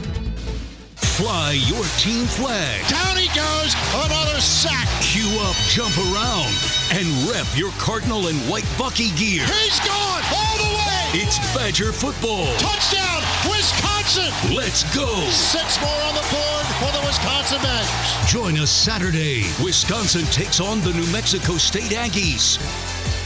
Fly 1.12 1.60
your 1.68 1.84
team 1.98 2.24
flag. 2.24 2.88
Down 2.88 3.18
he 3.18 3.28
goes. 3.36 3.74
Another 3.92 4.40
sack. 4.40 4.88
Cue 5.02 5.28
up, 5.44 5.54
jump 5.68 5.92
around, 6.08 6.48
and 6.88 7.04
rep 7.28 7.44
your 7.54 7.70
Cardinal 7.72 8.28
and 8.28 8.38
white 8.48 8.64
Bucky 8.78 9.10
gear. 9.10 9.44
He's 9.44 9.78
gone 9.80 10.22
all 10.32 10.56
the 10.56 10.72
way. 10.72 11.20
It's 11.20 11.36
Badger 11.54 11.92
football. 11.92 12.46
Touchdown, 12.56 13.20
Wisconsin. 13.44 14.32
Let's 14.56 14.84
go. 14.96 15.06
Six 15.28 15.78
more 15.82 16.00
on 16.08 16.14
the 16.14 16.24
board 16.32 16.66
for 16.80 16.90
the 16.96 17.04
Wisconsin 17.04 17.60
Badgers. 17.60 18.32
Join 18.32 18.56
us 18.56 18.70
Saturday. 18.70 19.44
Wisconsin 19.62 20.24
takes 20.32 20.60
on 20.60 20.80
the 20.80 20.94
New 20.94 21.06
Mexico 21.12 21.58
State 21.58 21.92
Aggies. 21.92 22.56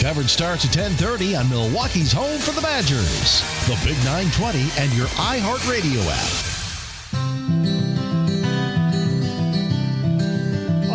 Coverage 0.03 0.31
starts 0.31 0.65
at 0.65 0.73
10:30 0.73 1.37
on 1.39 1.49
Milwaukee's 1.49 2.11
home 2.11 2.41
for 2.41 2.51
the 2.51 2.63
Badgers. 2.63 3.43
The 3.69 3.79
Big 3.87 3.97
920 4.03 4.73
and 4.77 4.93
your 4.93 5.07
iHeartRadio 5.07 6.03
app. 6.11 6.56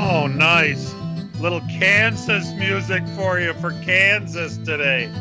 Oh, 0.04 0.26
nice. 0.26 0.96
Little 1.40 1.62
Kansas 1.70 2.52
music 2.54 3.08
for 3.10 3.40
you 3.40 3.54
for 3.54 3.70
Kansas 3.84 4.58
today. 4.58 5.14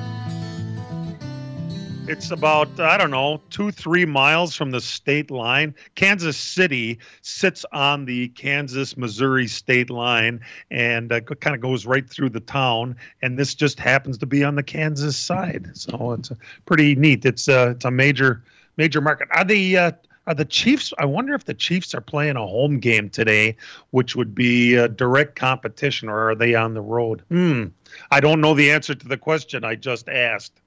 It's 2.09 2.31
about, 2.31 2.81
I 2.81 2.97
don't 2.97 3.11
know, 3.11 3.43
two, 3.51 3.73
three 3.73 4.07
miles 4.07 4.57
from 4.57 4.71
the 4.71 4.81
state 4.81 5.31
line. 5.31 5.75
Kansas 5.97 6.39
City 6.39 6.99
sits 7.21 7.67
on 7.73 8.07
the 8.07 8.29
Kansas 8.31 8.97
Missouri 8.97 9.49
state 9.49 9.91
line 9.91 10.41
and 10.71 11.13
uh, 11.13 11.21
kind 11.21 11.55
of 11.55 11.61
goes 11.61 11.85
right 11.85 12.09
through 12.09 12.31
the 12.31 12.41
town. 12.41 12.97
And 13.21 13.39
this 13.39 13.55
just 13.55 13.79
happens 13.79 14.17
to 14.17 14.27
be 14.27 14.43
on 14.43 14.55
the 14.55 14.63
Kansas 14.63 15.15
side. 15.15 15.69
So 15.75 16.13
it's 16.13 16.33
pretty 16.65 16.95
neat. 16.95 17.27
It's, 17.27 17.51
uh, 17.51 17.75
it's 17.77 17.85
a 17.85 17.91
major, 17.91 18.43
major 18.79 19.03
market. 19.03 19.29
Are 19.33 19.45
the, 19.45 19.77
uh, 19.77 19.93
are 20.31 20.35
the 20.35 20.45
Chiefs? 20.45 20.95
I 20.97 21.07
wonder 21.07 21.35
if 21.35 21.45
the 21.45 21.55
Chiefs 21.55 21.93
are 21.93 22.01
playing 22.01 22.37
a 22.37 22.47
home 22.47 22.79
game 22.79 23.11
today, 23.11 23.57
which 23.91 24.15
would 24.15 24.33
be 24.33 24.77
a 24.77 24.89
direct 24.89 25.35
competition, 25.35 26.09
or 26.09 26.31
are 26.31 26.35
they 26.37 26.55
on 26.55 26.75
the 26.75 26.81
road? 26.81 27.23
Hmm. 27.31 27.67
I 28.13 28.21
don't 28.21 28.41
know 28.41 28.55
the 28.55 28.71
answer 28.71 28.95
to 28.95 29.09
the 29.09 29.17
question 29.17 29.65
I 29.65 29.75
just 29.75 30.09
asked. 30.09 30.61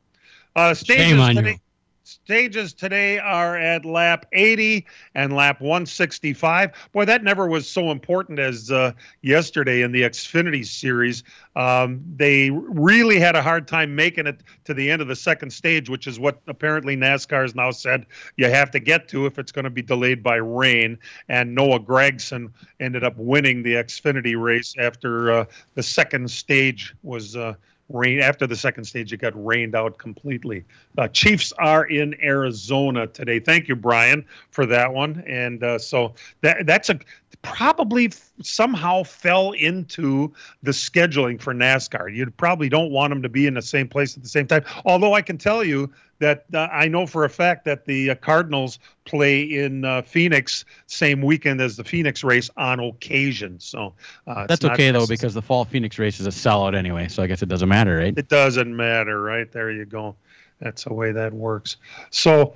Uh, 0.56 0.74
stages 0.74 1.28
today, 1.30 1.60
stages 2.04 2.74
today 2.74 3.18
are 3.18 3.58
at 3.58 3.86
lap 3.86 4.26
80 4.34 4.86
and 5.16 5.34
lap 5.34 5.62
165. 5.62 6.90
Boy, 6.92 7.06
that 7.06 7.24
never 7.24 7.48
was 7.48 7.68
so 7.70 7.92
important 7.92 8.40
as 8.40 8.72
uh, 8.72 8.92
yesterday 9.22 9.82
in 9.82 9.92
the 9.92 10.02
Xfinity 10.02 10.66
series. 10.66 11.24
Um, 11.56 12.04
they 12.16 12.50
really 12.50 13.20
had 13.20 13.36
a 13.36 13.42
hard 13.42 13.68
time 13.68 13.96
making 13.96 14.28
it 14.28 14.42
to 14.66 14.74
the 14.74 14.92
end 14.92 15.02
of 15.02 15.08
the 15.08 15.16
second 15.16 15.52
stage, 15.52 15.90
which 15.90 16.08
is 16.08 16.20
what 16.20 16.42
apparently 16.48 16.98
NASCAR 16.98 17.44
has 17.44 17.56
now 17.56 17.72
said 17.72 18.06
you 18.36 18.50
have 18.50 18.72
to 18.72 18.80
get 18.80 19.08
to 19.10 19.26
if 19.26 19.40
it's 19.40 19.52
going 19.52 19.66
to 19.66 19.72
be 19.72 19.82
delayed 19.82 20.22
by 20.22 20.36
rain. 20.36 20.98
And 21.30 21.56
Noah 21.56 21.80
Gragson 21.80 22.52
ended 22.80 23.04
up 23.04 23.16
winning 23.18 23.64
the 23.64 23.76
Xfinity 23.76 24.40
race 24.42 24.76
after 24.78 25.32
uh, 25.32 25.46
the 25.76 25.84
second 25.84 26.30
stage 26.30 26.94
was. 27.02 27.36
Uh, 27.36 27.54
rain 27.94 28.20
after 28.20 28.46
the 28.46 28.56
second 28.56 28.84
stage 28.84 29.14
it 29.14 29.18
got 29.18 29.34
rained 29.46 29.76
out 29.76 29.98
completely 29.98 30.66
uh, 30.98 31.08
chiefs 31.08 31.54
are 31.60 31.86
in 31.86 32.16
arizona 32.22 33.08
today 33.08 33.40
thank 33.40 33.68
you 33.68 33.76
brian 33.76 34.26
for 34.52 34.66
that 34.66 34.92
one 34.92 35.24
and 35.28 35.64
uh, 35.64 35.78
so 35.78 36.14
that 36.42 36.66
that's 36.66 36.90
a 36.90 37.00
probably 37.44 38.12
somehow 38.42 39.04
fell 39.04 39.52
into 39.52 40.34
the 40.64 40.72
scheduling 40.72 41.40
for 41.40 41.54
NASCAR. 41.54 42.14
You 42.14 42.30
probably 42.32 42.70
don't 42.70 42.92
want 42.92 43.12
them 43.12 43.22
to 43.22 43.30
be 43.30 43.46
in 43.46 43.54
the 43.54 43.62
same 43.62 43.88
place 43.88 44.18
at 44.18 44.24
the 44.24 44.30
same 44.30 44.48
time. 44.48 44.64
Although 44.86 45.14
I 45.14 45.22
can 45.22 45.38
tell 45.38 45.64
you 45.64 45.92
that 46.24 46.46
uh, 46.54 46.68
I 46.72 46.88
know 46.88 47.06
for 47.06 47.26
a 47.26 47.30
fact 47.30 47.66
that 47.66 47.86
the 47.86 48.12
uh, 48.12 48.16
Cardinals 48.16 48.80
play 49.06 49.42
in 49.42 49.86
uh, 49.86 50.02
Phoenix 50.02 50.66
same 50.88 51.22
weekend 51.22 51.62
as 51.62 51.76
the 51.76 51.84
Phoenix 51.84 52.24
race 52.24 52.50
on 52.58 52.80
occasion. 52.80 53.60
So 53.60 53.94
uh, 54.26 54.48
that's 54.48 54.64
okay 54.64 54.92
though 54.92 55.06
because 55.06 55.34
the 55.34 55.42
fall 55.42 55.66
Phoenix 55.66 56.00
race 56.00 56.20
is 56.20 56.28
a 56.28 56.32
sellout 56.32 56.76
anyway. 56.76 57.08
So 57.10 57.22
I 57.22 57.28
guess 57.28 57.42
it 57.42 57.50
doesn't 57.50 57.70
matter, 57.70 57.98
right? 57.98 58.18
It 58.18 58.30
doesn't 58.30 58.76
matter, 58.76 59.22
right? 59.22 59.52
There 59.52 59.70
you 59.70 59.86
go. 59.86 60.16
That's 60.60 60.86
the 60.86 60.94
way 60.94 61.12
that 61.12 61.34
works. 61.34 61.78
So 62.10 62.56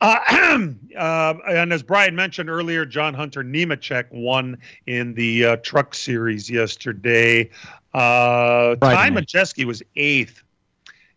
uh, 0.00 0.18
uh, 0.96 1.34
and 1.48 1.72
as 1.72 1.82
Brian 1.82 2.14
mentioned 2.14 2.48
earlier, 2.48 2.86
John 2.86 3.14
Hunter 3.14 3.42
Nemechek 3.42 4.12
won 4.12 4.58
in 4.86 5.14
the 5.14 5.44
uh, 5.44 5.56
truck 5.56 5.94
series 5.94 6.48
yesterday. 6.48 7.50
Uh, 7.92 8.76
Ty 8.76 9.10
Majeski 9.10 9.64
was 9.64 9.82
eighth. 9.96 10.42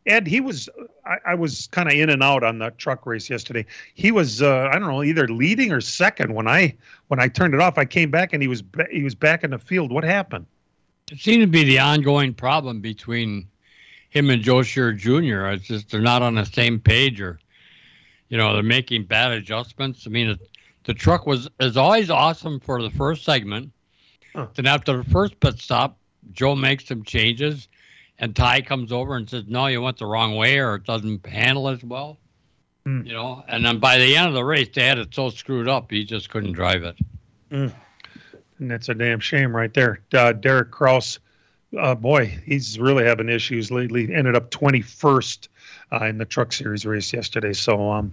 Ed, 0.08 0.28
he 0.28 0.42
was. 0.42 0.68
I, 1.06 1.18
I 1.28 1.36
was 1.36 1.68
kind 1.68 1.88
of 1.88 1.94
in 1.94 2.10
and 2.10 2.24
out 2.24 2.44
on 2.44 2.60
the 2.60 2.72
truck 2.72 3.06
race 3.06 3.30
yesterday. 3.30 3.66
He 3.94 4.12
was. 4.12 4.42
Uh, 4.42 4.70
I 4.72 4.80
don't 4.80 4.90
know, 4.90 5.04
either 5.04 5.28
leading 5.28 5.72
or 5.72 5.82
second 5.82 6.34
when 6.34 6.48
I 6.48 6.76
when 7.08 7.20
I 7.20 7.28
turned 7.28 7.54
it 7.54 7.60
off. 7.60 7.78
I 7.78 7.86
came 7.86 8.10
back 8.10 8.34
and 8.34 8.42
he 8.42 8.48
was 8.48 8.64
he 8.92 9.04
was 9.04 9.16
back 9.16 9.44
in 9.44 9.52
the 9.52 9.60
field. 9.60 9.92
What 9.92 10.04
happened? 10.04 10.48
It 11.12 11.20
seemed 11.20 11.42
to 11.42 11.48
be 11.48 11.64
the 11.64 11.80
ongoing 11.80 12.34
problem 12.34 12.80
between 12.80 13.48
him 14.10 14.30
and 14.30 14.42
Joe 14.42 14.64
Shear 14.64 14.94
Jr. 14.94 15.48
It's 15.48 15.66
just 15.66 15.90
they're 15.90 16.02
not 16.02 16.22
on 16.22 16.36
the 16.36 16.46
same 16.46 16.80
page 16.80 17.20
or 17.22 17.40
you 18.30 18.38
know 18.38 18.54
they're 18.54 18.64
making 18.64 19.06
bad 19.06 19.32
adjustments. 19.32 20.08
I 20.08 20.10
mean, 20.10 20.32
it, 20.32 20.50
the 20.86 20.94
truck 20.94 21.28
was 21.28 21.48
is 21.60 21.78
always 21.78 22.10
awesome 22.10 22.60
for 22.60 22.82
the 22.82 22.90
first 22.92 23.24
segment. 23.24 23.72
Huh. 24.34 24.48
Then 24.56 24.66
after 24.66 24.98
the 24.98 25.04
first 25.04 25.40
pit 25.40 25.60
stop, 25.60 25.98
Joe 26.32 26.56
makes 26.56 26.88
some 26.88 27.04
changes, 27.04 27.68
and 28.22 28.36
Ty 28.36 28.62
comes 28.62 28.92
over 28.92 29.16
and 29.16 29.30
says, 29.30 29.46
"No, 29.48 29.68
you 29.68 29.82
went 29.82 29.98
the 29.98 30.06
wrong 30.06 30.36
way, 30.36 30.60
or 30.60 30.76
it 30.76 30.86
doesn't 30.86 31.26
handle 31.26 31.68
as 31.68 31.84
well." 31.84 32.18
Mm. 32.86 33.06
You 33.06 33.14
know, 33.14 33.44
and 33.48 33.66
then 33.66 33.80
by 33.80 33.98
the 33.98 34.16
end 34.16 34.30
of 34.30 34.34
the 34.34 34.46
race, 34.46 34.70
they 34.74 34.86
had 34.86 34.98
it 34.98 35.14
so 35.14 35.30
screwed 35.30 35.68
up 35.68 35.92
he 35.92 36.06
just 36.06 36.30
couldn't 36.30 36.54
drive 36.54 36.84
it. 36.84 36.96
Mm. 37.52 37.74
And 38.60 38.72
that's 38.72 38.90
a 38.90 38.94
damn 38.94 39.20
shame 39.20 39.56
right 39.56 39.74
there. 39.74 40.00
Uh, 40.14 40.32
Derek 40.34 40.72
Kraus, 40.72 41.20
uh, 41.78 41.96
boy, 41.96 42.28
he's 42.46 42.80
really 42.80 43.04
having 43.04 43.28
issues 43.28 43.72
lately. 43.72 44.14
Ended 44.14 44.36
up 44.36 44.52
21st 44.52 45.48
uh, 45.92 46.06
in 46.06 46.18
the 46.18 46.26
Truck 46.26 46.54
Series 46.54 46.86
race 46.86 47.12
yesterday. 47.12 47.54
So 47.54 47.92
um, 47.92 48.12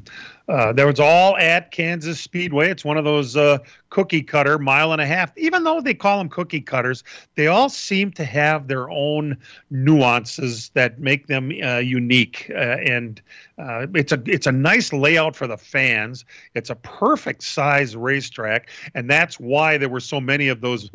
uh, 0.49 0.73
that 0.73 0.85
was 0.85 0.99
all 0.99 1.37
at 1.37 1.71
Kansas 1.71 2.21
Speedway. 2.21 2.71
It's 2.71 2.85
one 2.85 2.97
of 2.97 3.05
those 3.05 3.37
uh, 3.37 3.59
cookie 3.91 4.23
cutter 4.23 4.59
mile 4.59 4.93
and 4.93 5.01
a 5.01 5.07
half. 5.07 5.37
Even 5.37 5.65
though 5.65 5.81
they 5.81 5.95
call 5.95 6.19
them 6.19 6.29
cookie 6.29 6.61
cutters, 6.61 7.05
they 7.35 7.47
all 7.47 7.69
seem 7.69 8.11
to 8.13 8.25
have 8.25 8.67
their 8.67 8.91
own 8.91 9.37
nuances 9.71 10.71
that 10.71 10.99
make 10.99 11.27
them 11.27 11.53
uh, 11.63 11.79
unique. 11.79 12.51
Uh, 12.55 12.79
and 12.87 13.21
uh, 13.59 13.87
it's 13.95 14.13
a 14.13 14.23
it's 14.27 14.47
a 14.47 14.53
nice 14.53 14.93
layout 14.93 15.37
for 15.37 15.47
the 15.47 15.59
fans. 15.59 16.25
It's 16.55 16.71
a 16.71 16.77
perfect 16.77 17.43
size 17.43 17.95
racetrack, 17.95 18.71
and 18.95 19.11
that's 19.11 19.39
why 19.39 19.79
there 19.79 19.89
were 19.89 20.01
so 20.01 20.21
many 20.21 20.49
of 20.49 20.61
those 20.61 20.91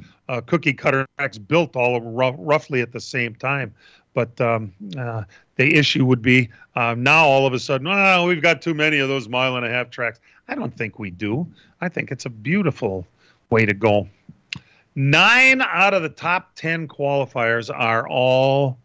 cookie 0.48 0.74
cutter 0.74 1.06
tracks 1.18 1.38
built 1.38 1.76
all 1.76 1.96
r- 1.96 2.36
roughly 2.38 2.82
at 2.82 2.92
the 2.92 3.00
same 3.00 3.36
time. 3.36 3.74
But 4.14 4.40
um, 4.40 4.74
uh, 4.98 5.24
the 5.56 5.76
issue 5.76 6.06
would 6.06 6.22
be 6.22 6.50
um, 6.76 7.04
now 7.04 7.26
all 7.26 7.46
of 7.46 7.54
a 7.54 7.60
sudden, 7.60 7.88
oh, 7.88 8.26
we've 8.28 8.42
got 8.42 8.62
too 8.62 8.74
many 8.74 9.00
of 9.00 9.10
those 9.10 9.28
mile 9.28 9.56
and 9.56 9.66
a 9.66 9.70
half 9.70 9.90
tracks. 9.90 10.20
I 10.48 10.56
don't 10.56 10.76
think 10.76 11.00
we 11.00 11.10
do. 11.10 11.48
I 11.82 11.90
think 11.90 12.12
it's 12.12 12.26
a 12.26 12.30
beautiful 12.30 13.08
way 13.50 13.66
to 13.66 13.74
go. 13.74 14.08
Nine 14.96 15.62
out 15.62 15.94
of 15.94 16.04
the 16.04 16.10
top 16.10 16.54
10 16.56 16.88
qualifiers 16.88 17.72
are 17.74 18.08
all 18.08 18.78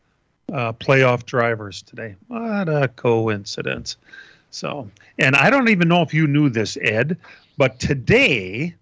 uh, 0.53 0.73
playoff 0.73 1.25
drivers 1.27 1.83
today. 1.83 2.15
What 2.29 2.69
a 2.69 2.89
coincidence. 2.89 3.97
So, 4.51 4.91
and 5.19 5.37
I 5.37 5.51
don't 5.51 5.69
even 5.69 5.89
know 5.89 6.01
if 6.03 6.15
you 6.15 6.27
knew 6.27 6.49
this, 6.49 6.79
Ed, 6.81 7.19
but 7.59 7.79
today 7.79 8.75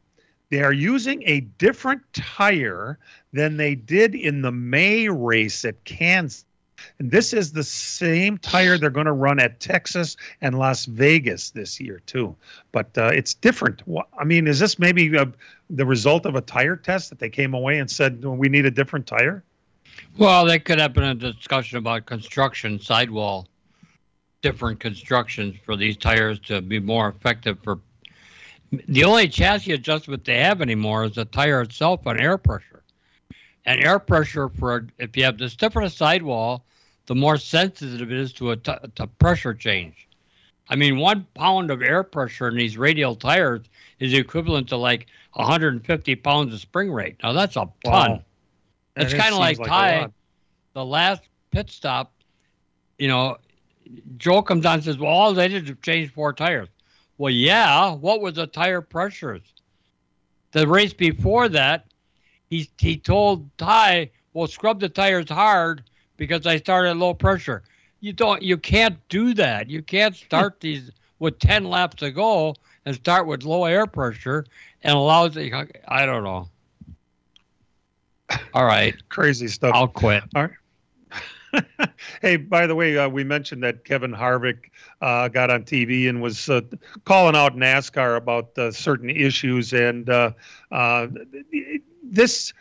they 0.51 0.62
are 0.62 0.72
using 0.72 1.22
a 1.26 1.40
different 1.40 2.03
tire 2.12 2.99
than 3.32 3.57
they 3.57 3.74
did 3.74 4.14
in 4.14 4.42
the 4.42 4.53
May 4.53 5.09
race 5.09 5.64
at 5.64 5.82
Kansas. 5.84 6.44
And 6.99 7.11
this 7.11 7.32
is 7.32 7.53
the 7.53 7.64
same 7.64 8.38
tire 8.38 8.78
they're 8.78 8.90
going 8.90 9.07
to 9.07 9.12
run 9.12 9.40
at 9.40 9.61
Texas 9.61 10.16
and 10.40 10.59
Las 10.59 10.84
Vegas 10.84 11.51
this 11.51 11.80
year, 11.80 12.01
too. 12.07 12.36
But 12.70 12.97
uh, 12.97 13.11
it's 13.12 13.34
different. 13.34 13.82
I 14.18 14.24
mean, 14.24 14.47
is 14.47 14.59
this 14.59 14.78
maybe 14.78 15.14
a, 15.16 15.22
uh, 15.22 15.26
the 15.70 15.86
result 15.86 16.26
of 16.26 16.36
a 16.36 16.40
tire 16.40 16.76
test 16.76 17.11
that 17.11 17.18
they 17.18 17.30
came 17.30 17.55
away 17.55 17.78
and 17.78 17.90
said, 17.90 18.24
we 18.24 18.49
need 18.49 18.66
a 18.66 18.70
different 18.70 19.07
tire? 19.07 19.42
Well, 20.18 20.44
that 20.47 20.64
could 20.64 20.78
have 20.78 20.92
been 20.92 21.05
a 21.05 21.14
discussion 21.14 21.78
about 21.78 22.07
construction, 22.07 22.78
sidewall, 22.78 23.49
different 24.42 24.78
constructions 24.78 25.57
for 25.64 25.76
these 25.76 25.97
tires 25.97 26.38
to 26.40 26.61
be 26.61 26.78
more 26.78 27.09
effective 27.09 27.59
for 27.62 27.80
the 28.70 29.04
only 29.04 29.28
chassis 29.28 29.72
adjustment 29.72 30.24
they 30.24 30.38
have 30.38 30.60
anymore 30.60 31.04
is 31.04 31.12
the 31.12 31.24
tire 31.24 31.60
itself 31.62 32.06
on 32.06 32.20
air 32.20 32.38
pressure. 32.38 32.82
And 33.64 33.82
air 33.82 33.98
pressure 33.98 34.48
for 34.48 34.86
if 34.98 35.16
you 35.16 35.24
have 35.24 35.38
the 35.38 35.48
stiffer 35.48 35.80
the 35.80 35.90
sidewall, 35.90 36.64
the 37.06 37.14
more 37.14 37.36
sensitive 37.36 38.10
it 38.10 38.18
is 38.18 38.32
to 38.34 38.52
a 38.52 38.56
t- 38.56 38.72
to 38.94 39.06
pressure 39.06 39.54
change. 39.54 40.08
I 40.68 40.76
mean, 40.76 40.98
one 40.98 41.26
pound 41.34 41.70
of 41.70 41.82
air 41.82 42.02
pressure 42.02 42.48
in 42.48 42.56
these 42.56 42.76
radial 42.76 43.14
tires 43.14 43.62
is 44.00 44.12
equivalent 44.12 44.68
to 44.70 44.76
like 44.76 45.06
150 45.34 46.14
pounds 46.16 46.54
of 46.54 46.60
spring 46.60 46.92
rate. 46.92 47.16
Now 47.22 47.32
that's 47.32 47.56
a 47.56 47.68
ton. 47.84 48.10
Wow. 48.10 48.22
It's 48.96 49.12
kind 49.12 49.32
of 49.32 49.38
like, 49.38 49.58
like 49.58 49.68
Ty, 49.68 50.08
the 50.72 50.84
last 50.84 51.22
pit 51.50 51.70
stop. 51.70 52.12
You 52.98 53.08
know, 53.08 53.36
Joe 54.16 54.42
comes 54.42 54.64
on 54.64 54.74
and 54.74 54.84
says, 54.84 54.98
"Well, 54.98 55.10
all 55.10 55.34
they 55.34 55.48
did 55.48 55.68
was 55.68 55.76
change 55.82 56.12
four 56.12 56.32
tires." 56.32 56.68
Well, 57.18 57.32
yeah. 57.32 57.92
What 57.92 58.20
was 58.20 58.34
the 58.34 58.46
tire 58.46 58.80
pressures? 58.80 59.42
The 60.52 60.66
race 60.66 60.92
before 60.92 61.48
that, 61.50 61.86
he 62.48 62.68
he 62.78 62.96
told 62.96 63.48
Ty, 63.58 64.10
"Well, 64.32 64.46
scrub 64.46 64.80
the 64.80 64.88
tires 64.88 65.28
hard 65.28 65.82
because 66.16 66.46
I 66.46 66.58
started 66.58 66.90
at 66.90 66.96
low 66.96 67.14
pressure." 67.14 67.62
You 68.00 68.12
don't. 68.12 68.42
You 68.42 68.56
can't 68.56 68.96
do 69.08 69.34
that. 69.34 69.68
You 69.68 69.82
can't 69.82 70.14
start 70.14 70.60
these 70.60 70.90
with 71.18 71.38
ten 71.38 71.64
laps 71.64 71.96
to 71.96 72.10
go 72.10 72.54
and 72.84 72.94
start 72.94 73.26
with 73.26 73.44
low 73.44 73.64
air 73.64 73.86
pressure 73.86 74.46
and 74.82 74.94
allow 74.94 75.28
the. 75.28 75.68
I 75.88 76.06
don't 76.06 76.24
know. 76.24 76.48
All 78.54 78.64
right. 78.64 78.94
Crazy 79.08 79.48
stuff. 79.48 79.72
I'll 79.74 79.88
quit. 79.88 80.22
All 80.34 80.42
right. 80.42 80.50
hey, 82.22 82.36
by 82.36 82.66
the 82.66 82.74
way, 82.74 82.96
uh, 82.98 83.09
we 83.09 83.24
mentioned 83.24 83.62
that 83.62 83.84
Kevin 83.84 84.12
Harvick 84.12 84.70
uh, 85.00 85.28
got 85.28 85.50
on 85.50 85.62
TV 85.62 86.09
and 86.09 86.22
was 86.22 86.48
uh, 86.48 86.61
calling 87.04 87.36
out 87.36 87.57
NASCAR 87.57 88.16
about 88.16 88.57
uh, 88.59 88.70
certain 88.70 89.11
issues, 89.11 89.72
and 89.72 90.09
uh, 90.09 90.32
uh, 90.70 91.09
this. 92.02 92.52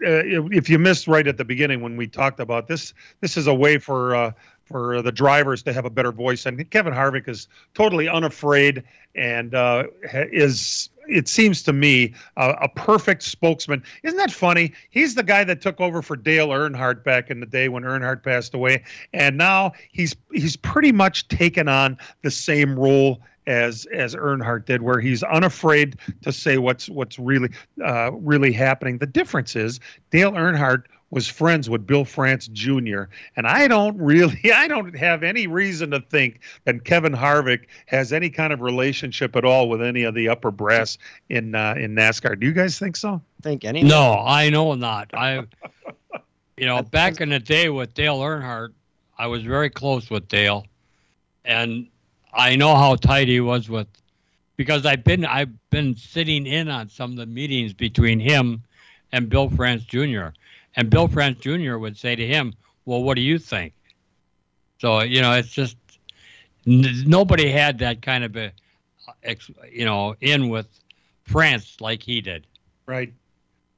if 0.00 0.68
you 0.68 0.78
missed 0.78 1.06
right 1.06 1.26
at 1.26 1.36
the 1.36 1.44
beginning 1.44 1.80
when 1.82 1.96
we 1.96 2.06
talked 2.06 2.40
about 2.40 2.68
this, 2.68 2.94
this 3.20 3.36
is 3.36 3.46
a 3.46 3.54
way 3.54 3.78
for 3.78 4.34
for 4.64 5.02
the 5.02 5.12
drivers 5.12 5.62
to 5.62 5.72
have 5.74 5.84
a 5.84 5.90
better 5.90 6.10
voice. 6.10 6.46
And 6.46 6.70
Kevin 6.70 6.94
Harvick 6.94 7.28
is 7.28 7.48
totally 7.74 8.08
unafraid 8.08 8.82
and 9.14 9.54
uh, 9.54 9.84
is 10.12 10.88
it 11.08 11.28
seems 11.28 11.62
to 11.64 11.72
me 11.72 12.14
uh, 12.36 12.54
a 12.60 12.68
perfect 12.68 13.22
spokesman. 13.22 13.82
Isn't 14.02 14.18
that 14.18 14.30
funny? 14.30 14.72
He's 14.90 15.14
the 15.14 15.22
guy 15.22 15.44
that 15.44 15.60
took 15.60 15.80
over 15.80 16.02
for 16.02 16.16
Dale 16.16 16.48
Earnhardt 16.48 17.04
back 17.04 17.30
in 17.30 17.40
the 17.40 17.46
day 17.46 17.68
when 17.68 17.82
Earnhardt 17.82 18.22
passed 18.22 18.54
away, 18.54 18.82
and 19.12 19.36
now 19.36 19.72
he's 19.90 20.14
he's 20.32 20.56
pretty 20.56 20.92
much 20.92 21.28
taken 21.28 21.68
on 21.68 21.98
the 22.22 22.30
same 22.30 22.78
role 22.78 23.20
as 23.46 23.86
as 23.86 24.14
Earnhardt 24.14 24.64
did, 24.64 24.82
where 24.82 25.00
he's 25.00 25.22
unafraid 25.22 25.96
to 26.22 26.32
say 26.32 26.58
what's 26.58 26.88
what's 26.88 27.18
really 27.18 27.50
uh, 27.84 28.12
really 28.12 28.52
happening. 28.52 28.98
The 28.98 29.06
difference 29.06 29.56
is 29.56 29.80
Dale 30.10 30.32
Earnhardt 30.32 30.84
was 31.14 31.28
friends 31.28 31.70
with 31.70 31.86
Bill 31.86 32.04
France 32.04 32.48
Jr. 32.48 33.04
And 33.36 33.46
I 33.46 33.68
don't 33.68 33.96
really, 33.96 34.40
I 34.54 34.66
don't 34.66 34.96
have 34.96 35.22
any 35.22 35.46
reason 35.46 35.92
to 35.92 36.00
think 36.00 36.40
that 36.64 36.84
Kevin 36.84 37.12
Harvick 37.12 37.66
has 37.86 38.12
any 38.12 38.28
kind 38.28 38.52
of 38.52 38.60
relationship 38.60 39.36
at 39.36 39.44
all 39.44 39.68
with 39.68 39.80
any 39.80 40.02
of 40.02 40.14
the 40.14 40.28
upper 40.28 40.50
brass 40.50 40.98
in 41.30 41.54
uh, 41.54 41.74
in 41.78 41.94
NASCAR. 41.94 42.38
Do 42.38 42.46
you 42.46 42.52
guys 42.52 42.78
think 42.78 42.96
so? 42.96 43.22
Think 43.42 43.64
any? 43.64 43.84
No, 43.84 44.24
I 44.26 44.50
know 44.50 44.74
not. 44.74 45.14
I, 45.14 45.44
you 46.56 46.66
know, 46.66 46.82
back 46.82 47.20
in 47.20 47.28
the 47.28 47.38
day 47.38 47.68
with 47.68 47.94
Dale 47.94 48.18
Earnhardt, 48.18 48.72
I 49.16 49.28
was 49.28 49.44
very 49.44 49.70
close 49.70 50.10
with 50.10 50.26
Dale, 50.26 50.66
and 51.44 51.86
I 52.32 52.56
know 52.56 52.74
how 52.74 52.96
tight 52.96 53.28
he 53.28 53.40
was 53.40 53.70
with, 53.70 53.86
because 54.56 54.84
I've 54.84 55.04
been 55.04 55.24
I've 55.24 55.70
been 55.70 55.94
sitting 55.94 56.44
in 56.44 56.68
on 56.68 56.88
some 56.88 57.12
of 57.12 57.16
the 57.18 57.26
meetings 57.26 57.72
between 57.72 58.18
him 58.18 58.64
and 59.12 59.28
Bill 59.28 59.48
France 59.48 59.84
Jr. 59.84 60.30
And 60.76 60.90
Bill 60.90 61.08
France 61.08 61.38
Jr. 61.40 61.76
would 61.76 61.96
say 61.96 62.16
to 62.16 62.26
him, 62.26 62.54
"Well, 62.84 63.02
what 63.02 63.14
do 63.14 63.22
you 63.22 63.38
think?" 63.38 63.72
So 64.78 65.02
you 65.02 65.20
know, 65.20 65.32
it's 65.32 65.50
just 65.50 65.76
n- 66.66 67.04
nobody 67.06 67.50
had 67.50 67.78
that 67.78 68.02
kind 68.02 68.24
of 68.24 68.36
a, 68.36 68.52
you 69.70 69.84
know, 69.84 70.16
in 70.20 70.48
with 70.48 70.66
France 71.24 71.80
like 71.80 72.02
he 72.02 72.20
did. 72.20 72.46
Right, 72.86 73.12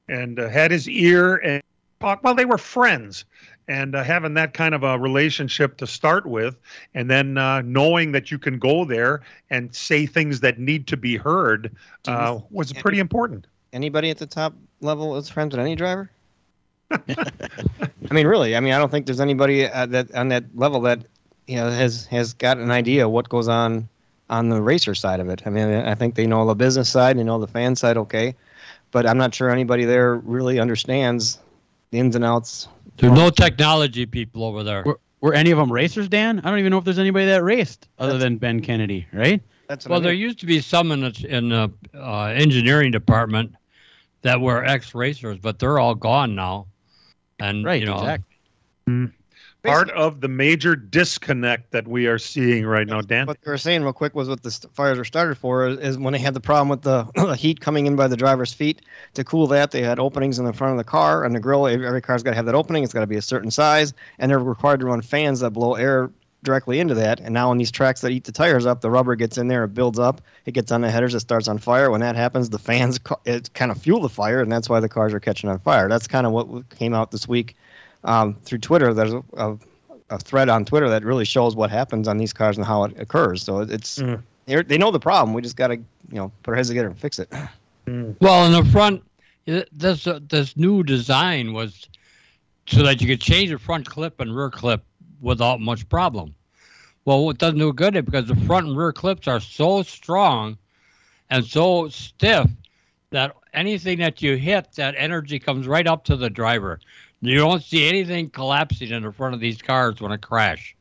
and 0.09 0.39
uh, 0.39 0.49
had 0.49 0.71
his 0.71 0.89
ear 0.89 1.35
and 1.37 1.61
talk. 1.99 2.23
Well, 2.23 2.35
they 2.35 2.45
were 2.45 2.57
friends, 2.57 3.25
and 3.67 3.95
uh, 3.95 4.03
having 4.03 4.33
that 4.35 4.53
kind 4.53 4.73
of 4.73 4.83
a 4.83 4.97
relationship 4.97 5.77
to 5.77 5.87
start 5.87 6.25
with, 6.25 6.57
and 6.93 7.09
then 7.09 7.37
uh, 7.37 7.61
knowing 7.61 8.11
that 8.13 8.31
you 8.31 8.39
can 8.39 8.59
go 8.59 8.85
there 8.85 9.21
and 9.49 9.73
say 9.73 10.05
things 10.05 10.39
that 10.41 10.59
need 10.59 10.87
to 10.87 10.97
be 10.97 11.15
heard 11.15 11.75
uh, 12.07 12.39
was 12.49 12.73
pretty 12.73 12.99
important. 12.99 13.47
Anybody 13.73 14.09
at 14.09 14.17
the 14.17 14.25
top 14.25 14.53
level 14.81 15.15
is 15.17 15.29
friends 15.29 15.55
with 15.55 15.59
any 15.59 15.75
driver? 15.75 16.09
I 16.91 18.13
mean, 18.13 18.27
really. 18.27 18.55
I 18.55 18.59
mean, 18.59 18.73
I 18.73 18.77
don't 18.77 18.89
think 18.89 19.05
there's 19.05 19.19
anybody 19.19 19.63
at 19.63 19.91
that 19.91 20.13
on 20.15 20.29
that 20.29 20.45
level 20.55 20.81
that 20.81 21.05
you 21.47 21.57
know 21.57 21.69
has 21.69 22.05
has 22.07 22.33
got 22.33 22.57
an 22.57 22.71
idea 22.71 23.09
what 23.09 23.29
goes 23.29 23.47
on 23.47 23.89
on 24.29 24.49
the 24.49 24.61
racer 24.61 24.95
side 24.95 25.19
of 25.19 25.29
it. 25.29 25.43
I 25.45 25.49
mean, 25.49 25.67
I 25.67 25.95
think 25.95 26.15
they 26.15 26.27
know 26.27 26.45
the 26.45 26.55
business 26.55 26.89
side, 26.89 27.17
they 27.17 27.23
know 27.23 27.39
the 27.39 27.47
fan 27.47 27.75
side, 27.75 27.97
okay, 27.97 28.35
but 28.91 29.05
I'm 29.05 29.17
not 29.17 29.33
sure 29.33 29.49
anybody 29.49 29.85
there 29.85 30.15
really 30.15 30.59
understands 30.59 31.39
the 31.91 31.99
ins 31.99 32.15
and 32.15 32.25
outs. 32.25 32.67
There's 32.97 33.13
no 33.13 33.29
technology 33.29 34.05
people 34.05 34.43
over 34.43 34.63
there. 34.63 34.83
Were, 34.83 34.99
were 35.21 35.33
any 35.33 35.51
of 35.51 35.57
them 35.57 35.71
racers, 35.71 36.09
Dan? 36.09 36.39
I 36.39 36.49
don't 36.49 36.59
even 36.59 36.71
know 36.71 36.77
if 36.77 36.83
there's 36.83 36.99
anybody 36.99 37.25
that 37.27 37.43
raced 37.43 37.87
other 37.99 38.13
That's- 38.13 38.23
than 38.23 38.37
Ben 38.37 38.61
Kennedy, 38.61 39.07
right? 39.13 39.41
That's 39.67 39.85
well, 39.85 39.99
I 39.99 40.03
there 40.03 40.13
used 40.13 40.39
to 40.39 40.45
be 40.45 40.61
some 40.61 40.93
in 40.93 41.01
the, 41.01 41.25
in 41.27 41.49
the 41.49 41.69
uh, 41.93 42.27
engineering 42.27 42.89
department 42.91 43.53
that 44.21 44.39
were 44.39 44.63
ex 44.63 44.95
racers, 44.95 45.37
but 45.39 45.59
they're 45.59 45.77
all 45.77 45.93
gone 45.93 46.35
now. 46.35 46.67
And 47.39 47.63
Right, 47.63 47.79
you 47.79 47.85
know, 47.85 47.97
exactly. 47.97 48.35
Hmm. 48.85 49.05
Part 49.63 49.89
of 49.89 50.21
the 50.21 50.29
major 50.29 50.75
disconnect 50.77 51.71
that 51.71 51.87
we 51.87 52.07
are 52.07 52.17
seeing 52.17 52.65
right 52.65 52.87
now, 52.87 53.01
Dan. 53.01 53.27
What 53.27 53.37
they 53.43 53.51
were 53.51 53.57
saying 53.57 53.83
real 53.83 53.91
quick 53.91 54.15
was 54.15 54.29
what 54.29 54.41
the 54.41 54.51
st- 54.51 54.73
fires 54.73 54.97
were 54.97 55.03
started 55.03 55.37
for 55.37 55.67
is, 55.67 55.77
is 55.79 55.97
when 55.97 56.13
they 56.13 56.19
had 56.19 56.33
the 56.33 56.39
problem 56.39 56.69
with 56.69 56.83
the, 56.83 57.05
the 57.15 57.35
heat 57.35 57.59
coming 57.59 57.85
in 57.85 57.97
by 57.97 58.07
the 58.07 58.15
driver's 58.15 58.53
feet. 58.53 58.81
To 59.15 59.25
cool 59.25 59.45
that, 59.47 59.71
they 59.71 59.81
had 59.81 59.99
openings 59.99 60.39
in 60.39 60.45
the 60.45 60.53
front 60.53 60.71
of 60.71 60.77
the 60.77 60.89
car 60.89 61.25
and 61.25 61.35
the 61.35 61.39
grill. 61.39 61.67
Every, 61.67 61.85
every 61.85 62.01
car's 62.01 62.23
got 62.23 62.31
to 62.31 62.35
have 62.35 62.45
that 62.45 62.55
opening. 62.55 62.83
It's 62.83 62.93
got 62.93 63.01
to 63.01 63.07
be 63.07 63.17
a 63.17 63.21
certain 63.21 63.51
size, 63.51 63.93
and 64.19 64.31
they're 64.31 64.39
required 64.39 64.79
to 64.79 64.85
run 64.85 65.01
fans 65.01 65.41
that 65.41 65.51
blow 65.51 65.73
air 65.73 66.11
directly 66.43 66.79
into 66.79 66.93
that. 66.95 67.19
And 67.19 67.33
now 67.33 67.49
on 67.49 67.57
these 67.57 67.71
tracks 67.71 68.01
that 68.01 68.11
eat 68.11 68.23
the 68.23 68.31
tires 68.31 68.65
up, 68.65 68.81
the 68.81 68.89
rubber 68.89 69.15
gets 69.15 69.37
in 69.37 69.47
there, 69.47 69.63
it 69.63 69.73
builds 69.73 69.99
up, 69.99 70.21
it 70.45 70.51
gets 70.53 70.71
on 70.71 70.81
the 70.81 70.89
headers, 70.91 71.13
it 71.15 71.19
starts 71.19 71.47
on 71.47 71.57
fire. 71.57 71.89
When 71.91 72.01
that 72.01 72.15
happens, 72.15 72.49
the 72.49 72.59
fans 72.59 72.97
ca- 73.03 73.19
it 73.25 73.53
kind 73.53 73.71
of 73.71 73.77
fuel 73.81 73.99
the 74.01 74.09
fire, 74.09 74.41
and 74.41 74.51
that's 74.51 74.69
why 74.69 74.79
the 74.79 74.89
cars 74.89 75.13
are 75.13 75.19
catching 75.19 75.49
on 75.49 75.59
fire. 75.59 75.89
That's 75.89 76.07
kind 76.07 76.25
of 76.27 76.31
what 76.33 76.69
came 76.77 76.93
out 76.93 77.11
this 77.11 77.27
week 77.27 77.55
um, 78.03 78.35
through 78.43 78.59
Twitter. 78.59 78.93
There's 78.93 79.13
a, 79.13 79.23
a, 79.35 79.57
a 80.11 80.19
thread 80.19 80.47
on 80.49 80.63
Twitter 80.63 80.89
that 80.89 81.03
really 81.03 81.25
shows 81.25 81.55
what 81.55 81.69
happens 81.69 82.07
on 82.07 82.17
these 82.17 82.33
cars 82.33 82.57
and 82.57 82.65
how 82.65 82.83
it 82.85 82.97
occurs. 82.99 83.43
So 83.43 83.59
it's 83.61 83.97
they're- 84.45 84.63
they 84.63 84.77
know 84.77 84.91
the 84.91 84.99
problem. 84.99 85.33
We 85.33 85.41
just 85.41 85.57
got 85.57 85.67
to 85.67 85.75
you 85.75 85.83
know 86.11 86.31
put 86.43 86.51
our 86.51 86.55
heads 86.55 86.69
together 86.69 86.87
and 86.87 86.97
fix 86.97 87.19
it. 87.19 87.29
Well, 88.19 88.45
in 88.45 88.51
the 88.51 88.69
front, 88.71 89.01
this 89.45 90.07
uh, 90.07 90.19
this 90.27 90.57
new 90.57 90.83
design 90.83 91.53
was 91.53 91.87
so 92.67 92.83
that 92.83 93.01
you 93.01 93.07
could 93.07 93.21
change 93.21 93.49
the 93.49 93.57
front 93.57 93.85
clip 93.85 94.19
and 94.19 94.35
rear 94.35 94.49
clip 94.49 94.83
without 95.21 95.59
much 95.59 95.87
problem. 95.89 96.35
Well, 97.05 97.29
it 97.29 97.37
doesn't 97.37 97.59
do 97.59 97.71
good 97.71 97.93
because 98.05 98.27
the 98.27 98.35
front 98.35 98.67
and 98.67 98.77
rear 98.77 98.91
clips 98.91 99.27
are 99.27 99.39
so 99.39 99.81
strong 99.83 100.57
and 101.29 101.45
so 101.45 101.87
stiff 101.89 102.49
that 103.11 103.33
anything 103.53 103.99
that 103.99 104.21
you 104.21 104.35
hit, 104.35 104.73
that 104.75 104.95
energy 104.97 105.39
comes 105.39 105.67
right 105.67 105.87
up 105.87 106.03
to 106.05 106.15
the 106.15 106.29
driver. 106.29 106.79
You 107.21 107.37
don't 107.37 107.63
see 107.63 107.87
anything 107.87 108.29
collapsing 108.29 108.89
in 108.89 109.03
the 109.03 109.11
front 109.11 109.33
of 109.33 109.39
these 109.39 109.61
cars 109.61 110.01
when 110.01 110.11
it 110.11 110.21
crash. 110.21 110.75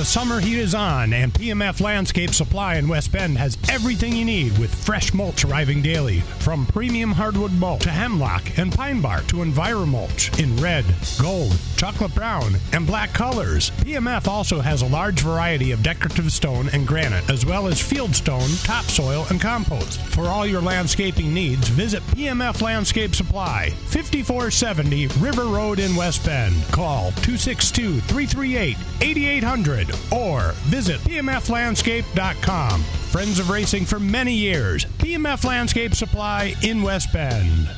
The 0.00 0.06
summer 0.06 0.40
heat 0.40 0.56
is 0.56 0.74
on, 0.74 1.12
and 1.12 1.30
PMF 1.30 1.82
Landscape 1.82 2.30
Supply 2.30 2.76
in 2.76 2.88
West 2.88 3.12
Bend 3.12 3.36
has 3.36 3.58
everything 3.68 4.16
you 4.16 4.24
need 4.24 4.56
with 4.56 4.74
fresh 4.74 5.12
mulch 5.12 5.44
arriving 5.44 5.82
daily. 5.82 6.20
From 6.38 6.64
premium 6.64 7.12
hardwood 7.12 7.52
mulch 7.52 7.82
to 7.82 7.90
hemlock 7.90 8.58
and 8.58 8.72
pine 8.72 9.02
bark 9.02 9.26
to 9.26 9.36
EnviroMulch 9.36 10.42
in 10.42 10.56
red, 10.56 10.86
gold, 11.20 11.54
chocolate 11.76 12.14
brown, 12.14 12.54
and 12.72 12.86
black 12.86 13.12
colors. 13.12 13.72
PMF 13.82 14.26
also 14.26 14.60
has 14.60 14.80
a 14.80 14.86
large 14.86 15.20
variety 15.20 15.70
of 15.70 15.82
decorative 15.82 16.32
stone 16.32 16.70
and 16.72 16.86
granite, 16.86 17.28
as 17.28 17.44
well 17.44 17.68
as 17.68 17.78
field 17.78 18.16
stone, 18.16 18.48
topsoil, 18.62 19.26
and 19.28 19.38
compost. 19.38 20.00
For 20.00 20.28
all 20.28 20.46
your 20.46 20.62
landscaping 20.62 21.34
needs, 21.34 21.68
visit 21.68 22.02
PMF 22.04 22.62
Landscape 22.62 23.14
Supply, 23.14 23.68
5470 23.88 25.08
River 25.18 25.44
Road 25.44 25.78
in 25.78 25.94
West 25.94 26.24
Bend. 26.24 26.54
Call 26.72 27.10
262 27.20 28.00
338 28.00 28.78
8800 29.02 29.89
or 30.12 30.52
visit 30.68 31.00
pmflandscape.com. 31.00 32.82
Friends 32.82 33.38
of 33.38 33.50
racing 33.50 33.84
for 33.84 33.98
many 33.98 34.32
years. 34.32 34.84
PMF 34.84 35.44
Landscape 35.44 35.94
Supply 35.94 36.54
in 36.62 36.82
West 36.82 37.12
Bend. 37.12 37.68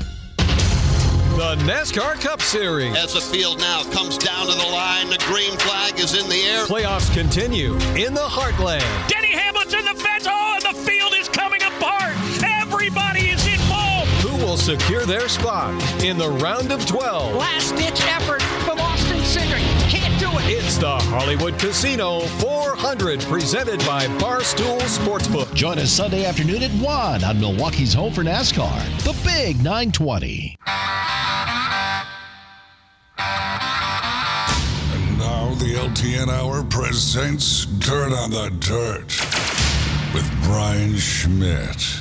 The 1.33 1.57
NASCAR 1.65 2.21
Cup 2.21 2.43
Series. 2.43 2.95
As 2.95 3.15
the 3.15 3.21
field 3.23 3.59
now 3.59 3.85
comes 3.85 4.19
down 4.19 4.47
to 4.47 4.53
the 4.53 4.67
line, 4.67 5.09
the 5.09 5.17
green 5.27 5.57
flag 5.57 5.99
is 5.99 6.15
in 6.15 6.29
the 6.29 6.43
air. 6.43 6.67
Playoffs 6.67 7.11
continue 7.15 7.73
in 7.97 8.13
the 8.13 8.21
Heartland. 8.21 9.09
Denny 9.09 9.33
Hamlin, 9.33 9.67
the 9.71 9.99
fence, 9.99 10.27
oh, 10.29 10.59
and 10.63 10.77
the 10.77 10.79
field 10.83 11.15
is 11.17 11.31
coming 11.31 11.63
apart. 11.63 12.15
Everybody 12.45 13.31
is 13.31 13.47
involved. 13.47 14.11
Who 14.21 14.37
will 14.45 14.59
secure 14.59 15.07
their 15.07 15.27
spot 15.27 15.73
in 16.05 16.19
the 16.19 16.29
round 16.29 16.71
of 16.71 16.85
12? 16.85 17.35
Last 17.35 17.77
ditch 17.77 18.03
effort 18.09 18.43
from 18.67 18.79
Austin 18.79 19.17
Cindric. 19.21 19.62
Can't 20.43 20.51
do 20.51 20.55
it. 20.55 20.65
It's 20.65 20.77
the 20.79 20.89
Hollywood 20.89 21.59
Casino 21.59 22.21
400 22.21 23.21
presented 23.23 23.81
by 23.81 24.07
Barstool 24.19 24.81
Sportsbook. 24.81 25.55
Join 25.55 25.79
us 25.79 25.91
Sunday 25.91 26.25
afternoon 26.25 26.63
at 26.63 26.71
1 26.73 27.25
on 27.25 27.41
Milwaukee's 27.41 27.95
Home 27.95 28.13
for 28.13 28.23
NASCAR, 28.23 29.05
the 29.05 29.13
Big 29.25 29.57
920. 29.63 30.57
And 34.95 35.19
now 35.19 35.55
the 35.55 35.75
LTN 35.75 36.29
Hour 36.29 36.65
presents 36.65 37.67
Dirt 37.67 38.13
on 38.13 38.31
the 38.31 38.51
Dirt 38.61 39.09
with 40.15 40.31
Brian 40.45 40.97
Schmidt. 40.97 42.01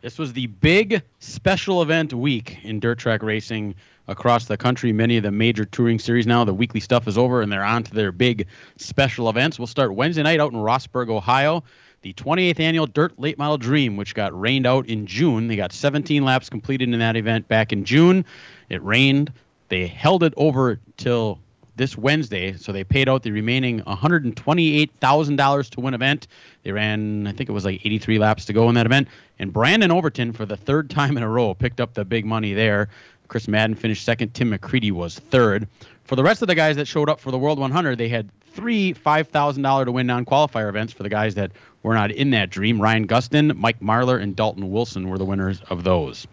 This 0.00 0.18
was 0.18 0.32
the 0.34 0.48
big 0.48 1.02
special 1.18 1.80
event 1.80 2.12
week 2.12 2.58
in 2.62 2.78
dirt 2.78 2.98
track 2.98 3.22
racing 3.22 3.74
across 4.08 4.46
the 4.46 4.56
country. 4.56 4.92
Many 4.92 5.16
of 5.16 5.22
the 5.22 5.30
major 5.30 5.64
touring 5.64 5.98
series 5.98 6.26
now, 6.26 6.44
the 6.44 6.54
weekly 6.54 6.80
stuff 6.80 7.08
is 7.08 7.16
over 7.16 7.42
and 7.42 7.50
they're 7.50 7.64
on 7.64 7.82
to 7.84 7.94
their 7.94 8.12
big 8.12 8.46
special 8.76 9.28
events. 9.28 9.58
We'll 9.58 9.66
start 9.66 9.94
Wednesday 9.94 10.22
night 10.22 10.40
out 10.40 10.52
in 10.52 10.58
Rossburg, 10.58 11.08
Ohio. 11.08 11.64
The 12.02 12.12
28th 12.12 12.60
annual 12.60 12.86
Dirt 12.86 13.18
Late 13.18 13.38
Model 13.38 13.56
Dream, 13.56 13.96
which 13.96 14.14
got 14.14 14.38
rained 14.38 14.66
out 14.66 14.86
in 14.86 15.06
June. 15.06 15.48
They 15.48 15.56
got 15.56 15.72
17 15.72 16.22
laps 16.22 16.50
completed 16.50 16.92
in 16.92 16.98
that 16.98 17.16
event 17.16 17.48
back 17.48 17.72
in 17.72 17.84
June. 17.84 18.26
It 18.68 18.82
rained. 18.82 19.32
They 19.70 19.86
held 19.86 20.22
it 20.22 20.34
over 20.36 20.78
till 20.98 21.40
this 21.76 21.96
Wednesday, 21.96 22.52
so 22.52 22.72
they 22.72 22.84
paid 22.84 23.08
out 23.08 23.22
the 23.22 23.30
remaining 23.30 23.80
$128,000 23.80 25.70
to 25.70 25.80
win 25.80 25.94
event. 25.94 26.28
They 26.62 26.72
ran, 26.72 27.26
I 27.26 27.32
think 27.32 27.48
it 27.48 27.52
was 27.52 27.64
like 27.64 27.84
83 27.84 28.18
laps 28.18 28.44
to 28.44 28.52
go 28.52 28.68
in 28.68 28.74
that 28.76 28.86
event. 28.86 29.08
And 29.38 29.52
Brandon 29.52 29.90
Overton, 29.90 30.32
for 30.32 30.46
the 30.46 30.56
third 30.56 30.88
time 30.90 31.16
in 31.16 31.22
a 31.22 31.28
row, 31.28 31.54
picked 31.54 31.80
up 31.80 31.94
the 31.94 32.04
big 32.04 32.24
money 32.24 32.54
there. 32.54 32.88
Chris 33.34 33.48
Madden 33.48 33.74
finished 33.74 34.04
second. 34.04 34.32
Tim 34.32 34.52
McCreadie 34.52 34.92
was 34.92 35.18
third. 35.18 35.66
For 36.04 36.16
the 36.16 36.22
rest 36.22 36.42
of 36.42 36.48
the 36.48 36.54
guys 36.54 36.76
that 36.76 36.86
showed 36.86 37.08
up 37.08 37.18
for 37.18 37.30
the 37.30 37.38
World 37.38 37.58
100, 37.58 37.96
they 37.96 38.08
had 38.08 38.30
three 38.54 38.94
$5,000 38.94 39.84
to 39.84 39.92
win 39.92 40.06
non 40.06 40.24
qualifier 40.24 40.68
events 40.68 40.92
for 40.92 41.02
the 41.02 41.08
guys 41.08 41.34
that 41.34 41.50
were 41.82 41.94
not 41.94 42.10
in 42.10 42.30
that 42.30 42.50
dream. 42.50 42.80
Ryan 42.80 43.06
Gustin, 43.06 43.54
Mike 43.56 43.80
Marlar, 43.80 44.20
and 44.20 44.34
Dalton 44.34 44.70
Wilson 44.70 45.08
were 45.08 45.18
the 45.18 45.24
winners 45.24 45.60
of 45.68 45.84
those. 45.84 46.26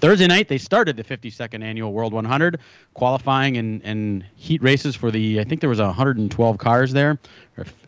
Thursday 0.00 0.26
night, 0.26 0.48
they 0.48 0.58
started 0.58 0.96
the 0.96 1.04
52nd 1.04 1.62
annual 1.62 1.92
World 1.92 2.12
100, 2.12 2.58
qualifying 2.94 3.56
and, 3.56 3.80
and 3.84 4.24
heat 4.34 4.60
races 4.62 4.96
for 4.96 5.12
the, 5.12 5.38
I 5.38 5.44
think 5.44 5.60
there 5.60 5.70
was 5.70 5.78
112 5.78 6.58
cars 6.58 6.92
there. 6.92 7.18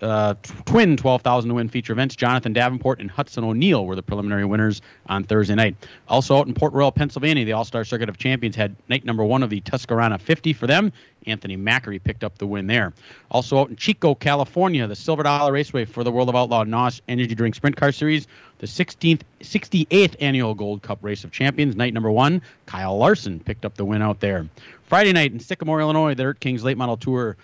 Uh, 0.00 0.34
twin 0.64 0.96
12,000 0.96 1.48
to 1.48 1.54
win 1.54 1.68
feature 1.68 1.92
events. 1.92 2.16
Jonathan 2.16 2.52
Davenport 2.52 3.00
and 3.00 3.10
Hudson 3.10 3.44
O'Neal 3.44 3.84
were 3.84 3.96
the 3.96 4.02
preliminary 4.02 4.44
winners 4.44 4.80
on 5.06 5.24
Thursday 5.24 5.54
night. 5.56 5.76
Also 6.08 6.38
out 6.38 6.46
in 6.46 6.54
Port 6.54 6.72
Royal, 6.72 6.92
Pennsylvania, 6.92 7.44
the 7.44 7.52
All 7.52 7.64
Star 7.64 7.84
Circuit 7.84 8.08
of 8.08 8.16
Champions 8.16 8.56
had 8.56 8.76
night 8.88 9.04
number 9.04 9.24
one 9.24 9.42
of 9.42 9.50
the 9.50 9.60
Tuscarora 9.60 10.18
50 10.18 10.52
for 10.54 10.66
them. 10.66 10.90
Anthony 11.26 11.56
Macri 11.56 12.02
picked 12.02 12.24
up 12.24 12.38
the 12.38 12.46
win 12.46 12.66
there. 12.66 12.92
Also 13.30 13.58
out 13.58 13.68
in 13.68 13.76
Chico, 13.76 14.14
California, 14.14 14.86
the 14.86 14.96
Silver 14.96 15.22
Dollar 15.22 15.52
Raceway 15.52 15.84
for 15.84 16.04
the 16.04 16.10
World 16.10 16.28
of 16.28 16.36
Outlaw 16.36 16.64
NOS 16.64 17.00
Energy 17.08 17.34
Drink 17.34 17.54
Sprint 17.54 17.76
Car 17.76 17.92
Series, 17.92 18.26
the 18.58 18.66
16th, 18.66 19.20
68th 19.40 20.16
annual 20.20 20.54
Gold 20.54 20.82
Cup 20.82 20.98
Race 21.02 21.24
of 21.24 21.30
Champions, 21.30 21.76
night 21.76 21.94
number 21.94 22.10
one. 22.10 22.42
Kyle 22.66 22.96
Larson 22.96 23.40
picked 23.40 23.64
up 23.64 23.74
the 23.76 23.84
win 23.84 24.02
out 24.02 24.20
there. 24.20 24.48
Friday 24.84 25.12
night 25.12 25.32
in 25.32 25.40
Sycamore, 25.40 25.80
Illinois, 25.80 26.14
the 26.14 26.22
Dirt 26.22 26.40
Kings 26.40 26.64
Late 26.64 26.78
Model 26.78 26.96
Tour 26.96 27.36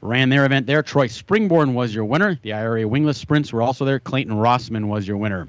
ran 0.00 0.28
their 0.28 0.44
event 0.44 0.66
there. 0.66 0.82
Troy 0.82 1.08
Springborn 1.08 1.74
was 1.74 1.94
your 1.94 2.04
winner. 2.04 2.38
The 2.42 2.52
IRA 2.52 2.86
Wingless 2.86 3.18
Sprints 3.18 3.52
were 3.52 3.62
also 3.62 3.84
there. 3.84 3.98
Clayton 3.98 4.34
Rossman 4.34 4.86
was 4.86 5.06
your 5.06 5.16
winner. 5.16 5.48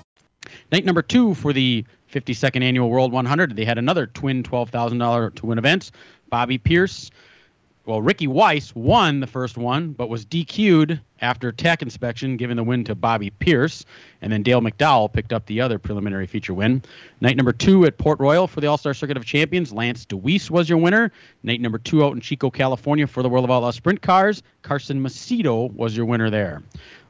Night 0.71 0.85
number 0.85 1.01
two 1.01 1.33
for 1.33 1.51
the 1.51 1.83
52nd 2.11 2.63
annual 2.63 2.89
World 2.89 3.11
100. 3.11 3.55
They 3.55 3.65
had 3.65 3.77
another 3.77 4.07
twin 4.07 4.43
$12,000 4.43 5.35
to 5.35 5.45
win 5.45 5.57
events. 5.57 5.91
Bobby 6.29 6.57
Pierce, 6.57 7.11
well, 7.85 8.01
Ricky 8.01 8.27
Weiss 8.27 8.73
won 8.75 9.19
the 9.19 9.27
first 9.27 9.57
one, 9.57 9.91
but 9.91 10.07
was 10.07 10.25
DQ'd 10.25 11.01
after 11.19 11.51
tech 11.51 11.81
inspection, 11.81 12.37
giving 12.37 12.55
the 12.55 12.63
win 12.63 12.83
to 12.85 12.95
Bobby 12.95 13.31
Pierce. 13.31 13.85
And 14.21 14.31
then 14.31 14.43
Dale 14.43 14.61
McDowell 14.61 15.11
picked 15.11 15.33
up 15.33 15.45
the 15.45 15.59
other 15.59 15.77
preliminary 15.77 16.27
feature 16.27 16.53
win. 16.53 16.83
Night 17.19 17.35
number 17.35 17.51
two 17.51 17.85
at 17.85 17.97
Port 17.97 18.19
Royal 18.19 18.47
for 18.47 18.61
the 18.61 18.67
All 18.67 18.77
Star 18.77 18.93
Circuit 18.93 19.17
of 19.17 19.25
Champions, 19.25 19.73
Lance 19.73 20.05
Dewease 20.05 20.49
was 20.49 20.69
your 20.69 20.77
winner. 20.77 21.11
Night 21.43 21.59
number 21.59 21.79
two 21.79 22.03
out 22.03 22.13
in 22.13 22.21
Chico, 22.21 22.49
California 22.49 23.07
for 23.07 23.23
the 23.23 23.29
World 23.29 23.45
of 23.45 23.51
Outlaw 23.51 23.71
Sprint 23.71 24.01
Cars, 24.01 24.41
Carson 24.61 25.01
Macedo 25.01 25.73
was 25.73 25.97
your 25.97 26.05
winner 26.05 26.29
there. 26.29 26.63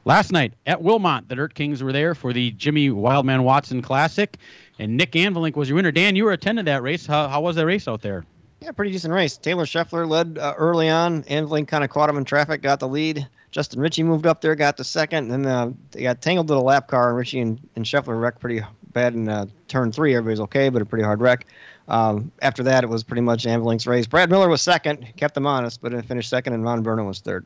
Last 0.04 0.32
night 0.32 0.54
at 0.66 0.82
Wilmot, 0.82 1.28
the 1.28 1.36
Dirt 1.36 1.54
Kings 1.54 1.80
were 1.80 1.92
there 1.92 2.16
for 2.16 2.32
the 2.32 2.50
Jimmy 2.52 2.90
Wildman 2.90 3.44
Watson 3.44 3.82
Classic, 3.82 4.36
and 4.80 4.96
Nick 4.96 5.12
Anvelink 5.12 5.54
was 5.54 5.68
your 5.68 5.76
winner. 5.76 5.92
Dan, 5.92 6.16
you 6.16 6.24
were 6.24 6.32
attending 6.32 6.64
that 6.64 6.82
race. 6.82 7.06
How, 7.06 7.28
how 7.28 7.40
was 7.40 7.54
that 7.54 7.66
race 7.66 7.86
out 7.86 8.02
there? 8.02 8.24
Yeah, 8.60 8.72
pretty 8.72 8.90
decent 8.90 9.14
race. 9.14 9.36
Taylor 9.36 9.64
Scheffler 9.64 10.08
led 10.08 10.38
uh, 10.38 10.54
early 10.56 10.88
on. 10.88 11.22
Anvelink 11.24 11.68
kind 11.68 11.84
of 11.84 11.90
caught 11.90 12.10
him 12.10 12.16
in 12.16 12.24
traffic, 12.24 12.62
got 12.62 12.80
the 12.80 12.88
lead. 12.88 13.28
Justin 13.52 13.80
Ritchie 13.80 14.02
moved 14.02 14.26
up 14.26 14.40
there, 14.40 14.56
got 14.56 14.76
the 14.76 14.82
second, 14.82 15.30
and 15.30 15.44
then 15.44 15.52
uh, 15.52 15.72
they 15.92 16.02
got 16.02 16.20
tangled 16.20 16.48
to 16.48 16.54
the 16.54 16.60
lap 16.60 16.88
car, 16.88 17.10
and 17.10 17.16
Ritchie 17.16 17.40
and, 17.40 17.60
and 17.76 17.84
Scheffler 17.84 18.20
wrecked 18.20 18.40
pretty 18.40 18.60
bad 18.92 19.14
in 19.14 19.28
uh, 19.28 19.46
turn 19.68 19.92
three. 19.92 20.16
Everybody's 20.16 20.40
okay, 20.40 20.68
but 20.68 20.82
a 20.82 20.84
pretty 20.84 21.04
hard 21.04 21.20
wreck. 21.20 21.46
Um, 21.86 22.32
after 22.40 22.64
that, 22.64 22.82
it 22.82 22.88
was 22.88 23.04
pretty 23.04 23.20
much 23.20 23.44
Anvelink's 23.44 23.86
race. 23.86 24.06
Brad 24.06 24.30
Miller 24.30 24.48
was 24.48 24.62
second, 24.62 25.06
kept 25.16 25.34
them 25.34 25.46
honest, 25.46 25.80
but 25.80 25.92
finished 26.06 26.28
second, 26.30 26.54
and 26.54 26.64
Ron 26.64 26.82
Burnham 26.82 27.06
was 27.06 27.20
third. 27.20 27.44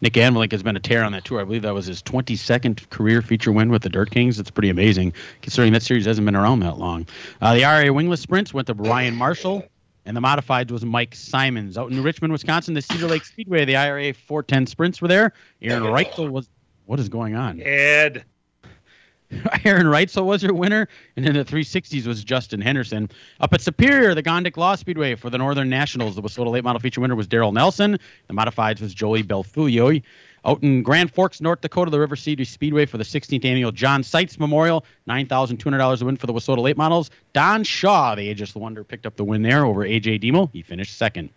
Nick 0.00 0.14
Anvelink 0.14 0.52
has 0.52 0.62
been 0.62 0.76
a 0.76 0.80
tear 0.80 1.04
on 1.04 1.12
that 1.12 1.24
tour. 1.24 1.40
I 1.40 1.44
believe 1.44 1.62
that 1.62 1.74
was 1.74 1.86
his 1.86 2.02
22nd 2.02 2.88
career 2.90 3.22
feature 3.22 3.52
win 3.52 3.70
with 3.70 3.82
the 3.82 3.88
Dirt 3.88 4.10
Kings. 4.10 4.38
It's 4.38 4.50
pretty 4.50 4.70
amazing 4.70 5.12
considering 5.42 5.72
that 5.72 5.82
series 5.82 6.06
hasn't 6.06 6.24
been 6.24 6.36
around 6.36 6.60
that 6.60 6.78
long. 6.78 7.06
Uh, 7.40 7.54
the 7.54 7.62
RA 7.62 7.92
Wingless 7.92 8.20
Sprints 8.20 8.52
went 8.52 8.66
to 8.68 8.74
Ryan 8.74 9.14
Marshall, 9.14 9.64
and 10.04 10.16
the 10.16 10.20
modifieds 10.20 10.70
was 10.70 10.84
Mike 10.84 11.14
Simons. 11.14 11.76
Out 11.76 11.90
in 11.90 12.02
Richmond, 12.02 12.32
Wisconsin, 12.32 12.74
the 12.74 12.82
Cedar 12.82 13.06
Lake 13.06 13.24
Speedway, 13.24 13.64
the 13.64 13.76
IRA 13.76 14.14
410 14.14 14.66
Sprints 14.66 15.02
were 15.02 15.08
there. 15.08 15.32
Aaron 15.62 15.82
Reutzel 15.84 16.30
was. 16.30 16.48
What 16.86 17.00
is 17.00 17.08
going 17.08 17.34
on? 17.34 17.60
Ed. 17.60 18.24
Aaron 19.64 19.86
Reutzel 19.86 20.24
was 20.24 20.42
your 20.42 20.54
winner, 20.54 20.88
and 21.16 21.26
in 21.26 21.34
the 21.34 21.44
360s 21.44 22.06
was 22.06 22.22
Justin 22.22 22.60
Henderson. 22.60 23.10
Up 23.40 23.52
at 23.52 23.60
Superior, 23.60 24.14
the 24.14 24.22
Gondik 24.22 24.56
Law 24.56 24.76
Speedway 24.76 25.14
for 25.14 25.30
the 25.30 25.38
Northern 25.38 25.68
Nationals, 25.68 26.14
the 26.14 26.22
Wissota 26.22 26.50
Late 26.50 26.64
Model 26.64 26.80
Feature 26.80 27.00
winner 27.00 27.16
was 27.16 27.26
Daryl 27.26 27.52
Nelson. 27.52 27.98
The 28.28 28.34
modifieds 28.34 28.80
was 28.80 28.94
Joey 28.94 29.22
Belfulio. 29.22 30.02
Out 30.44 30.62
in 30.62 30.84
Grand 30.84 31.12
Forks, 31.12 31.40
North 31.40 31.60
Dakota, 31.60 31.90
the 31.90 31.98
River 31.98 32.14
City 32.14 32.44
Speedway 32.44 32.86
for 32.86 32.98
the 32.98 33.04
16th 33.04 33.44
annual 33.44 33.72
John 33.72 34.04
Seitz 34.04 34.38
Memorial, 34.38 34.84
$9,200 35.08 35.98
to 35.98 36.04
win 36.04 36.16
for 36.16 36.28
the 36.28 36.32
Wissota 36.32 36.58
Late 36.58 36.76
Models. 36.76 37.10
Don 37.32 37.64
Shaw, 37.64 38.14
the 38.14 38.28
Ageless 38.28 38.54
Wonder, 38.54 38.84
picked 38.84 39.06
up 39.06 39.16
the 39.16 39.24
win 39.24 39.42
there 39.42 39.64
over 39.64 39.80
AJ 39.80 40.20
Demo. 40.20 40.48
He 40.52 40.62
finished 40.62 40.96
second. 40.96 41.30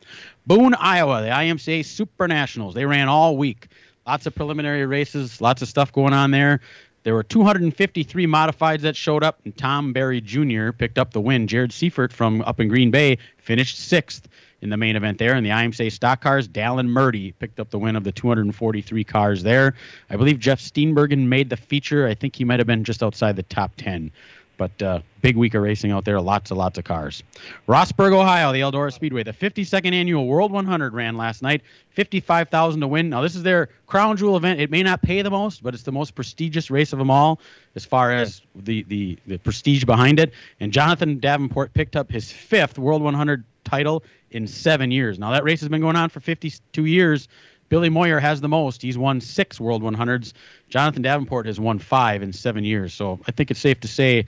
Boone, 0.46 0.76
Iowa, 0.76 1.24
the 1.24 1.30
IMCA 1.30 1.84
Super 1.86 2.28
Nationals. 2.28 2.76
They 2.76 2.86
ran 2.86 3.08
all 3.08 3.36
week. 3.36 3.70
Lots 4.06 4.28
of 4.28 4.36
preliminary 4.36 4.86
races, 4.86 5.42
lots 5.42 5.64
of 5.64 5.68
stuff 5.68 5.92
going 5.92 6.14
on 6.14 6.30
there. 6.30 6.62
There 7.04 7.14
were 7.14 7.24
253 7.24 8.28
modifieds 8.28 8.82
that 8.82 8.96
showed 8.96 9.24
up, 9.24 9.40
and 9.46 9.56
Tom 9.56 9.94
Berry 9.94 10.20
Jr. 10.20 10.72
picked 10.72 10.98
up 10.98 11.12
the 11.12 11.22
win. 11.22 11.48
Jared 11.48 11.72
Seifert 11.72 12.12
from 12.12 12.42
up 12.42 12.60
in 12.60 12.68
Green 12.68 12.92
Bay 12.92 13.18
finished 13.38 13.80
sixth 13.80 14.28
in 14.62 14.70
the 14.70 14.78
main 14.78 14.96
event 14.96 15.18
there. 15.18 15.36
In 15.36 15.44
the 15.44 15.50
IMCA 15.50 15.92
stock 15.92 16.22
cars, 16.22 16.48
Dallin 16.48 16.88
Murdy 16.88 17.32
picked 17.34 17.60
up 17.60 17.70
the 17.70 17.80
win 17.80 17.96
of 17.96 18.04
the 18.04 18.12
243 18.12 19.04
cars 19.04 19.44
there. 19.44 19.74
I 20.10 20.18
believe 20.18 20.40
Jeff 20.40 20.60
Steenbergen 20.60 21.28
made 21.28 21.50
the 21.50 21.58
feature. 21.58 22.06
I 22.06 22.14
think 22.14 22.36
he 22.36 22.44
might 22.44 22.60
have 22.60 22.68
been 22.68 22.84
just 22.84 23.02
outside 23.02 23.38
the 23.38 23.44
top 23.44 23.72
10. 23.78 24.12
But 24.60 24.82
uh, 24.82 25.00
big 25.22 25.38
week 25.38 25.54
of 25.54 25.64
racing 25.64 25.92
out 25.92 26.04
there, 26.04 26.20
lots 26.20 26.52
and 26.52 26.58
lots 26.58 26.78
of 26.78 26.84
cars. 26.84 27.24
Rossburg, 27.68 28.12
Ohio, 28.12 28.52
the 28.52 28.60
Eldora 28.60 28.92
Speedway, 28.92 29.24
the 29.24 29.32
52nd 29.32 29.94
annual 29.94 30.28
World 30.28 30.52
100 30.52 30.94
ran 30.94 31.16
last 31.16 31.42
night. 31.42 31.62
55,000 31.92 32.82
to 32.82 32.88
win. 32.88 33.10
Now 33.10 33.22
this 33.22 33.36
is 33.36 33.42
their 33.42 33.70
crown 33.88 34.18
jewel 34.18 34.36
event. 34.36 34.60
It 34.60 34.70
may 34.70 34.84
not 34.84 35.02
pay 35.02 35.22
the 35.22 35.32
most, 35.32 35.64
but 35.64 35.74
it's 35.74 35.84
the 35.84 35.94
most 35.94 36.14
prestigious 36.14 36.70
race 36.70 36.92
of 36.92 37.00
them 37.00 37.10
all, 37.10 37.40
as 37.76 37.86
far 37.86 38.12
as 38.12 38.42
the 38.54 38.84
the, 38.84 39.18
the 39.26 39.38
prestige 39.38 39.86
behind 39.86 40.20
it. 40.20 40.34
And 40.60 40.74
Jonathan 40.74 41.20
Davenport 41.20 41.74
picked 41.74 41.96
up 41.96 42.12
his 42.12 42.30
fifth 42.30 42.78
World 42.78 43.02
100 43.02 43.46
title 43.64 44.04
in 44.32 44.46
seven 44.46 44.92
years. 44.92 45.18
Now 45.18 45.32
that 45.32 45.46
race 45.46 45.62
has 45.62 45.70
been 45.70 45.82
going 45.82 45.96
on 45.96 46.10
for 46.10 46.20
52 46.20 46.84
years. 46.84 47.30
Billy 47.70 47.90
Moyer 47.90 48.20
has 48.20 48.42
the 48.42 48.50
most. 48.50 48.82
He's 48.82 48.98
won 48.98 49.22
six 49.22 49.60
World 49.60 49.84
100s. 49.84 50.34
Jonathan 50.70 51.04
Davenport 51.04 51.46
has 51.46 51.60
won 51.60 51.80
five 51.80 52.24
in 52.24 52.34
seven 52.34 52.64
years. 52.64 52.94
So 52.94 53.20
I 53.28 53.32
think 53.32 53.52
it's 53.52 53.60
safe 53.60 53.80
to 53.82 53.88
say 53.88 54.26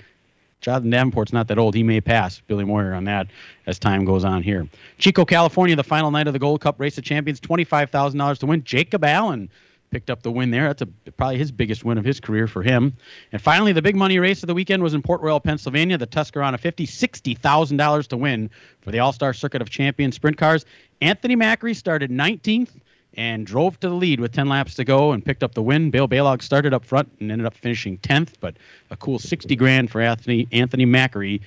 Jonathan 0.61 0.91
Davenport's 0.91 1.33
not 1.33 1.47
that 1.47 1.57
old. 1.57 1.75
He 1.75 1.83
may 1.83 1.99
pass 1.99 2.39
Billy 2.47 2.63
Moyer 2.63 2.93
on 2.93 3.03
that 3.05 3.27
as 3.65 3.79
time 3.79 4.05
goes 4.05 4.23
on 4.23 4.43
here. 4.43 4.67
Chico, 4.97 5.25
California, 5.25 5.75
the 5.75 5.83
final 5.83 6.11
night 6.11 6.27
of 6.27 6.33
the 6.33 6.39
Gold 6.39 6.61
Cup 6.61 6.79
Race 6.79 6.97
of 6.97 7.03
Champions, 7.03 7.39
$25,000 7.41 8.37
to 8.37 8.45
win. 8.45 8.63
Jacob 8.63 9.03
Allen 9.03 9.49
picked 9.89 10.09
up 10.09 10.21
the 10.21 10.31
win 10.31 10.51
there. 10.51 10.67
That's 10.67 10.83
a, 10.83 11.11
probably 11.11 11.37
his 11.37 11.51
biggest 11.51 11.83
win 11.83 11.97
of 11.97 12.05
his 12.05 12.19
career 12.19 12.47
for 12.47 12.63
him. 12.63 12.95
And 13.31 13.41
finally, 13.41 13.73
the 13.73 13.81
big 13.81 13.95
money 13.95 14.19
race 14.19 14.41
of 14.43 14.47
the 14.47 14.53
weekend 14.53 14.81
was 14.81 14.93
in 14.93 15.01
Port 15.01 15.21
Royal, 15.21 15.39
Pennsylvania. 15.39 15.97
The 15.97 16.05
Tuscarora 16.07 16.57
50, 16.57 16.87
$60,000 16.87 18.07
to 18.07 18.17
win 18.17 18.49
for 18.81 18.91
the 18.91 18.99
All 18.99 19.11
Star 19.11 19.33
Circuit 19.33 19.61
of 19.61 19.69
Champions 19.69 20.15
Sprint 20.15 20.37
Cars. 20.37 20.65
Anthony 21.01 21.35
Macri 21.35 21.75
started 21.75 22.09
19th 22.11 22.69
and 23.15 23.45
drove 23.45 23.79
to 23.81 23.89
the 23.89 23.95
lead 23.95 24.19
with 24.19 24.31
10 24.31 24.47
laps 24.47 24.75
to 24.75 24.83
go 24.83 25.11
and 25.11 25.23
picked 25.23 25.43
up 25.43 25.53
the 25.53 25.61
win. 25.61 25.91
Bill 25.91 26.07
Balog 26.07 26.41
started 26.41 26.73
up 26.73 26.85
front 26.85 27.11
and 27.19 27.31
ended 27.31 27.45
up 27.45 27.53
finishing 27.53 27.97
10th, 27.97 28.33
but 28.39 28.55
a 28.89 28.95
cool 28.95 29.19
60 29.19 29.55
grand 29.55 29.91
for 29.91 30.01
Anthony 30.01 30.47
Anthony 30.51 30.85
Macri 30.85 31.41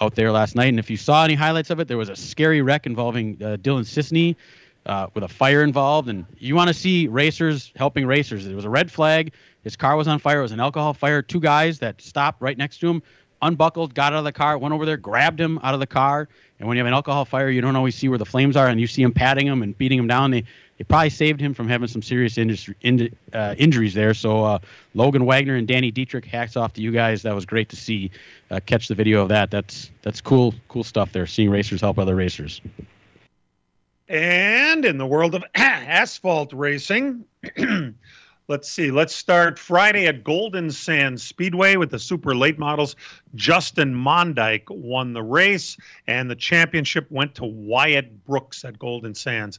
out 0.00 0.14
there 0.14 0.32
last 0.32 0.54
night. 0.54 0.68
And 0.68 0.78
if 0.78 0.88
you 0.88 0.96
saw 0.96 1.24
any 1.24 1.34
highlights 1.34 1.70
of 1.70 1.80
it, 1.80 1.88
there 1.88 1.98
was 1.98 2.08
a 2.08 2.16
scary 2.16 2.62
wreck 2.62 2.86
involving 2.86 3.36
uh, 3.42 3.56
Dylan 3.56 3.84
Cisney 3.84 4.36
uh, 4.86 5.08
with 5.14 5.24
a 5.24 5.28
fire 5.28 5.62
involved. 5.62 6.08
And 6.08 6.24
you 6.38 6.54
want 6.54 6.68
to 6.68 6.74
see 6.74 7.06
racers 7.08 7.72
helping 7.76 8.06
racers. 8.06 8.46
There 8.46 8.56
was 8.56 8.64
a 8.64 8.70
red 8.70 8.90
flag. 8.90 9.32
His 9.62 9.76
car 9.76 9.96
was 9.96 10.08
on 10.08 10.18
fire. 10.18 10.38
It 10.38 10.42
was 10.42 10.52
an 10.52 10.60
alcohol 10.60 10.94
fire. 10.94 11.22
Two 11.22 11.40
guys 11.40 11.78
that 11.80 12.00
stopped 12.00 12.40
right 12.40 12.56
next 12.56 12.78
to 12.78 12.88
him, 12.88 13.02
unbuckled, 13.42 13.94
got 13.94 14.12
out 14.12 14.20
of 14.20 14.24
the 14.24 14.32
car, 14.32 14.56
went 14.56 14.72
over 14.72 14.86
there, 14.86 14.96
grabbed 14.96 15.38
him 15.38 15.58
out 15.62 15.74
of 15.74 15.80
the 15.80 15.86
car. 15.86 16.28
And 16.58 16.68
when 16.68 16.76
you 16.76 16.80
have 16.80 16.86
an 16.86 16.94
alcohol 16.94 17.24
fire, 17.24 17.50
you 17.50 17.60
don't 17.60 17.76
always 17.76 17.94
see 17.94 18.08
where 18.08 18.18
the 18.18 18.24
flames 18.24 18.56
are, 18.56 18.68
and 18.68 18.80
you 18.80 18.86
see 18.86 19.02
him 19.02 19.12
patting 19.12 19.46
him 19.46 19.62
and 19.62 19.76
beating 19.76 19.98
him 19.98 20.06
down. 20.06 20.30
They 20.30 20.44
it 20.80 20.88
probably 20.88 21.10
saved 21.10 21.42
him 21.42 21.52
from 21.52 21.68
having 21.68 21.88
some 21.88 22.00
serious 22.00 22.38
industry, 22.38 22.74
in, 22.80 23.14
uh, 23.34 23.54
injuries 23.58 23.92
there. 23.92 24.14
So 24.14 24.42
uh, 24.42 24.58
Logan 24.94 25.26
Wagner 25.26 25.56
and 25.56 25.68
Danny 25.68 25.90
Dietrich, 25.90 26.24
hats 26.24 26.56
off 26.56 26.72
to 26.72 26.80
you 26.80 26.90
guys. 26.90 27.20
That 27.20 27.34
was 27.34 27.44
great 27.44 27.68
to 27.68 27.76
see. 27.76 28.10
Uh, 28.50 28.60
catch 28.64 28.88
the 28.88 28.94
video 28.94 29.20
of 29.20 29.28
that. 29.28 29.50
That's 29.50 29.90
that's 30.00 30.22
cool, 30.22 30.54
cool 30.68 30.82
stuff 30.82 31.12
there. 31.12 31.26
Seeing 31.26 31.50
racers 31.50 31.82
help 31.82 31.98
other 31.98 32.16
racers. 32.16 32.62
And 34.08 34.86
in 34.86 34.96
the 34.96 35.06
world 35.06 35.34
of 35.34 35.44
asphalt 35.54 36.54
racing, 36.54 37.26
let's 38.48 38.70
see. 38.70 38.90
Let's 38.90 39.14
start 39.14 39.58
Friday 39.58 40.06
at 40.06 40.24
Golden 40.24 40.70
Sands 40.70 41.22
Speedway 41.22 41.76
with 41.76 41.90
the 41.90 41.98
super 41.98 42.34
late 42.34 42.58
models. 42.58 42.96
Justin 43.34 43.94
Mondeik 43.94 44.64
won 44.70 45.12
the 45.12 45.22
race, 45.22 45.76
and 46.06 46.30
the 46.30 46.36
championship 46.36 47.06
went 47.10 47.34
to 47.36 47.44
Wyatt 47.44 48.24
Brooks 48.24 48.64
at 48.64 48.78
Golden 48.78 49.14
Sands. 49.14 49.58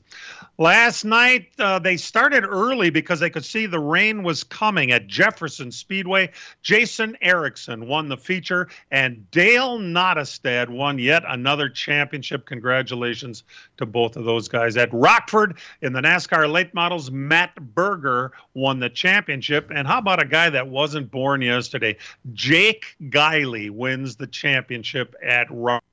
Last 0.57 1.05
night, 1.05 1.49
uh, 1.59 1.79
they 1.79 1.97
started 1.97 2.43
early 2.43 2.89
because 2.89 3.19
they 3.19 3.29
could 3.29 3.45
see 3.45 3.65
the 3.65 3.79
rain 3.79 4.23
was 4.23 4.43
coming 4.43 4.91
at 4.91 5.07
Jefferson 5.07 5.71
Speedway. 5.71 6.31
Jason 6.61 7.17
Erickson 7.21 7.87
won 7.87 8.09
the 8.09 8.17
feature, 8.17 8.67
and 8.91 9.29
Dale 9.31 9.79
Nottestad 9.79 10.69
won 10.69 10.99
yet 10.99 11.23
another 11.27 11.69
championship. 11.69 12.45
Congratulations 12.45 13.43
to 13.77 13.85
both 13.85 14.17
of 14.17 14.25
those 14.25 14.47
guys. 14.47 14.75
At 14.77 14.89
Rockford, 14.91 15.57
in 15.81 15.93
the 15.93 16.01
NASCAR 16.01 16.51
late 16.51 16.73
models, 16.73 17.11
Matt 17.11 17.55
Berger 17.55 18.31
won 18.53 18.79
the 18.79 18.89
championship. 18.89 19.71
And 19.73 19.87
how 19.87 19.99
about 19.99 20.21
a 20.21 20.25
guy 20.25 20.49
that 20.49 20.67
wasn't 20.67 21.11
born 21.11 21.41
yesterday? 21.41 21.97
Jake 22.33 22.95
Guiley 23.09 23.60
wins 23.69 24.15
the 24.15 24.27
championship 24.27 25.15
at 25.23 25.47
Rock. 25.49 25.83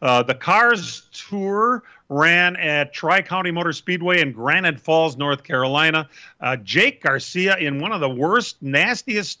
Uh, 0.00 0.22
the 0.22 0.34
Cars 0.34 1.08
Tour 1.12 1.82
ran 2.08 2.56
at 2.56 2.92
Tri 2.92 3.22
County 3.22 3.50
Motor 3.50 3.72
Speedway 3.72 4.20
in 4.20 4.32
Granite 4.32 4.78
Falls, 4.78 5.16
North 5.16 5.44
Carolina. 5.44 6.08
Uh, 6.40 6.56
Jake 6.56 7.02
Garcia, 7.02 7.56
in 7.56 7.80
one 7.80 7.92
of 7.92 8.00
the 8.00 8.10
worst, 8.10 8.60
nastiest, 8.62 9.40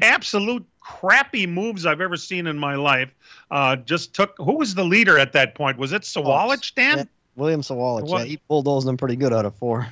absolute 0.00 0.64
crappy 0.80 1.46
moves 1.46 1.86
I've 1.86 2.00
ever 2.00 2.16
seen 2.16 2.46
in 2.46 2.58
my 2.58 2.74
life, 2.74 3.14
uh, 3.50 3.76
just 3.76 4.14
took. 4.14 4.34
Who 4.38 4.58
was 4.58 4.74
the 4.74 4.84
leader 4.84 5.18
at 5.18 5.32
that 5.34 5.54
point? 5.54 5.78
Was 5.78 5.92
it 5.92 6.02
Sawalich, 6.02 6.74
Dan? 6.74 6.98
Yeah, 6.98 7.04
William 7.36 7.60
Sawalich. 7.60 8.08
Yeah, 8.08 8.24
he 8.24 8.40
bulldozed 8.48 8.86
them 8.86 8.96
pretty 8.96 9.16
good 9.16 9.32
out 9.32 9.44
of 9.44 9.54
four. 9.54 9.88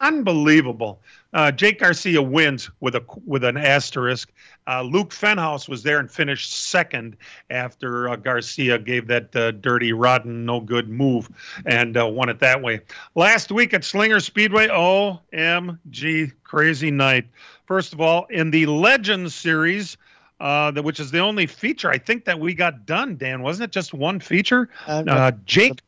Unbelievable. 0.00 1.00
Uh, 1.34 1.52
Jake 1.52 1.78
Garcia 1.78 2.22
wins 2.22 2.70
with 2.80 2.94
a 2.94 3.04
with 3.26 3.44
an 3.44 3.56
asterisk. 3.56 4.32
Uh, 4.66 4.82
Luke 4.82 5.10
Fenhaus 5.10 5.68
was 5.68 5.82
there 5.82 5.98
and 5.98 6.10
finished 6.10 6.52
second 6.52 7.16
after 7.50 8.08
uh, 8.08 8.16
Garcia 8.16 8.78
gave 8.78 9.06
that 9.08 9.34
uh, 9.36 9.50
dirty, 9.50 9.92
rotten, 9.92 10.46
no 10.46 10.60
good 10.60 10.88
move 10.88 11.28
and 11.66 11.96
uh, 11.96 12.06
won 12.06 12.28
it 12.28 12.38
that 12.40 12.62
way. 12.62 12.80
Last 13.14 13.52
week 13.52 13.74
at 13.74 13.84
Slinger 13.84 14.20
Speedway, 14.20 14.68
OMG, 14.68 16.32
crazy 16.44 16.90
night. 16.90 17.26
First 17.66 17.92
of 17.92 18.00
all, 18.00 18.26
in 18.30 18.50
the 18.50 18.64
Legends 18.66 19.34
series, 19.34 19.98
uh, 20.40 20.70
the, 20.70 20.82
which 20.82 21.00
is 21.00 21.10
the 21.10 21.18
only 21.18 21.46
feature 21.46 21.90
I 21.90 21.98
think 21.98 22.24
that 22.24 22.40
we 22.40 22.54
got 22.54 22.86
done. 22.86 23.16
Dan, 23.16 23.42
wasn't 23.42 23.68
it 23.68 23.72
just 23.72 23.92
one 23.92 24.20
feature? 24.20 24.70
Uh, 24.86 25.32
Jake. 25.44 25.82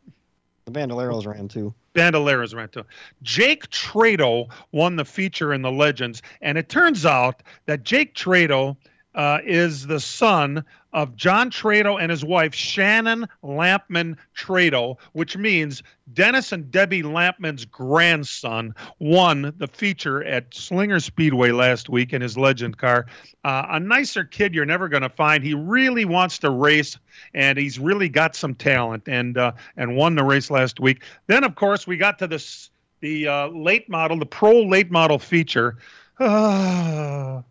The, 0.67 0.73
the 0.73 0.79
Bandoleros 0.79 1.27
ran 1.27 1.49
too. 1.49 1.75
Bandoleros 1.95 2.55
ran 2.55 2.69
too. 2.69 2.85
Jake 3.23 3.69
Trado 3.71 4.49
won 4.73 4.97
the 4.97 5.05
feature 5.05 5.53
in 5.53 5.63
the 5.63 5.73
Legends, 5.73 6.23
and 6.41 6.57
it 6.57 6.69
turns 6.69 7.05
out 7.05 7.43
that 7.67 7.83
Jake 7.83 8.15
Trado 8.15 8.77
uh, 9.15 9.39
is 9.45 9.87
the 9.87 10.01
son 10.01 10.65
of 10.93 11.17
John 11.17 11.51
Trado 11.51 12.01
and 12.01 12.11
his 12.11 12.25
wife 12.25 12.55
Shannon 12.55 13.27
Lampman 13.45 14.17
Trado, 14.37 14.97
which 15.13 15.37
means 15.37 15.83
Dennis 16.13 16.53
and 16.53 16.71
Debbie 16.71 17.03
Lampman's 17.03 17.65
grandson 17.65 18.75
won 18.99 19.53
the 19.59 19.67
feature 19.67 20.25
at 20.25 20.53
Slinger 20.55 21.01
Speedway 21.01 21.53
last 21.53 21.89
week 21.89 22.13
in 22.13 22.21
his 22.21 22.37
legend 22.37 22.79
car. 22.79 23.07
Uh, 23.45 23.67
a 23.71 23.81
nicer 23.81 24.25
kid 24.25 24.55
you're 24.55 24.67
never 24.67 24.89
going 24.89 25.03
to 25.03 25.09
find. 25.09 25.45
He 25.45 25.55
really 25.55 26.05
wants 26.05 26.39
to 26.41 26.51
race, 26.51 26.99
and 27.35 27.59
he's 27.59 27.79
really 27.79 28.09
got 28.09 28.35
some 28.35 28.55
talent, 28.55 29.05
and 29.07 29.39
uh, 29.39 29.53
and 29.77 29.97
won 29.97 30.15
the 30.15 30.25
race 30.25 30.51
last 30.51 30.81
week. 30.81 31.03
Then, 31.27 31.45
of 31.45 31.55
course, 31.55 31.87
we 31.87 31.97
got 31.97 32.19
to 32.19 32.27
this 32.27 32.71
the 33.01 33.29
uh, 33.29 33.49
late 33.49 33.89
model, 33.89 34.19
the 34.19 34.27
pro 34.27 34.63
late 34.63 34.91
model 34.91 35.19
feature. 35.19 35.79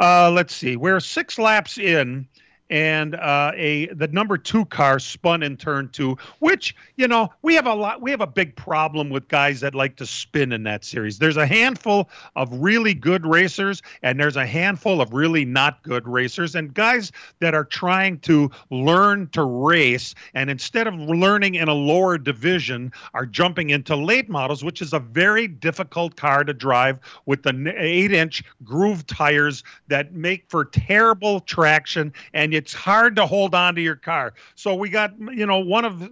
Uh, 0.00 0.30
let's 0.30 0.54
see. 0.54 0.76
We're 0.76 0.98
six 0.98 1.38
laps 1.38 1.76
in, 1.76 2.26
and 2.70 3.16
uh, 3.16 3.50
a 3.56 3.86
the 3.88 4.08
number 4.08 4.38
two 4.38 4.64
car 4.64 4.98
spun 4.98 5.42
in 5.42 5.56
turn 5.56 5.88
two, 5.90 6.16
which 6.38 6.74
you 6.96 7.08
know 7.08 7.28
we 7.42 7.54
have 7.54 7.66
a 7.66 7.74
lot. 7.74 8.00
We 8.00 8.10
have 8.12 8.20
a 8.20 8.26
big 8.26 8.54
problem 8.56 9.10
with 9.10 9.28
guys 9.28 9.60
that 9.60 9.74
like 9.74 9.96
to 9.96 10.06
spin 10.06 10.52
in 10.52 10.62
that 10.62 10.84
series. 10.84 11.18
There's 11.18 11.36
a 11.36 11.46
handful 11.46 12.08
of 12.36 12.48
really 12.52 12.94
good 12.94 13.26
racers, 13.26 13.82
and 14.02 14.18
there's 14.18 14.36
a 14.36 14.46
handful 14.46 15.00
of 15.00 15.12
really 15.12 15.44
not 15.44 15.82
good 15.82 16.06
racers, 16.06 16.54
and 16.54 16.72
guys 16.72 17.10
that 17.40 17.54
are 17.54 17.64
trying 17.64 18.20
to 18.20 18.50
learn 18.70 19.28
to 19.30 19.42
race, 19.42 20.14
and 20.34 20.48
instead 20.48 20.86
of 20.86 20.94
learning 20.94 21.56
in 21.56 21.68
a 21.68 21.74
lower 21.74 22.18
division, 22.18 22.92
are 23.14 23.26
jumping 23.26 23.70
into 23.70 23.96
late 23.96 24.28
models, 24.28 24.62
which 24.62 24.80
is 24.80 24.92
a 24.92 25.00
very 25.00 25.48
difficult 25.48 26.14
car 26.14 26.44
to 26.44 26.54
drive 26.54 26.98
with 27.26 27.42
the 27.42 27.74
eight-inch 27.76 28.44
groove 28.62 29.06
tires 29.06 29.64
that 29.88 30.12
make 30.12 30.44
for 30.48 30.64
terrible 30.64 31.40
traction, 31.40 32.12
and 32.32 32.52
you 32.52 32.59
it's 32.60 32.74
hard 32.74 33.16
to 33.16 33.24
hold 33.24 33.54
on 33.54 33.74
to 33.74 33.80
your 33.80 33.96
car. 33.96 34.34
So 34.54 34.74
we 34.74 34.90
got, 34.90 35.18
you 35.18 35.46
know, 35.46 35.60
one 35.60 35.86
of, 35.86 36.10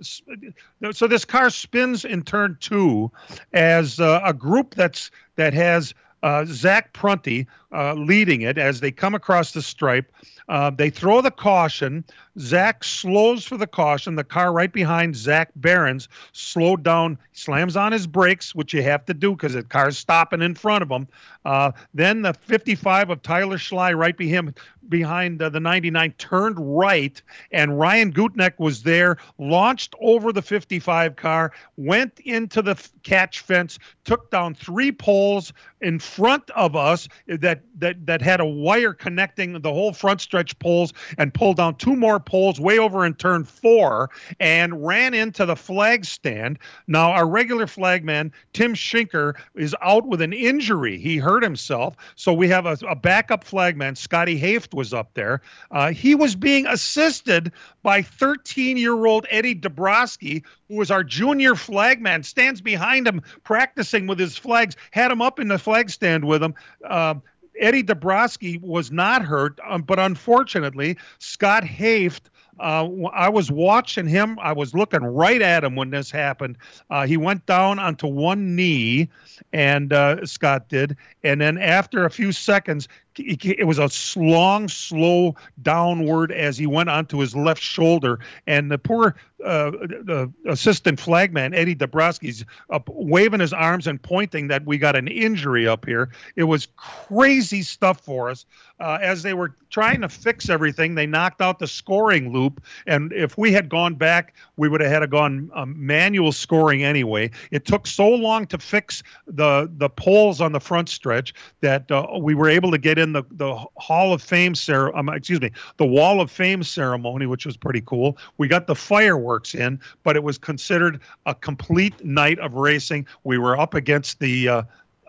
so 0.93 1.07
this 1.07 1.27
car 1.27 1.51
spins 1.51 2.07
in 2.07 2.23
turn 2.23 2.57
two 2.59 3.13
as 3.53 4.01
uh, 4.01 4.23
a 4.25 4.33
group 4.33 4.75
that's 4.75 5.11
that 5.37 5.53
has 5.53 5.93
uh, 6.23 6.47
Zach 6.47 6.95
Prunty 6.95 7.47
uh, 7.71 7.93
leading 7.93 8.41
it 8.41 8.57
as 8.57 8.81
they 8.81 8.91
come 8.91 9.15
across 9.15 9.53
the 9.53 9.61
stripe. 9.61 10.11
Uh, 10.49 10.71
they 10.71 10.89
throw 10.89 11.21
the 11.21 11.31
caution. 11.31 12.03
Zach 12.39 12.85
slows 12.85 13.45
for 13.45 13.57
the 13.57 13.67
caution. 13.67 14.15
The 14.15 14.25
car 14.25 14.53
right 14.53 14.73
behind 14.73 15.17
Zach 15.17 15.51
Barons 15.57 16.09
slowed 16.33 16.83
down, 16.83 17.19
slams 17.33 17.77
on 17.77 17.93
his 17.93 18.07
brakes, 18.07 18.55
which 18.55 18.73
you 18.73 18.83
have 18.83 19.05
to 19.07 19.15
do 19.15 19.33
because 19.33 19.55
the 19.55 19.63
car's 19.63 19.99
stopping 19.99 20.43
in 20.43 20.55
front 20.55 20.83
of 20.83 20.91
him. 20.91 21.09
Uh, 21.45 21.73
then 21.95 22.23
the 22.23 22.35
55 22.35 23.11
of 23.11 23.23
Tyler 23.23 23.59
Schley 23.59 23.95
right 23.95 24.17
behind 24.17 24.59
behind 24.89 25.43
uh, 25.43 25.49
the 25.49 25.61
99 25.61 26.13
turned 26.19 26.57
right 26.59 27.21
and 27.53 27.79
Ryan 27.79 28.13
Gutneck 28.13 28.55
was 28.59 28.83
there 28.83 29.19
launched 29.39 29.95
over 30.01 30.33
the 30.33 30.43
55 30.43 31.17
car 31.17 31.53
went 31.77 32.19
into 32.21 32.63
the 32.63 32.73
f- 32.73 32.91
catch 33.03 33.41
fence 33.41 33.79
took 34.05 34.31
down 34.31 34.55
three 34.55 34.91
poles 34.91 35.53
in 35.81 35.99
front 35.99 36.51
of 36.51 36.75
us 36.75 37.09
that 37.27 37.61
that 37.79 38.07
that 38.07 38.23
had 38.23 38.41
a 38.41 38.47
wire 38.47 38.93
connecting 38.93 39.61
the 39.61 39.73
whole 39.73 39.93
front 39.93 40.21
stretch 40.21 40.59
poles 40.59 40.93
and 41.19 41.35
pulled 41.35 41.59
down 41.59 41.75
two 41.77 41.95
more 41.95 42.19
poles 42.29 42.61
way 42.61 42.79
over 42.79 43.05
in 43.05 43.15
turn 43.15 43.43
4 43.45 44.11
and 44.39 44.87
ran 44.87 45.15
into 45.15 45.47
the 45.47 45.57
flag 45.57 46.05
stand 46.05 46.59
now 46.87 47.11
our 47.11 47.27
regular 47.27 47.67
flagman 47.67 48.33
Tim 48.53 48.75
Schinker 48.75 49.35
is 49.55 49.75
out 49.83 50.07
with 50.07 50.21
an 50.21 50.33
injury 50.33 50.99
he 50.99 51.17
hurt 51.17 51.43
himself 51.43 51.97
so 52.15 52.33
we 52.33 52.49
have 52.49 52.67
a, 52.67 52.77
a 52.89 52.95
backup 52.95 53.45
flagman 53.45 53.97
Scotty 53.97 54.39
Haft 54.39 54.75
was 54.75 54.95
up 54.95 55.15
there. 55.15 55.41
Uh, 55.71 55.91
he 55.91 56.15
was 56.15 56.35
being 56.35 56.67
assisted 56.67 57.53
by 57.83 58.03
13 58.03 58.77
year 58.77 59.07
old 59.07 59.27
Eddie 59.31 59.55
Dabrowski, 59.55 60.43
who 60.69 60.77
was 60.77 60.91
our 60.91 61.05
junior 61.05 61.55
flagman, 61.55 62.23
stands 62.23 62.61
behind 62.61 63.07
him 63.07 63.23
practicing 63.45 64.07
with 64.07 64.19
his 64.19 64.37
flags, 64.37 64.77
had 64.91 65.11
him 65.11 65.23
up 65.23 65.39
in 65.39 65.49
the 65.49 65.59
flag 65.59 65.91
stand 65.91 66.25
with 66.25 66.43
him. 66.43 66.55
Uh, 66.85 67.15
Eddie 67.59 67.83
Dabrowski 67.83 68.61
was 68.61 68.91
not 68.91 69.23
hurt, 69.23 69.59
um, 69.69 69.83
but 69.83 69.99
unfortunately, 69.99 70.97
Scott 71.19 71.65
Haft. 71.65 72.31
Uh, 72.61 72.89
I 73.13 73.29
was 73.29 73.53
watching 73.53 74.09
him. 74.09 74.37
I 74.41 74.53
was 74.53 74.75
looking 74.75 75.05
right 75.05 75.41
at 75.41 75.63
him 75.63 75.77
when 75.77 75.91
this 75.91 76.11
happened. 76.11 76.59
Uh, 76.91 77.07
he 77.07 77.17
went 77.17 77.47
down 77.47 77.79
onto 77.79 78.09
one 78.09 78.57
knee, 78.57 79.09
and 79.53 79.93
uh, 79.93 80.27
Scott 80.27 80.69
did. 80.69 80.97
And 81.23 81.41
then 81.41 81.57
after 81.59 82.05
a 82.05 82.11
few 82.11 82.33
seconds, 82.33 82.89
it 83.19 83.67
was 83.67 83.79
a 83.79 83.91
long, 84.19 84.69
slow 84.69 85.37
downward 85.63 86.33
as 86.33 86.57
he 86.57 86.67
went 86.67 86.89
onto 86.89 87.19
his 87.19 87.35
left 87.37 87.63
shoulder, 87.63 88.21
and 88.47 88.71
the 88.71 88.79
poor 88.79 89.17
uh, 89.45 89.71
the 89.71 90.33
assistant 90.49 90.99
flagman 90.99 91.55
Eddie 91.55 91.77
Dabrowski's 91.77 92.45
up 92.71 92.89
waving 92.89 93.39
his 93.39 93.53
arms 93.53 93.87
and 93.87 94.03
pointing 94.03 94.49
that 94.49 94.67
we 94.67 94.79
got 94.79 94.97
an 94.97 95.07
injury 95.07 95.69
up 95.69 95.87
here. 95.87 96.11
It 96.35 96.45
was 96.45 96.67
crazy 96.77 97.63
stuff 97.63 98.01
for 98.01 98.31
us. 98.31 98.47
Uh, 98.81 98.99
as 99.01 99.23
they 99.23 99.35
were 99.35 99.55
trying 99.71 100.01
to 100.01 100.09
fix 100.09 100.49
everything, 100.49 100.95
they 100.95 101.07
knocked 101.07 101.41
out 101.41 101.59
the 101.59 101.67
scoring 101.67 102.33
loop, 102.33 102.63
and 102.87 103.13
if 103.13 103.37
we 103.37 103.53
had 103.53 103.69
gone 103.69 103.95
back, 103.95 104.35
we 104.57 104.69
would 104.69 104.81
have 104.81 104.91
had 104.91 105.01
to 105.01 105.09
gone 105.09 105.51
um, 105.55 105.75
manual 105.77 106.33
scoring 106.33 106.85
anyway. 106.85 107.31
It 107.51 107.65
took 107.65 107.87
so 107.87 108.09
long 108.09 108.47
to 108.47 108.59
fix 108.59 109.03
the 109.27 109.71
the 109.77 109.89
poles 109.89 110.41
on 110.41 110.53
the 110.53 110.61
front 110.61 110.89
stretch 110.89 111.35
that 111.61 111.91
uh, 111.91 112.07
we 112.21 112.35
were 112.35 112.49
able 112.49 112.71
to 112.71 112.79
get 112.79 112.99
in 112.99 113.08
the 113.13 113.25
the 113.33 113.55
Hall 113.77 114.13
of 114.13 114.23
Fame 114.23 114.55
cer- 114.55 114.95
um, 114.97 115.09
excuse 115.09 115.41
me, 115.41 115.51
the 115.77 115.87
Wall 115.87 116.21
of 116.21 116.31
Fame 116.31 116.63
ceremony, 116.63 117.27
which 117.27 117.47
was 117.47 117.57
pretty 117.57 117.83
cool. 117.83 118.17
We 118.39 118.49
got 118.49 118.67
the 118.67 118.75
fireworks 118.75 119.55
in, 119.55 119.81
but 120.03 120.17
it 120.17 120.23
was 120.23 120.39
considered 120.39 121.01
a 121.27 121.35
complete 121.35 122.05
night 122.05 122.39
of 122.39 122.55
racing. 122.55 123.07
We 123.25 123.39
were 123.39 123.59
up 123.59 123.75
against 123.75 124.19
the 124.19 124.49
uh, 124.49 124.63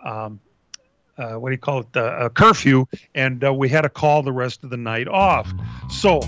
um, 0.04 0.40
uh, 1.18 1.34
what 1.34 1.50
do 1.50 1.52
you 1.52 1.58
call 1.58 1.80
it, 1.80 1.96
uh, 1.96 2.28
curfew, 2.30 2.86
and 3.14 3.44
uh, 3.44 3.52
we 3.52 3.68
had 3.68 3.82
to 3.82 3.90
call 3.90 4.22
the 4.22 4.32
rest 4.32 4.64
of 4.64 4.70
the 4.70 4.76
night 4.76 5.06
off. 5.06 5.52
So, 5.90 6.20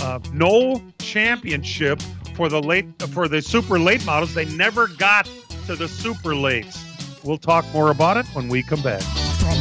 uh, 0.00 0.20
no 0.32 0.82
championship 0.98 2.00
for 2.34 2.48
the 2.48 2.62
late 2.62 2.86
for 3.10 3.28
the 3.28 3.42
super 3.42 3.78
late 3.78 4.04
models. 4.06 4.34
They 4.34 4.46
never 4.46 4.86
got 4.86 5.28
to 5.66 5.76
the 5.76 5.88
super 5.88 6.30
lates. 6.30 6.82
We'll 7.24 7.36
talk 7.36 7.66
more 7.74 7.90
about 7.90 8.16
it 8.16 8.26
when 8.28 8.48
we 8.48 8.62
come 8.62 8.80
back. 8.80 9.02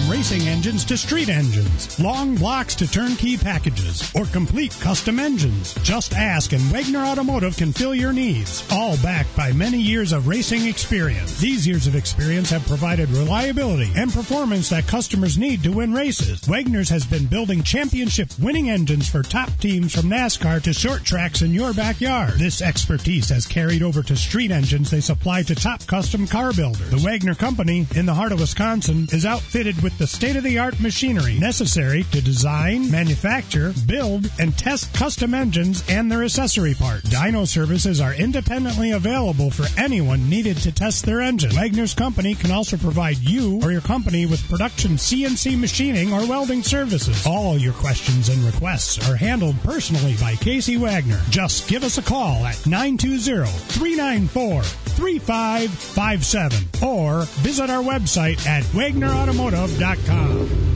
Racing 0.10 0.48
engines 0.48 0.86
to 0.86 0.96
street 0.96 1.28
engines, 1.28 2.00
long 2.00 2.36
blocks 2.36 2.76
to 2.76 2.90
turnkey 2.90 3.36
packages, 3.36 4.10
or 4.16 4.24
complete 4.28 4.72
custom 4.80 5.20
engines, 5.20 5.74
just 5.84 6.14
ask 6.14 6.54
and 6.54 6.62
Wagner 6.72 7.04
Automotive 7.04 7.58
can 7.58 7.74
fill 7.74 7.94
your 7.94 8.14
needs. 8.14 8.64
All 8.72 8.96
backed 9.04 9.36
by 9.36 9.52
many 9.52 9.78
years 9.78 10.14
of 10.14 10.30
racing 10.30 10.66
experience. 10.66 11.38
These 11.42 11.68
years 11.68 11.88
of 11.88 11.96
experience 11.96 12.50
have 12.52 12.66
provided 12.68 13.10
reliability 13.10 13.92
and 13.98 14.10
performance 14.10 14.70
that 14.70 14.88
customers 14.88 15.38
need 15.38 15.62
to 15.64 15.74
win 15.74 15.94
races. 15.94 16.48
Wagner's 16.48 16.88
has 16.88 17.06
been 17.06 17.26
building 17.26 17.62
championship 17.62 18.30
winning 18.40 18.70
engines 18.70 19.10
for 19.10 19.24
top 19.24 19.50
teams 19.60 19.94
from 19.94 20.10
NASCAR 20.10 20.64
to 20.64 20.72
short 20.72 21.04
tracks 21.04 21.42
in 21.42 21.52
your 21.52 21.74
backyard. 21.74 22.36
This 22.40 22.62
expertise 22.62 23.28
has 23.28 23.46
carried 23.46 23.84
over 23.84 24.02
to 24.04 24.16
street 24.16 24.52
engines 24.52 24.90
they 24.90 25.02
supply 25.02 25.44
to 25.44 25.54
top 25.54 25.86
custom 25.86 26.28
car 26.28 26.54
builders. 26.54 26.92
The 26.92 27.06
Wagner 27.06 27.36
Company 27.36 27.86
in 27.94 28.06
the 28.06 28.14
heart 28.14 28.32
of 28.32 28.40
Wisconsin 28.40 29.10
is 29.12 29.26
outfitted 29.26 29.84
with 29.84 29.97
the 29.98 30.08
state 30.08 30.36
of 30.36 30.44
the 30.44 30.60
art 30.60 30.80
machinery 30.80 31.40
necessary 31.40 32.04
to 32.12 32.22
design, 32.22 32.90
manufacture, 32.92 33.74
build, 33.88 34.30
and 34.40 34.58
test 34.58 34.94
custom 34.94 35.34
engines 35.34 35.84
and 35.90 36.12
their 36.12 36.24
accessory 36.24 36.76
parts. 36.76 37.10
Dyno 37.10 37.48
services 37.48 38.00
are 38.00 38.14
independently 38.14 38.92
available 38.92 39.50
for 39.50 39.66
anyone 39.80 40.30
needed 40.30 40.58
to 40.58 40.72
test 40.72 41.06
their 41.06 41.22
engine. 41.22 41.56
Wagner's 41.56 41.94
Company 41.94 42.36
can 42.36 42.52
also 42.52 42.78
provide 42.78 43.18
you 43.18 43.60
or 43.64 43.72
your 43.72 43.82
company 43.82 44.26
with 44.26 44.48
production 44.50 44.92
CNC 44.92 45.60
machining 45.60 46.14
or 46.14 46.28
welding 46.28 46.62
services. 46.62 47.26
All 47.26 47.58
your 47.58 47.74
questions 47.74 48.30
and 48.30 48.44
requests 48.44 49.10
are 49.10 49.16
handled 49.16 49.56
personally 49.64 50.16
by 50.22 50.36
Casey 50.36 50.78
Wagner. 50.78 51.22
Just 51.30 51.68
give 51.68 51.84
us 51.84 51.98
a 51.98 52.04
call 52.04 52.46
at 52.46 52.66
920 52.68 53.48
394 53.48 54.64
3557 54.64 56.88
or 56.88 57.24
visit 57.42 57.70
our 57.70 57.84
website 57.84 58.46
at 58.46 58.64
wagnerautomotive.com. 58.66 59.87
Dakar. 59.88 60.67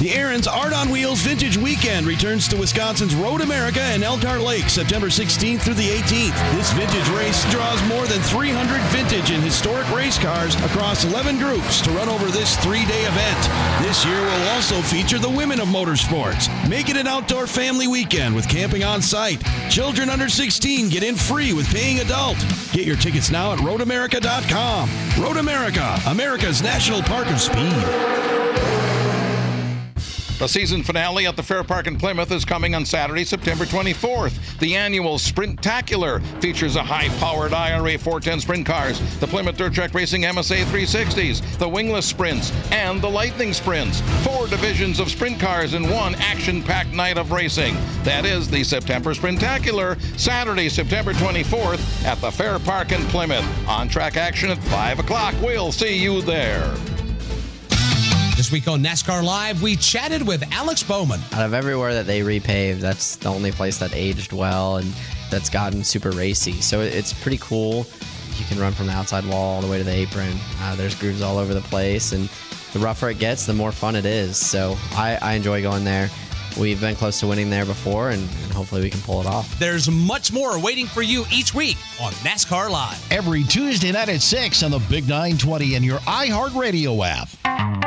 The 0.00 0.12
Aaron's 0.12 0.46
Art 0.46 0.74
on 0.74 0.90
Wheels 0.90 1.22
Vintage 1.22 1.56
Weekend 1.56 2.06
returns 2.06 2.48
to 2.48 2.56
Wisconsin's 2.58 3.14
Road 3.14 3.40
America 3.40 3.80
and 3.80 4.04
Elkhart 4.04 4.42
Lake 4.42 4.68
September 4.68 5.06
16th 5.06 5.62
through 5.62 5.74
the 5.74 5.88
18th. 5.88 6.34
This 6.54 6.70
vintage 6.72 7.08
race 7.08 7.50
draws 7.50 7.82
more 7.88 8.06
than 8.06 8.20
300 8.20 8.78
vintage 8.92 9.30
and 9.30 9.42
historic 9.42 9.90
race 9.92 10.18
cars 10.18 10.54
across 10.56 11.04
11 11.04 11.38
groups 11.38 11.80
to 11.80 11.90
run 11.92 12.10
over 12.10 12.26
this 12.26 12.58
three-day 12.58 13.04
event. 13.04 13.82
This 13.82 14.04
year 14.04 14.20
will 14.20 14.48
also 14.50 14.82
feature 14.82 15.18
the 15.18 15.30
women 15.30 15.60
of 15.60 15.68
motorsports. 15.68 16.50
Make 16.68 16.90
it 16.90 16.98
an 16.98 17.06
outdoor 17.06 17.46
family 17.46 17.88
weekend 17.88 18.34
with 18.34 18.50
camping 18.50 18.84
on 18.84 19.00
site. 19.00 19.42
Children 19.70 20.10
under 20.10 20.28
16 20.28 20.90
get 20.90 21.04
in 21.04 21.16
free 21.16 21.54
with 21.54 21.72
paying 21.72 22.00
adult. 22.00 22.36
Get 22.72 22.84
your 22.84 22.96
tickets 22.96 23.30
now 23.30 23.52
at 23.54 23.60
roadamerica.com. 23.60 24.90
Road 25.18 25.38
America, 25.38 25.98
America's 26.06 26.62
National 26.62 27.00
Park 27.00 27.28
of 27.28 27.40
Speed. 27.40 28.45
The 30.38 30.46
season 30.46 30.82
finale 30.82 31.26
at 31.26 31.34
the 31.34 31.42
Fair 31.42 31.64
Park 31.64 31.86
in 31.86 31.96
Plymouth 31.96 32.30
is 32.30 32.44
coming 32.44 32.74
on 32.74 32.84
Saturday, 32.84 33.24
September 33.24 33.64
24th. 33.64 34.58
The 34.58 34.76
annual 34.76 35.16
Sprintacular 35.16 36.20
features 36.42 36.76
a 36.76 36.82
high-powered 36.82 37.54
IRA 37.54 37.96
410 37.96 38.40
sprint 38.40 38.66
cars, 38.66 39.00
the 39.18 39.26
Plymouth 39.26 39.56
Dirt 39.56 39.72
Track 39.72 39.94
Racing 39.94 40.24
MSA 40.24 40.64
360s, 40.64 41.56
the 41.56 41.66
wingless 41.66 42.04
sprints, 42.04 42.52
and 42.70 43.00
the 43.00 43.08
lightning 43.08 43.54
sprints. 43.54 44.02
Four 44.24 44.46
divisions 44.46 45.00
of 45.00 45.10
sprint 45.10 45.40
cars 45.40 45.72
in 45.72 45.88
one 45.88 46.14
action-packed 46.16 46.92
night 46.92 47.16
of 47.16 47.32
racing. 47.32 47.74
That 48.02 48.26
is 48.26 48.46
the 48.46 48.62
September 48.62 49.14
Sprintacular, 49.14 49.98
Saturday, 50.18 50.68
September 50.68 51.14
24th 51.14 52.04
at 52.04 52.20
the 52.20 52.30
Fair 52.30 52.58
Park 52.58 52.92
in 52.92 53.00
Plymouth. 53.06 53.46
On-track 53.66 54.18
action 54.18 54.50
at 54.50 54.58
5 54.58 54.98
o'clock. 54.98 55.34
We'll 55.40 55.72
see 55.72 55.96
you 55.96 56.20
there. 56.20 56.76
This 58.46 58.52
week 58.52 58.68
on 58.68 58.80
NASCAR 58.80 59.24
Live, 59.24 59.60
we 59.60 59.74
chatted 59.74 60.24
with 60.24 60.44
Alex 60.52 60.80
Bowman. 60.80 61.18
Out 61.32 61.44
of 61.44 61.52
everywhere 61.52 61.92
that 61.94 62.06
they 62.06 62.20
repaved, 62.20 62.78
that's 62.78 63.16
the 63.16 63.28
only 63.28 63.50
place 63.50 63.78
that 63.78 63.92
aged 63.92 64.32
well 64.32 64.76
and 64.76 64.94
that's 65.32 65.50
gotten 65.50 65.82
super 65.82 66.12
racy. 66.12 66.52
So 66.60 66.80
it's 66.80 67.12
pretty 67.12 67.38
cool. 67.38 67.88
You 68.38 68.44
can 68.44 68.60
run 68.60 68.72
from 68.72 68.86
the 68.86 68.92
outside 68.92 69.26
wall 69.26 69.56
all 69.56 69.60
the 69.60 69.66
way 69.66 69.78
to 69.78 69.82
the 69.82 69.92
apron. 69.92 70.32
Uh, 70.60 70.76
there's 70.76 70.94
grooves 70.94 71.22
all 71.22 71.38
over 71.38 71.54
the 71.54 71.60
place, 71.62 72.12
and 72.12 72.28
the 72.72 72.78
rougher 72.78 73.08
it 73.08 73.18
gets, 73.18 73.46
the 73.46 73.52
more 73.52 73.72
fun 73.72 73.96
it 73.96 74.04
is. 74.04 74.36
So 74.36 74.76
I, 74.92 75.18
I 75.20 75.32
enjoy 75.32 75.60
going 75.60 75.82
there. 75.82 76.08
We've 76.56 76.80
been 76.80 76.94
close 76.94 77.18
to 77.20 77.26
winning 77.26 77.50
there 77.50 77.66
before, 77.66 78.10
and, 78.10 78.22
and 78.22 78.52
hopefully 78.52 78.82
we 78.82 78.90
can 78.90 79.00
pull 79.00 79.20
it 79.20 79.26
off. 79.26 79.58
There's 79.58 79.90
much 79.90 80.32
more 80.32 80.60
waiting 80.60 80.86
for 80.86 81.02
you 81.02 81.24
each 81.32 81.52
week 81.52 81.78
on 82.00 82.12
NASCAR 82.12 82.70
Live. 82.70 83.04
Every 83.10 83.42
Tuesday 83.42 83.90
night 83.90 84.08
at 84.08 84.22
6 84.22 84.62
on 84.62 84.70
the 84.70 84.78
Big 84.88 85.08
920 85.08 85.74
and 85.74 85.84
your 85.84 85.98
iHeartRadio 85.98 87.04
app. 87.04 87.85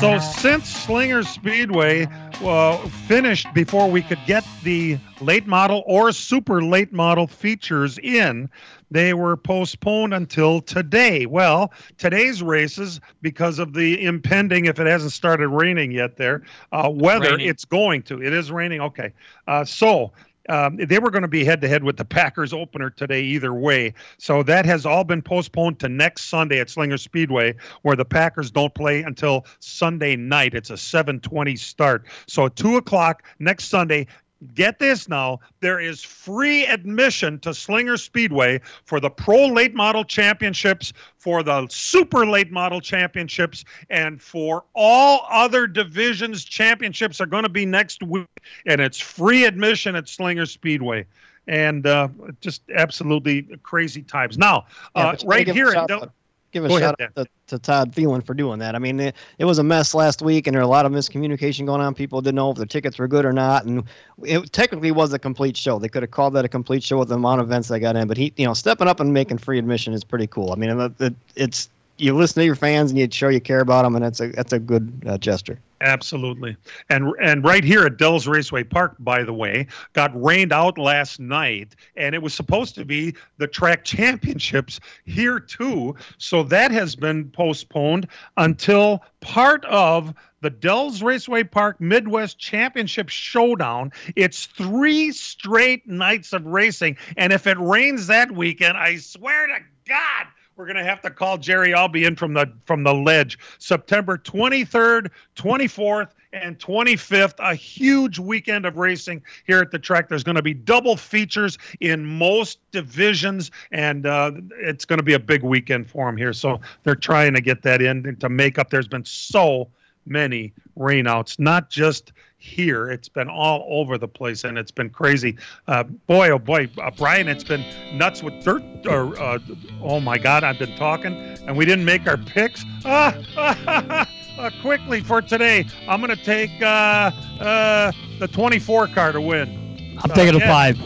So 0.00 0.18
since 0.20 0.68
Slinger 0.68 1.24
Speedway 1.24 2.06
uh, 2.42 2.76
finished 3.08 3.52
before 3.52 3.90
we 3.90 4.02
could 4.02 4.20
get 4.26 4.44
the 4.62 4.98
late 5.20 5.46
model 5.46 5.82
or 5.86 6.12
super 6.12 6.62
late 6.62 6.92
model 6.92 7.26
features 7.26 7.98
in. 7.98 8.48
They 8.90 9.12
were 9.12 9.36
postponed 9.36 10.14
until 10.14 10.60
today. 10.60 11.26
Well, 11.26 11.72
today's 11.98 12.42
races, 12.42 13.00
because 13.22 13.58
of 13.58 13.74
the 13.74 14.02
impending, 14.04 14.66
if 14.66 14.78
it 14.78 14.86
hasn't 14.86 15.12
started 15.12 15.48
raining 15.48 15.90
yet 15.90 16.16
there, 16.16 16.42
uh, 16.72 16.90
weather, 16.92 17.30
Raining. 17.32 17.48
it's 17.48 17.64
going 17.64 18.02
to. 18.04 18.22
It 18.22 18.32
is 18.32 18.50
raining. 18.50 18.80
Okay. 18.80 19.12
Uh, 19.46 19.64
so 19.64 20.12
um, 20.48 20.76
they 20.76 20.98
were 20.98 21.10
going 21.10 21.22
to 21.22 21.28
be 21.28 21.44
head 21.44 21.60
to 21.60 21.68
head 21.68 21.84
with 21.84 21.96
the 21.96 22.04
Packers 22.04 22.52
opener 22.52 22.90
today, 22.90 23.22
either 23.22 23.52
way. 23.52 23.94
So 24.18 24.42
that 24.44 24.66
has 24.66 24.86
all 24.86 25.04
been 25.04 25.22
postponed 25.22 25.78
to 25.80 25.88
next 25.88 26.24
Sunday 26.24 26.60
at 26.60 26.70
Slinger 26.70 26.98
Speedway, 26.98 27.54
where 27.82 27.96
the 27.96 28.04
Packers 28.04 28.50
don't 28.50 28.74
play 28.74 29.02
until 29.02 29.46
Sunday 29.60 30.16
night. 30.16 30.54
It's 30.54 30.70
a 30.70 30.76
7:20 30.76 31.56
start. 31.56 32.06
So 32.26 32.46
at 32.46 32.56
two 32.56 32.76
o'clock 32.76 33.22
next 33.38 33.64
Sunday. 33.68 34.06
Get 34.54 34.78
this 34.78 35.08
now. 35.08 35.40
There 35.60 35.80
is 35.80 36.02
free 36.02 36.64
admission 36.64 37.40
to 37.40 37.52
Slinger 37.52 37.96
Speedway 37.96 38.60
for 38.84 39.00
the 39.00 39.10
Pro 39.10 39.46
Late 39.46 39.74
Model 39.74 40.04
Championships, 40.04 40.92
for 41.16 41.42
the 41.42 41.66
Super 41.68 42.24
Late 42.24 42.52
Model 42.52 42.80
Championships, 42.80 43.64
and 43.90 44.22
for 44.22 44.64
all 44.74 45.26
other 45.28 45.66
divisions. 45.66 46.44
Championships 46.44 47.20
are 47.20 47.26
going 47.26 47.42
to 47.42 47.48
be 47.48 47.66
next 47.66 48.02
week, 48.02 48.28
and 48.66 48.80
it's 48.80 49.00
free 49.00 49.44
admission 49.44 49.96
at 49.96 50.08
Slinger 50.08 50.46
Speedway. 50.46 51.04
And 51.48 51.86
uh, 51.86 52.08
just 52.40 52.62
absolutely 52.76 53.42
crazy 53.62 54.02
times. 54.02 54.36
Now, 54.36 54.66
uh, 54.94 55.12
but 55.12 55.24
right 55.26 55.48
here, 55.48 55.72
shout 55.72 55.84
at 55.84 55.88
Del- 55.88 56.02
out- 56.02 56.12
give 56.52 56.64
a 56.64 56.68
Go 56.68 56.76
ahead, 56.76 56.94
shout 56.98 57.00
out 57.00 57.14
to, 57.16 57.26
to 57.48 57.58
Todd 57.58 57.92
Thelen 57.92 58.24
for 58.24 58.34
doing 58.34 58.58
that. 58.60 58.74
I 58.74 58.78
mean, 58.78 59.00
it, 59.00 59.16
it 59.38 59.44
was 59.44 59.58
a 59.58 59.62
mess 59.62 59.94
last 59.94 60.22
week, 60.22 60.46
and 60.46 60.54
there 60.54 60.60
were 60.60 60.66
a 60.66 60.68
lot 60.68 60.86
of 60.86 60.92
miscommunication 60.92 61.66
going 61.66 61.80
on. 61.80 61.94
People 61.94 62.20
didn't 62.20 62.36
know 62.36 62.50
if 62.50 62.56
the 62.56 62.66
tickets 62.66 62.98
were 62.98 63.08
good 63.08 63.24
or 63.24 63.32
not, 63.32 63.64
and 63.64 63.84
it 64.22 64.52
technically 64.52 64.90
was 64.90 65.12
a 65.12 65.18
complete 65.18 65.56
show. 65.56 65.78
They 65.78 65.88
could 65.88 66.02
have 66.02 66.10
called 66.10 66.34
that 66.34 66.44
a 66.44 66.48
complete 66.48 66.82
show 66.82 66.98
with 66.98 67.08
the 67.08 67.16
amount 67.16 67.40
of 67.40 67.48
events 67.48 67.68
they 67.68 67.80
got 67.80 67.96
in. 67.96 68.08
But 68.08 68.16
he, 68.16 68.32
you 68.36 68.46
know, 68.46 68.54
stepping 68.54 68.88
up 68.88 69.00
and 69.00 69.12
making 69.12 69.38
free 69.38 69.58
admission 69.58 69.92
is 69.92 70.04
pretty 70.04 70.26
cool. 70.26 70.52
I 70.52 70.56
mean, 70.56 70.70
it, 70.70 70.92
it, 71.00 71.14
it's 71.36 71.68
you 71.98 72.14
listen 72.16 72.40
to 72.40 72.46
your 72.46 72.54
fans 72.54 72.90
and 72.90 72.98
you 72.98 73.08
show 73.10 73.28
you 73.28 73.40
care 73.40 73.60
about 73.60 73.82
them, 73.82 73.94
and 73.96 74.04
that's 74.04 74.20
a 74.20 74.28
that's 74.28 74.52
a 74.52 74.58
good 74.58 75.02
uh, 75.06 75.18
gesture. 75.18 75.58
Absolutely. 75.80 76.56
And 76.90 77.12
and 77.20 77.44
right 77.44 77.62
here 77.62 77.84
at 77.84 77.98
Dells 77.98 78.26
Raceway 78.26 78.64
Park, 78.64 78.96
by 78.98 79.22
the 79.22 79.32
way, 79.32 79.66
got 79.92 80.10
rained 80.20 80.52
out 80.52 80.76
last 80.76 81.20
night, 81.20 81.76
and 81.96 82.14
it 82.14 82.22
was 82.22 82.34
supposed 82.34 82.74
to 82.76 82.84
be 82.84 83.14
the 83.36 83.46
track 83.46 83.84
championships 83.84 84.80
here 85.04 85.38
too. 85.38 85.94
So 86.18 86.42
that 86.44 86.72
has 86.72 86.96
been 86.96 87.30
postponed 87.30 88.08
until 88.36 89.04
part 89.20 89.64
of 89.66 90.14
the 90.40 90.50
Dells 90.50 91.02
Raceway 91.02 91.44
Park 91.44 91.80
Midwest 91.80 92.38
Championship 92.38 93.08
Showdown. 93.08 93.92
It's 94.16 94.46
three 94.46 95.12
straight 95.12 95.86
nights 95.86 96.32
of 96.32 96.44
racing, 96.44 96.96
and 97.16 97.32
if 97.32 97.46
it 97.46 97.58
rains 97.58 98.08
that 98.08 98.32
weekend, 98.32 98.76
I 98.76 98.96
swear 98.96 99.46
to 99.46 99.58
God, 99.86 100.26
we're 100.58 100.66
to 100.66 100.84
have 100.84 101.00
to 101.00 101.10
call 101.10 101.38
Jerry 101.38 101.72
Albee 101.72 102.04
in 102.04 102.16
from 102.16 102.34
the 102.34 102.52
from 102.66 102.82
the 102.82 102.92
ledge. 102.92 103.38
September 103.58 104.18
23rd, 104.18 105.08
24th, 105.36 106.10
and 106.32 106.58
25th. 106.58 107.34
A 107.38 107.54
huge 107.54 108.18
weekend 108.18 108.66
of 108.66 108.76
racing 108.76 109.22
here 109.46 109.60
at 109.60 109.70
the 109.70 109.78
track. 109.78 110.08
There's 110.08 110.24
going 110.24 110.36
to 110.36 110.42
be 110.42 110.54
double 110.54 110.96
features 110.96 111.58
in 111.78 112.04
most 112.04 112.58
divisions, 112.72 113.52
and 113.70 114.04
uh, 114.04 114.32
it's 114.60 114.84
going 114.84 114.98
to 114.98 115.04
be 115.04 115.14
a 115.14 115.20
big 115.20 115.44
weekend 115.44 115.88
for 115.88 116.06
them 116.06 116.16
here. 116.16 116.32
So 116.32 116.60
they're 116.82 116.96
trying 116.96 117.34
to 117.34 117.40
get 117.40 117.62
that 117.62 117.80
in 117.80 118.04
and 118.04 118.20
to 118.20 118.28
make 118.28 118.58
up. 118.58 118.68
There's 118.68 118.88
been 118.88 119.04
so 119.04 119.68
many 120.08 120.52
rainouts, 120.76 121.38
not 121.38 121.70
just 121.70 122.12
here. 122.38 122.88
It's 122.88 123.08
been 123.08 123.28
all 123.28 123.66
over 123.68 123.98
the 123.98 124.08
place, 124.08 124.44
and 124.44 124.56
it's 124.56 124.70
been 124.70 124.90
crazy. 124.90 125.36
Uh, 125.66 125.82
boy, 125.82 126.30
oh 126.30 126.38
boy, 126.38 126.70
uh, 126.78 126.90
Brian, 126.96 127.28
it's 127.28 127.44
been 127.44 127.64
nuts 127.92 128.22
with 128.22 128.42
dirt. 128.42 128.62
Or 128.86 129.18
uh, 129.20 129.38
oh 129.82 130.00
my 130.00 130.18
God, 130.18 130.44
I've 130.44 130.58
been 130.58 130.76
talking, 130.76 131.14
and 131.14 131.56
we 131.56 131.64
didn't 131.64 131.84
make 131.84 132.06
our 132.06 132.16
picks. 132.16 132.64
Ah, 132.84 134.06
uh, 134.38 134.50
quickly 134.62 135.00
for 135.00 135.20
today, 135.20 135.66
I'm 135.88 136.00
going 136.00 136.16
to 136.16 136.24
take 136.24 136.50
uh, 136.62 137.10
uh, 137.40 137.92
the 138.18 138.28
24 138.28 138.88
car 138.88 139.12
to 139.12 139.20
win. 139.20 139.98
I'm 140.02 140.10
taking 140.10 140.34
a 140.34 140.38
yeah. 140.38 140.48
five. 140.48 140.78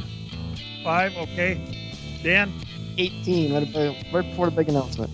Five, 0.82 1.16
okay. 1.16 1.60
Dan, 2.22 2.52
18 2.98 3.52
right, 3.52 3.76
ab- 3.76 4.14
right 4.14 4.24
before 4.24 4.46
the 4.46 4.56
big 4.56 4.68
announcement. 4.68 5.10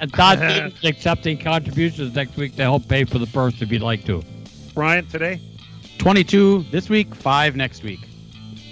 And 0.00 0.12
Todd 0.12 0.38
accepting 0.84 1.38
contributions 1.38 2.14
next 2.14 2.36
week 2.36 2.56
to 2.56 2.62
help 2.62 2.88
pay 2.88 3.04
for 3.04 3.18
the 3.18 3.26
first 3.26 3.62
if 3.62 3.72
you'd 3.72 3.82
like 3.82 4.04
to. 4.04 4.22
Brian, 4.74 5.06
today. 5.06 5.40
22 5.98 6.64
this 6.70 6.88
week, 6.88 7.14
five 7.14 7.56
next 7.56 7.82
week. 7.82 8.00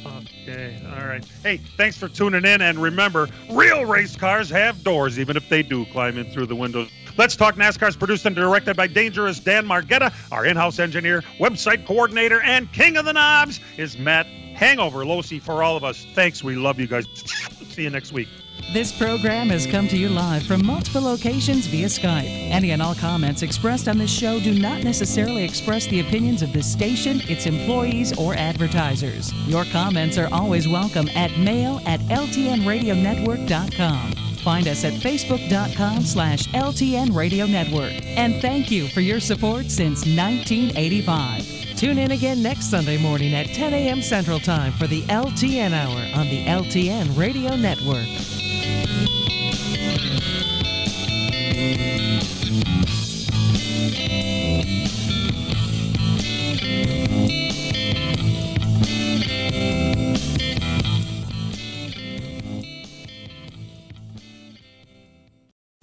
Okay, 0.07 0.81
all 0.87 1.07
right. 1.07 1.25
Hey, 1.43 1.57
thanks 1.77 1.97
for 1.97 2.09
tuning 2.09 2.45
in. 2.45 2.63
And 2.63 2.79
remember, 2.79 3.29
real 3.51 3.85
race 3.85 4.15
cars 4.15 4.49
have 4.51 4.85
doors, 4.85 5.19
even 5.19 5.37
if 5.37 5.49
they 5.49 5.63
do 5.63 5.85
climb 5.87 6.17
in 6.17 6.31
through 6.31 6.47
the 6.47 6.55
windows. 6.55 6.89
Let's 7.17 7.35
Talk 7.35 7.57
NASCAR 7.57 7.89
is 7.89 7.97
produced 7.97 8.27
and 8.27 8.37
directed 8.37 8.77
by 8.77 8.87
Dangerous 8.87 9.41
Dan 9.41 9.67
Margetta. 9.67 10.13
Our 10.31 10.45
in 10.45 10.57
house 10.57 10.79
engineer, 10.79 11.23
website 11.41 11.87
coordinator, 11.87 12.43
and 12.43 12.71
king 12.73 12.97
of 12.97 13.07
the 13.07 13.15
knobs 13.15 13.59
is 13.79 13.99
Matt 13.99 14.27
Hangover 14.27 15.05
Losi 15.05 15.41
for 15.41 15.63
all 15.63 15.77
of 15.77 15.85
us. 15.85 16.07
Thanks. 16.15 16.45
We 16.45 16.57
love 16.57 16.79
you 16.79 16.87
guys. 16.87 17.07
See 17.71 17.83
you 17.83 17.91
next 17.91 18.13
week. 18.13 18.29
This 18.73 18.97
program 18.97 19.51
has 19.51 19.67
come 19.67 19.87
to 19.89 19.97
you 19.97 20.09
live 20.09 20.43
from 20.43 20.67
multiple 20.67 21.03
locations 21.03 21.67
via 21.67 21.87
Skype. 21.87 22.51
Any 22.51 22.73
and 22.73 22.83
all 22.83 22.95
comments 22.95 23.43
expressed 23.43 23.89
on 23.89 23.99
this 23.99 24.11
show 24.11 24.41
do 24.41 24.59
not 24.59 24.83
necessarily 24.83 25.45
express 25.45 25.87
the 25.87 26.01
opinions 26.01 26.43
of 26.43 26.53
this 26.53 26.71
station, 26.71 27.21
its 27.29 27.47
employees, 27.47 28.17
or 28.19 28.35
advertisers. 28.35 29.33
Your 29.47 29.65
comments 29.67 30.19
are 30.19 30.29
always 30.33 30.69
welcome 30.69 31.09
at 31.11 31.39
mail 31.39 31.81
at 31.87 32.01
ltnradionetwork.com. 32.01 34.15
Find 34.47 34.69
us 34.69 34.85
at 34.85 34.93
facebook.com 34.93 36.03
slash 36.03 36.47
LTN 36.49 37.15
Radio 37.15 37.47
Network. 37.47 37.93
And 38.05 38.41
thank 38.41 38.71
you 38.71 38.89
for 38.89 39.01
your 39.01 39.21
support 39.21 39.71
since 39.71 40.07
1985. 40.07 41.66
Tune 41.77 41.99
in 41.99 42.13
again 42.13 42.43
next 42.43 42.71
Sunday 42.71 42.97
morning 42.97 43.35
at 43.35 43.49
10 43.49 43.75
a.m. 43.75 44.01
Central 44.01 44.41
Time 44.41 44.73
for 44.73 44.87
the 44.87 45.03
LTN 45.03 45.73
Hour 45.73 46.19
on 46.19 46.27
the 46.31 46.43
LTN 46.47 47.19
Radio 47.19 47.55
Network. 47.55 48.07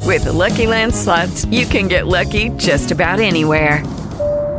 With 0.01 0.23
the 0.23 0.33
Lucky 0.33 0.65
Land 0.65 0.95
slots, 0.95 1.45
you 1.45 1.67
can 1.67 1.87
get 1.87 2.07
lucky 2.07 2.49
just 2.57 2.91
about 2.91 3.19
anywhere. 3.19 3.83